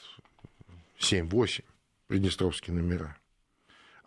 7-8, 0.98 1.66
приднестровские 2.08 2.74
номера. 2.74 3.19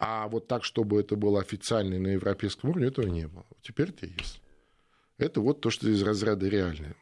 А 0.05 0.27
вот 0.27 0.49
так, 0.49 0.65
чтобы 0.65 0.99
это 0.99 1.15
было 1.15 1.41
официально 1.41 1.97
на 1.97 2.09
европейском 2.09 2.71
уровне, 2.71 2.89
этого 2.89 3.07
не 3.07 3.29
было. 3.29 3.47
Теперь 3.63 3.91
это 3.91 4.05
есть. 4.07 4.43
Это 5.17 5.41
вот 5.41 5.61
то, 5.61 5.71
что 5.71 5.89
из 5.89 6.03
разряда 6.03 6.49
реальное. 6.49 6.97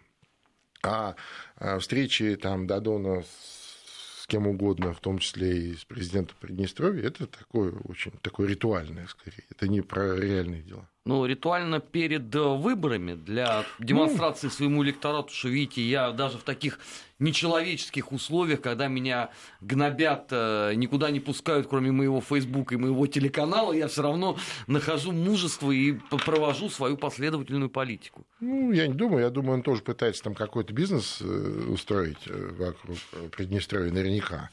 А, 0.83 1.15
а 1.57 1.79
встречи 1.79 2.37
там 2.37 2.67
Дадона 2.67 3.23
с 3.23 4.27
кем 4.27 4.47
угодно, 4.47 4.93
в 4.93 5.01
том 5.01 5.19
числе 5.19 5.71
и 5.71 5.77
с 5.77 5.85
президентом 5.87 6.37
Приднестровья, 6.41 7.07
это 7.07 7.27
такое 7.27 7.73
очень 7.85 8.13
такое 8.21 8.47
ритуальное, 8.47 9.07
скорее. 9.07 9.45
Это 9.49 9.67
не 9.67 9.81
про 9.81 10.15
реальные 10.15 10.61
дела 10.61 10.87
ну, 11.07 11.25
ритуально 11.25 11.81
перед 11.81 12.35
э, 12.35 12.39
выборами 12.39 13.15
для 13.15 13.65
демонстрации 13.79 14.49
ну... 14.49 14.53
своему 14.53 14.85
электорату, 14.85 15.33
что, 15.33 15.49
видите, 15.49 15.83
я 15.83 16.11
даже 16.13 16.37
в 16.39 16.43
таких 16.43 16.79
нечеловеческих 17.19 18.13
условиях, 18.13 18.61
когда 18.61 18.87
меня 18.89 19.31
гнобят, 19.63 20.29
э, 20.31 20.75
никуда 20.75 21.11
не 21.11 21.21
пускают, 21.21 21.69
кроме 21.69 21.91
моего 21.91 22.21
Фейсбука 22.21 22.75
и 22.75 22.79
моего 22.79 23.07
телеканала, 23.07 23.73
я 23.73 23.89
все 23.89 24.03
равно 24.03 24.39
нахожу 24.67 25.13
мужество 25.13 25.71
и 25.71 25.93
провожу 26.25 26.69
свою 26.69 26.99
последовательную 26.99 27.71
политику. 27.71 28.27
Ну, 28.41 28.71
я 28.73 28.87
не 28.87 28.95
думаю, 28.95 29.23
я 29.23 29.31
думаю, 29.31 29.55
он 29.55 29.63
тоже 29.63 29.83
пытается 29.83 30.23
там 30.23 30.35
какой-то 30.35 30.75
бизнес 30.75 31.19
э, 31.23 31.67
устроить 31.69 32.27
вокруг 32.27 32.99
Приднестровья 33.37 33.91
наверняка, 33.91 34.51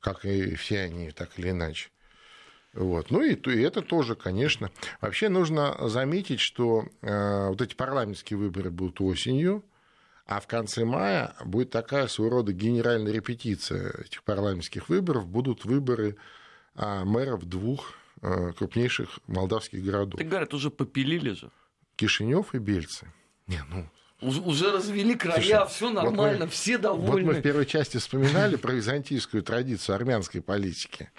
как 0.00 0.24
и 0.24 0.54
все 0.54 0.82
они, 0.82 1.10
так 1.10 1.30
или 1.38 1.50
иначе. 1.50 1.90
Вот. 2.74 3.10
Ну 3.10 3.22
и, 3.22 3.34
и 3.34 3.60
это 3.60 3.82
тоже, 3.82 4.14
конечно. 4.14 4.70
Вообще 5.00 5.28
нужно 5.28 5.76
заметить, 5.88 6.40
что 6.40 6.86
э, 7.00 7.48
вот 7.48 7.60
эти 7.60 7.74
парламентские 7.74 8.38
выборы 8.38 8.70
будут 8.70 9.00
осенью, 9.00 9.64
а 10.26 10.40
в 10.40 10.46
конце 10.46 10.84
мая 10.84 11.34
будет 11.44 11.70
такая 11.70 12.06
своего 12.06 12.36
рода 12.36 12.52
генеральная 12.52 13.12
репетиция 13.12 13.92
этих 14.04 14.22
парламентских 14.22 14.88
выборов. 14.88 15.26
Будут 15.26 15.64
выборы 15.64 16.16
э, 16.76 17.04
мэров 17.04 17.44
двух 17.46 17.94
э, 18.20 18.52
крупнейших 18.52 19.18
молдавских 19.26 19.82
городов. 19.82 20.18
Так 20.18 20.28
говорят, 20.28 20.52
уже 20.52 20.70
попилили 20.70 21.30
же. 21.30 21.50
Кишинев 21.96 22.54
и 22.54 22.58
Бельцы. 22.58 23.10
Не, 23.46 23.62
ну, 23.70 23.88
уже 24.20 24.72
развели 24.72 25.14
края, 25.14 25.64
все 25.66 25.90
нормально, 25.90 26.38
вот 26.38 26.40
мы, 26.40 26.48
все 26.48 26.76
довольны. 26.76 27.26
Вот 27.26 27.34
мы 27.34 27.40
в 27.40 27.42
первой 27.42 27.66
части 27.66 27.96
вспоминали 27.96 28.56
про 28.56 28.72
византийскую 28.72 29.42
традицию 29.42 29.96
армянской 29.96 30.42
политики. 30.42 31.10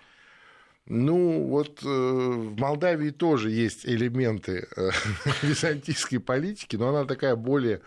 Ну, 0.86 1.44
вот 1.48 1.84
э, 1.84 1.88
в 1.88 2.60
Молдавии 2.60 3.12
тоже 3.12 3.52
есть 3.52 3.86
элементы 3.86 4.68
э, 4.76 4.90
византийской 5.44 6.20
политики, 6.20 6.76
но 6.76 6.90
она 6.90 7.06
такая 7.06 7.36
более, 7.36 7.82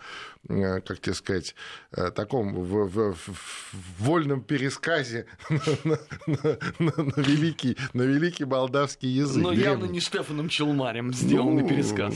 как 0.47 0.99
тебе 0.99 1.13
сказать, 1.13 1.55
э, 1.91 2.11
таком 2.11 2.53
в, 2.53 2.89
в, 2.89 3.13
в 3.13 3.99
вольном 3.99 4.41
пересказе 4.41 5.25
на, 5.83 5.97
на, 6.25 6.57
на, 6.79 7.03
на, 7.03 7.21
великий, 7.21 7.77
на 7.93 8.01
великий 8.01 8.43
молдавский 8.43 9.09
язык. 9.09 9.41
Но 9.41 9.49
древний. 9.51 9.63
явно 9.63 9.85
не 9.85 9.99
Штефаном 10.01 10.49
Челмарем 10.49 11.13
сделанный 11.13 11.61
ну, 11.61 11.69
пересказ. 11.69 12.15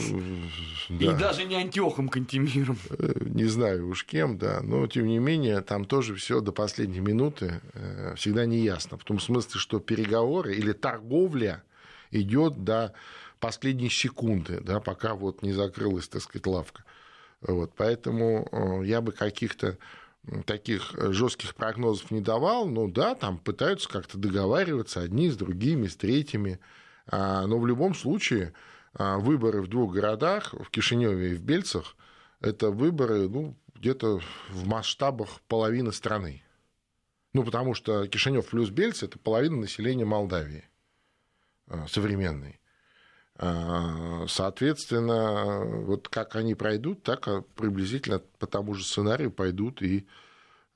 Да. 0.90 1.12
И 1.12 1.18
даже 1.18 1.44
не 1.44 1.56
Антиохом 1.56 2.08
Кантемиром. 2.08 2.78
Э, 2.90 3.12
не 3.20 3.46
знаю 3.46 3.88
уж 3.88 4.04
кем, 4.04 4.36
да, 4.36 4.60
но 4.62 4.86
тем 4.86 5.06
не 5.06 5.18
менее 5.18 5.62
там 5.62 5.86
тоже 5.86 6.14
все 6.14 6.40
до 6.40 6.52
последней 6.52 7.00
минуты 7.00 7.62
э, 7.72 8.14
всегда 8.16 8.44
не 8.44 8.58
ясно. 8.58 8.98
В 8.98 9.04
том 9.04 9.20
смысле, 9.20 9.58
что 9.58 9.80
переговоры 9.80 10.54
или 10.54 10.72
торговля 10.72 11.62
идет 12.10 12.62
до 12.62 12.92
последней 13.40 13.90
секунды, 13.90 14.60
да, 14.60 14.80
пока 14.80 15.14
вот 15.14 15.42
не 15.42 15.52
закрылась, 15.52 16.08
так 16.08 16.22
сказать, 16.22 16.46
лавка. 16.46 16.84
Вот, 17.40 17.72
поэтому 17.76 18.82
я 18.84 19.00
бы 19.00 19.12
каких-то 19.12 19.78
таких 20.44 20.92
жестких 21.12 21.54
прогнозов 21.54 22.10
не 22.10 22.20
давал. 22.20 22.66
Ну 22.66 22.88
да, 22.88 23.14
там 23.14 23.38
пытаются 23.38 23.88
как-то 23.88 24.18
договариваться 24.18 25.00
одни 25.00 25.30
с 25.30 25.36
другими, 25.36 25.86
с 25.86 25.96
третьими. 25.96 26.60
А, 27.06 27.46
но 27.46 27.58
в 27.58 27.66
любом 27.66 27.94
случае 27.94 28.52
а, 28.94 29.18
выборы 29.18 29.62
в 29.62 29.68
двух 29.68 29.94
городах, 29.94 30.52
в 30.52 30.70
Кишиневе 30.70 31.32
и 31.32 31.34
в 31.34 31.42
Бельцах, 31.42 31.96
это 32.40 32.70
выборы 32.70 33.28
ну, 33.28 33.56
где-то 33.74 34.20
в 34.50 34.66
масштабах 34.66 35.40
половины 35.48 35.92
страны. 35.92 36.42
Ну, 37.32 37.44
потому 37.44 37.74
что 37.74 38.06
Кишинев 38.06 38.48
плюс 38.48 38.70
Бельцы– 38.70 39.04
это 39.06 39.18
половина 39.18 39.56
населения 39.56 40.04
Молдавии 40.04 40.68
а, 41.66 41.86
современной. 41.88 42.60
Соответственно, 43.38 45.64
вот 45.64 46.08
как 46.08 46.36
они 46.36 46.54
пройдут, 46.54 47.02
так 47.02 47.28
приблизительно 47.54 48.20
по 48.38 48.46
тому 48.46 48.74
же 48.74 48.84
сценарию 48.84 49.30
пойдут 49.30 49.80
и 49.80 50.06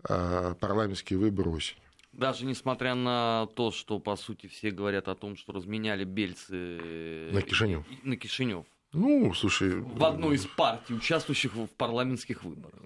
парламентские 0.02 1.18
выборы 1.18 1.50
осенью. 1.50 1.82
Даже 2.12 2.44
несмотря 2.44 2.94
на 2.94 3.46
то, 3.54 3.70
что, 3.70 3.98
по 3.98 4.16
сути, 4.16 4.46
все 4.46 4.70
говорят 4.70 5.08
о 5.08 5.14
том, 5.14 5.34
что 5.34 5.52
разменяли 5.52 6.04
бельцы... 6.04 7.30
На 7.32 7.40
Кишинев. 7.40 7.86
На 8.02 8.16
Кишинев. 8.16 8.66
Ну, 8.92 9.32
слушай... 9.32 9.80
В 9.80 10.04
одной 10.04 10.36
из 10.36 10.44
партий, 10.44 10.92
участвующих 10.92 11.54
в 11.54 11.66
парламентских 11.66 12.44
выборах. 12.44 12.78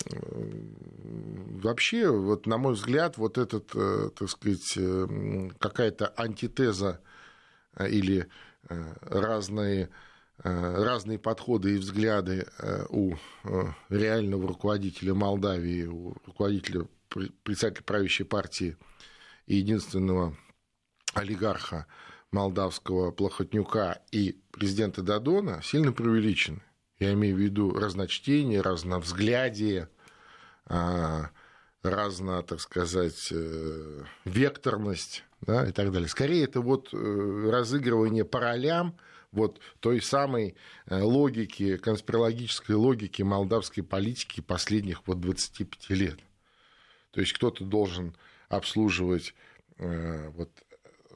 Вообще, 1.63 2.09
вот, 2.09 2.47
на 2.47 2.59
мой 2.59 2.75
взгляд, 2.75 3.19
вот 3.19 3.39
этот, 3.39 3.75
э, 3.75 4.11
так 4.17 4.31
сказать, 4.31 4.75
э, 4.77 5.49
какая-то 5.59 6.13
антитеза 6.17 7.01
э, 7.75 7.91
или 7.91 8.29
разные, 8.69 9.91
разные 10.39 11.19
подходы 11.19 11.75
и 11.75 11.79
взгляды 11.79 12.47
у 12.91 13.15
реального 13.89 14.49
руководителя 14.49 15.15
Молдавии, 15.15 15.87
у 15.87 16.15
руководителя 16.27 16.87
председателя 17.43 17.83
правящей 17.85 18.27
партии 18.27 18.77
и 19.47 19.57
единственного 19.57 20.37
олигарха 21.15 21.87
молдавского 22.33 23.13
Плохотнюка 23.13 24.03
и 24.11 24.39
президента 24.51 25.03
Дадона 25.03 25.61
сильно 25.63 25.93
преувеличены. 25.93 26.63
Я 26.99 27.13
имею 27.13 27.37
в 27.37 27.39
виду 27.39 27.73
разночтение, 27.73 28.61
разновзглядие, 28.61 29.89
разно, 30.67 32.43
так 32.43 32.61
сказать, 32.61 33.29
э, 33.31 34.03
векторность 34.25 35.25
да, 35.47 35.67
и 35.67 35.73
так 35.73 35.93
далее. 35.93 36.09
Скорее, 36.09 36.45
это 36.45 36.61
вот 36.61 36.91
э, 36.93 37.51
разыгрывание 37.51 38.25
по 38.25 38.41
ролям 38.41 38.97
вот 39.33 39.61
той 39.81 40.03
самой 40.03 40.57
э, 40.87 41.01
логики, 41.01 41.77
конспирологической 41.77 42.75
логики 42.75 43.23
молдавской 43.23 43.83
политики 43.83 44.41
последних 44.41 45.07
вот 45.07 45.21
25 45.21 45.91
лет. 45.91 46.19
То 47.13 47.21
есть 47.21 47.33
кто-то 47.33 47.65
должен 47.65 48.17
обслуживать 48.49 49.35
э, 49.79 50.29
вот, 50.31 50.51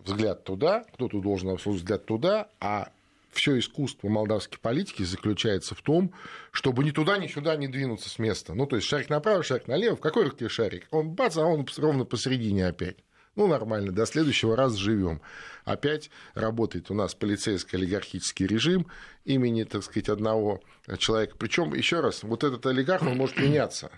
взгляд 0.05 0.45
туда, 0.45 0.85
кто-то 0.95 1.20
должен 1.20 1.51
обслуживать 1.51 1.83
взгляд 1.83 2.07
туда, 2.07 2.49
а 2.61 2.93
все 3.33 3.59
искусство 3.59 4.09
молдавской 4.09 4.59
политики 4.59 5.03
заключается 5.03 5.74
в 5.74 5.83
том, 5.83 6.12
чтобы 6.51 6.85
ни 6.85 6.91
туда, 6.91 7.16
ни 7.18 7.28
сюда 7.28 7.57
не 7.57 7.68
двинуться 7.68 8.09
с 8.09 8.18
места. 8.18 8.55
Ну, 8.55 8.66
то 8.66 8.76
есть 8.76 8.89
шарик 8.89 9.09
направо, 9.09 9.43
шарик 9.43 9.68
налево. 9.68 9.97
В 9.97 10.01
какой 10.01 10.24
руке 10.24 10.49
шарик? 10.49 10.89
Он 10.91 11.11
бац, 11.11 11.37
а 11.37 11.45
он 11.45 11.66
ровно 11.76 12.05
посередине 12.05 12.66
опять. 12.66 12.97
Ну, 13.37 13.47
нормально, 13.47 13.93
до 13.93 14.07
следующего 14.07 14.57
раза 14.57 14.76
живем. 14.76 15.20
Опять 15.64 16.11
работает 16.35 16.91
у 16.91 16.95
нас 16.95 17.14
полицейский 17.14 17.78
олигархический 17.78 18.47
режим 18.47 18.87
имени, 19.24 19.64
так 19.64 19.85
сказать, 19.85 20.09
одного 20.09 20.61
человека. 20.99 21.37
Причем, 21.39 21.74
еще 21.74 22.01
раз, 22.01 22.22
вот 22.22 22.43
этот 22.45 22.66
олигарх, 22.66 23.03
он 23.03 23.16
может 23.16 23.39
меняться. 23.39 23.91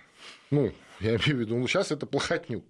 Ну, 0.50 0.72
я 1.00 1.16
имею 1.16 1.36
в 1.36 1.40
виду, 1.40 1.56
ну, 1.56 1.66
сейчас 1.66 1.90
это 1.90 2.06
плохотнюк. 2.06 2.64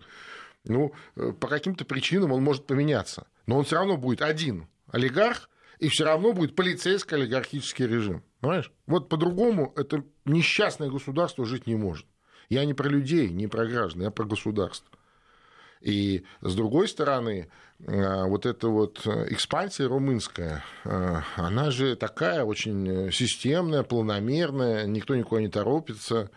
Ну, 0.65 0.93
э, 1.17 1.33
по 1.33 1.49
каким-то 1.49 1.85
причинам 1.85 2.33
он 2.33 2.43
может 2.43 2.67
поменяться. 2.67 3.27
Но 3.47 3.59
он 3.59 3.65
все 3.65 3.77
равно 3.77 3.97
будет 3.97 4.23
один 4.23 4.69
олигарх, 4.87 5.51
и 5.81 5.89
все 5.89 6.05
равно 6.05 6.33
будет 6.33 6.55
полицейский 6.55 7.17
олигархический 7.17 7.87
режим. 7.87 8.23
Понимаешь? 8.41 8.71
Вот 8.87 9.09
по-другому 9.09 9.73
это 9.77 10.05
несчастное 10.25 10.89
государство 10.89 11.45
жить 11.45 11.67
не 11.67 11.75
может. 11.75 12.07
Я 12.49 12.65
не 12.65 12.75
про 12.75 12.89
людей, 12.89 13.31
не 13.31 13.49
про 13.49 13.67
граждан, 13.67 14.03
я 14.03 14.11
про 14.13 14.25
государство. 14.25 14.89
И 15.83 16.25
с 16.41 16.55
другой 16.55 16.89
стороны, 16.89 17.49
э, 17.81 18.25
вот 18.25 18.47
эта 18.47 18.69
вот 18.69 19.07
экспансия 19.07 19.87
румынская, 19.87 20.65
э, 20.85 21.21
она 21.37 21.71
же 21.71 21.97
такая 21.97 22.45
очень 22.45 23.13
системная, 23.13 23.83
планомерная, 23.83 24.87
никто 24.87 25.15
никуда 25.15 25.41
не 25.41 25.49
торопится 25.49 26.31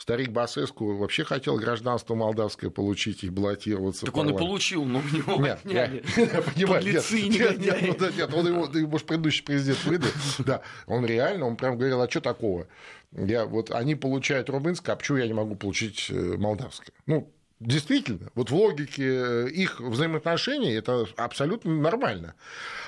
старик 0.00 0.30
Басеску 0.30 0.96
вообще 0.96 1.24
хотел 1.24 1.56
гражданство 1.56 2.14
молдавское 2.14 2.70
получить 2.70 3.22
и 3.22 3.28
баллотироваться. 3.28 4.06
Так 4.06 4.16
он 4.16 4.30
и 4.30 4.32
получил, 4.36 4.84
но 4.84 5.00
у 5.00 5.16
него 5.16 5.36
нет, 5.36 5.58
отняли. 5.62 6.02
Я, 6.16 6.42
понимаю, 6.54 6.84
нет, 6.84 7.04
нет, 7.10 7.58
нет, 7.60 8.00
нет, 8.00 8.16
нет, 8.16 8.34
он 8.34 8.46
его, 8.46 8.88
может, 8.88 9.06
предыдущий 9.06 9.44
президент 9.44 9.84
выдал. 9.84 10.10
Да, 10.38 10.62
он 10.86 11.04
реально, 11.04 11.46
он 11.46 11.56
прям 11.56 11.76
говорил, 11.76 12.00
а 12.00 12.08
что 12.08 12.20
такого? 12.20 12.66
Я, 13.12 13.44
вот 13.44 13.70
они 13.70 13.94
получают 13.94 14.48
румынское, 14.48 14.94
а 14.94 14.96
почему 14.96 15.18
я 15.18 15.26
не 15.26 15.34
могу 15.34 15.54
получить 15.54 16.06
э, 16.08 16.36
молдавское? 16.38 16.94
Ну, 17.06 17.30
Действительно, 17.60 18.30
вот 18.34 18.50
в 18.50 18.54
логике 18.54 19.04
э, 19.04 19.48
их 19.50 19.80
взаимоотношений 19.80 20.72
это 20.72 21.06
абсолютно 21.16 21.70
нормально. 21.74 22.34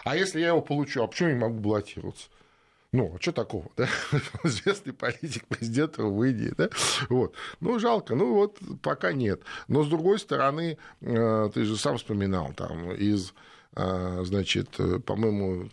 А 0.03 0.17
если 0.17 0.41
я 0.41 0.49
его 0.49 0.63
получу, 0.63 1.03
а 1.03 1.07
почему 1.07 1.29
я 1.29 1.35
не 1.35 1.41
могу 1.41 1.59
баллотироваться? 1.61 2.29
Ну, 2.91 3.15
а 3.15 3.21
что 3.21 3.33
такого, 3.33 3.71
да? 3.77 3.87
Известный 4.45 4.95
политик, 4.95 5.47
президент 5.47 5.99
в 5.99 6.23
Индии, 6.23 6.55
да? 6.57 6.71
Вот. 7.11 7.35
Ну, 7.61 7.79
жалко, 7.79 8.15
ну 8.15 8.33
вот 8.33 8.59
пока 8.81 9.13
нет. 9.13 9.43
Но, 9.69 9.83
с 9.83 9.89
другой 9.89 10.19
стороны, 10.19 10.79
э, 11.03 11.51
ты 11.53 11.65
же 11.65 11.77
сам 11.77 11.99
вспоминал, 11.99 12.55
там, 12.55 12.93
из, 12.93 13.35
э, 13.77 14.23
значит, 14.25 14.71
по-моему, 15.05 15.69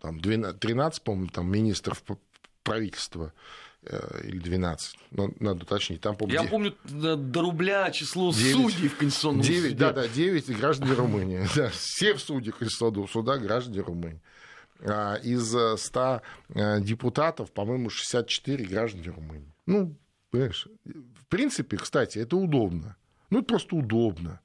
там 0.00 0.20
12, 0.20 0.58
13, 0.58 1.02
по-моему, 1.02 1.28
там 1.28 1.52
министров 1.52 2.02
правительства 2.68 3.32
или 4.24 4.38
12, 4.38 4.98
но 5.12 5.30
надо 5.40 5.62
уточнить. 5.62 6.00
Там, 6.00 6.16
помню, 6.16 6.34
Я 6.34 6.40
9... 6.40 6.50
помню 6.50 6.74
до 6.84 7.40
рубля 7.40 7.90
число 7.90 8.32
9, 8.32 8.52
судей 8.52 8.88
в 8.88 8.96
Конституционном 8.96 9.42
9, 9.42 9.62
суде. 9.62 9.74
Да, 9.76 9.92
да, 9.92 10.08
9 10.08 10.58
граждане 10.58 10.92
Румынии. 10.92 11.48
Да, 11.56 11.70
все 11.70 12.18
судьи 12.18 12.52
Конституционного 12.52 13.06
суда 13.06 13.38
граждане 13.38 13.80
Румынии. 13.80 14.20
А, 14.80 15.14
из 15.16 15.54
100 15.80 16.22
э, 16.54 16.80
депутатов, 16.80 17.52
по-моему, 17.52 17.88
64 17.88 18.64
граждане 18.66 19.10
Румынии. 19.10 19.54
Ну, 19.66 19.96
понимаешь, 20.30 20.68
в 20.84 21.26
принципе, 21.28 21.76
кстати, 21.76 22.18
это 22.18 22.36
удобно. 22.36 22.96
Ну, 23.30 23.38
это 23.38 23.46
просто 23.46 23.76
удобно. 23.76 24.40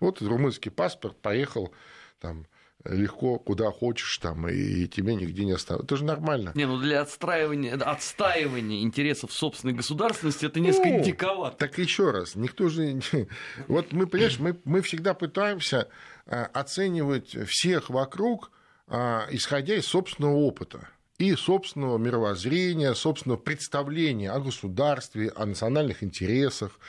Вот 0.00 0.20
румынский 0.20 0.70
паспорт, 0.70 1.20
поехал 1.20 1.72
там 2.20 2.46
легко 2.84 3.38
куда 3.38 3.70
хочешь 3.70 4.18
там, 4.18 4.48
и 4.48 4.86
тебе 4.86 5.14
нигде 5.14 5.44
не 5.44 5.52
оставят. 5.52 5.84
Это 5.84 5.96
же 5.96 6.04
нормально. 6.04 6.52
Не, 6.54 6.66
ну 6.66 6.78
для 6.78 7.00
отстраивания, 7.02 7.74
отстаивания 7.74 8.82
интересов 8.82 9.32
собственной 9.32 9.74
государственности 9.74 10.46
это 10.46 10.60
несколько 10.60 10.98
ну, 10.98 11.04
диковато. 11.04 11.56
Так 11.56 11.78
еще 11.78 12.10
раз, 12.10 12.34
никто 12.34 12.68
же... 12.68 13.00
Вот 13.68 13.92
мы, 13.92 14.06
понимаешь, 14.06 14.38
мы, 14.38 14.58
мы 14.64 14.80
всегда 14.82 15.14
пытаемся 15.14 15.88
э, 16.26 16.42
оценивать 16.52 17.36
всех 17.48 17.90
вокруг 17.90 18.50
а, 18.94 19.26
исходя 19.30 19.76
из 19.76 19.86
собственного 19.86 20.34
опыта 20.34 20.88
и 21.22 21.36
собственного 21.36 21.98
мировоззрения, 21.98 22.94
собственного 22.94 23.38
представления 23.38 24.32
о 24.32 24.40
государстве, 24.40 25.30
о 25.36 25.46
национальных 25.46 26.02
интересах, 26.02 26.80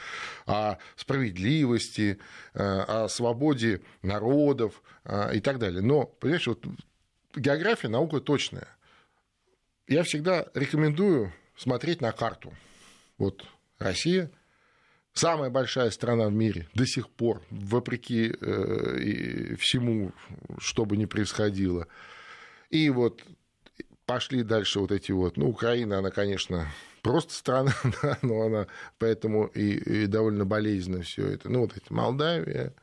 о 0.48 0.78
справедливости, 0.96 2.18
э, 2.56 2.64
о 2.64 3.08
свободе 3.10 3.82
народов 4.02 4.82
э, 5.04 5.36
и 5.36 5.40
так 5.40 5.60
далее. 5.60 5.84
Но, 5.84 6.06
понимаешь, 6.06 6.48
вот 6.48 6.66
география 7.36 7.90
наука 7.90 8.22
точная. 8.22 8.68
Я 9.88 10.02
всегда 10.02 10.48
рекомендую 10.56 11.32
смотреть 11.56 12.02
на 12.02 12.12
карту. 12.12 12.52
Вот 13.20 13.46
Россия 13.78 14.32
самая 15.14 15.52
большая 15.52 15.92
страна 15.92 16.30
в 16.30 16.34
мире 16.34 16.68
до 16.74 16.88
сих 16.88 17.08
пор, 17.12 17.44
вопреки 17.52 18.34
э, 18.42 19.56
всему, 19.60 20.12
что 20.58 20.86
бы 20.86 20.98
ни 20.98 21.06
происходило. 21.06 21.88
И 22.72 22.90
вот 22.90 23.24
пошли 24.06 24.44
дальше 24.44 24.80
вот 24.80 24.92
эти 24.92 25.12
вот, 25.12 25.38
ну, 25.38 25.50
Украина, 25.50 26.00
она, 26.00 26.12
конечно, 26.12 26.68
просто 27.02 27.34
страна, 27.34 27.74
да, 28.02 28.18
но 28.22 28.42
она 28.42 28.68
поэтому 28.98 29.46
и, 29.48 30.04
и 30.04 30.08
довольно 30.08 30.46
болезненно 30.46 31.04
все 31.04 31.28
это. 31.28 31.50
Ну, 31.50 31.62
вот 31.62 31.76
эти 31.78 31.92
Молдавия, 31.92 32.74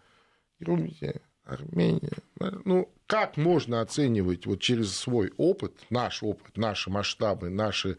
Грузия, 0.59 1.21
Армения. 1.45 2.19
Ну, 2.65 2.93
как 3.07 3.37
можно 3.37 3.81
оценивать 3.81 4.47
вот 4.47 4.61
через 4.61 4.95
свой 4.97 5.33
опыт, 5.37 5.75
наш 5.91 6.23
опыт, 6.23 6.57
наши 6.57 6.91
масштабы, 6.91 7.51
наши, 7.51 7.97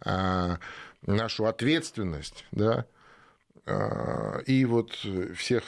а, 0.00 0.58
нашу 1.02 1.46
ответственность, 1.46 2.44
да, 2.52 2.86
и 4.46 4.64
вот 4.64 4.92
всех, 5.34 5.64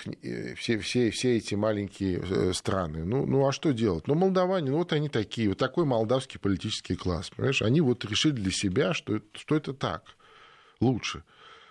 все, 0.56 0.78
все, 0.78 1.10
все 1.10 1.36
эти 1.36 1.56
маленькие 1.56 2.20
э, 2.20 2.52
страны. 2.52 3.04
Ну, 3.04 3.26
ну, 3.26 3.46
а 3.46 3.50
что 3.50 3.72
делать? 3.72 4.06
Ну, 4.06 4.14
молдаване, 4.14 4.70
ну, 4.70 4.78
вот 4.78 4.92
они 4.92 5.08
такие, 5.08 5.48
вот 5.48 5.58
такой 5.58 5.84
молдавский 5.84 6.38
политический 6.38 6.94
класс, 6.94 7.30
понимаешь? 7.30 7.60
Они 7.60 7.80
вот 7.80 8.04
решили 8.04 8.36
для 8.36 8.52
себя, 8.52 8.94
что, 8.94 9.20
что 9.34 9.56
это 9.56 9.74
так. 9.74 10.04
лучше 10.80 11.24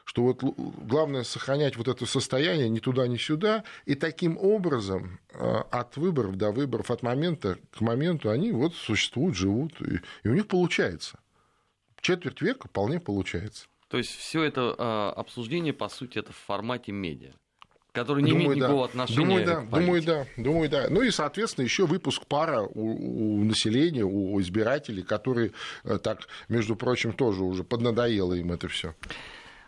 что 0.07 0.23
вот 0.23 0.41
главное 0.41 1.23
сохранять 1.23 1.75
вот 1.75 1.89
это 1.89 2.05
состояние 2.05 2.69
ни 2.69 2.79
туда, 2.79 3.07
ни 3.07 3.17
сюда, 3.17 3.65
и 3.85 3.93
таким 3.93 4.37
образом 4.37 5.19
э, 5.33 5.37
от 5.69 5.97
выборов 5.97 6.37
до 6.37 6.51
выборов, 6.51 6.91
от 6.91 7.03
момента 7.03 7.57
к 7.71 7.81
моменту 7.81 8.29
они 8.29 8.53
вот 8.53 8.73
существуют, 8.73 9.35
живут, 9.35 9.81
и, 9.81 9.99
и 10.23 10.29
у 10.29 10.33
них 10.33 10.47
получается. 10.47 11.19
Четверть 11.99 12.41
века 12.41 12.69
вполне 12.69 13.01
получается. 13.01 13.67
То 13.89 13.97
есть 13.97 14.15
все 14.15 14.43
это 14.43 14.75
э, 14.77 15.19
обсуждение, 15.19 15.73
по 15.73 15.89
сути, 15.89 16.19
это 16.19 16.31
в 16.33 16.37
формате 16.37 16.91
медиа 16.91 17.33
который 17.97 18.21
не 18.21 18.29
думаю, 18.29 18.45
имеет 18.45 18.57
никакого 18.57 18.85
да. 18.85 18.89
отношения 18.89 19.25
думаю, 19.25 19.45
да, 19.45 19.55
к 19.55 19.69
Думаю, 19.69 20.03
да, 20.03 20.27
думаю, 20.37 20.69
да. 20.69 20.85
Ну 20.87 21.01
и, 21.01 21.09
соответственно, 21.09 21.63
еще 21.63 21.87
выпуск 21.87 22.27
пара 22.27 22.61
у, 22.61 23.39
у 23.39 23.43
населения, 23.43 24.03
у 24.03 24.39
избирателей, 24.39 25.01
которые 25.01 25.51
э, 25.83 25.97
так, 25.97 26.27
между 26.47 26.75
прочим, 26.75 27.11
тоже 27.11 27.43
уже 27.43 27.63
поднадоело 27.63 28.35
им 28.35 28.51
это 28.51 28.67
все. 28.67 28.93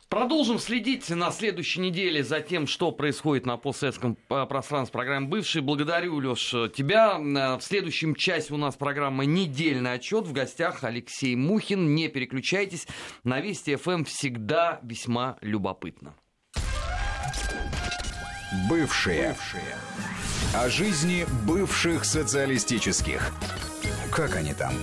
Продолжим 0.10 0.58
следить 0.58 1.08
на 1.12 1.30
следующей 1.30 1.82
неделе 1.82 2.24
за 2.24 2.42
тем, 2.42 2.66
что 2.66 2.92
происходит 2.92 3.46
на 3.46 3.58
постсоветском 3.58 4.18
э, 4.32 4.46
пространстве 4.48 4.92
программы 4.92 5.28
«Бывший». 5.28 5.62
Благодарю, 5.62 6.20
Леш, 6.20 6.50
тебя. 6.74 7.20
Э, 7.20 7.58
в 7.58 7.62
следующем 7.62 8.16
часе 8.16 8.52
у 8.56 8.58
нас 8.58 8.76
программа 8.76 9.26
«Недельный 9.26 9.94
отчет». 9.94 10.26
В 10.26 10.34
гостях 10.34 10.84
Алексей 10.84 11.36
Мухин. 11.36 11.94
Не 11.94 12.08
переключайтесь. 12.08 12.88
На 13.24 13.40
Вести 13.40 13.76
ФМ 13.76 13.92
эм 13.92 14.06
всегда 14.06 14.80
весьма 14.82 15.38
любопытно. 15.42 16.16
Бывшие. 18.68 19.30
Бывшие. 19.30 19.76
О 20.56 20.70
жизни 20.70 21.28
бывших 21.46 22.04
социалистических. 22.04 23.32
Как 24.12 24.36
они 24.36 24.56
там? 24.56 24.74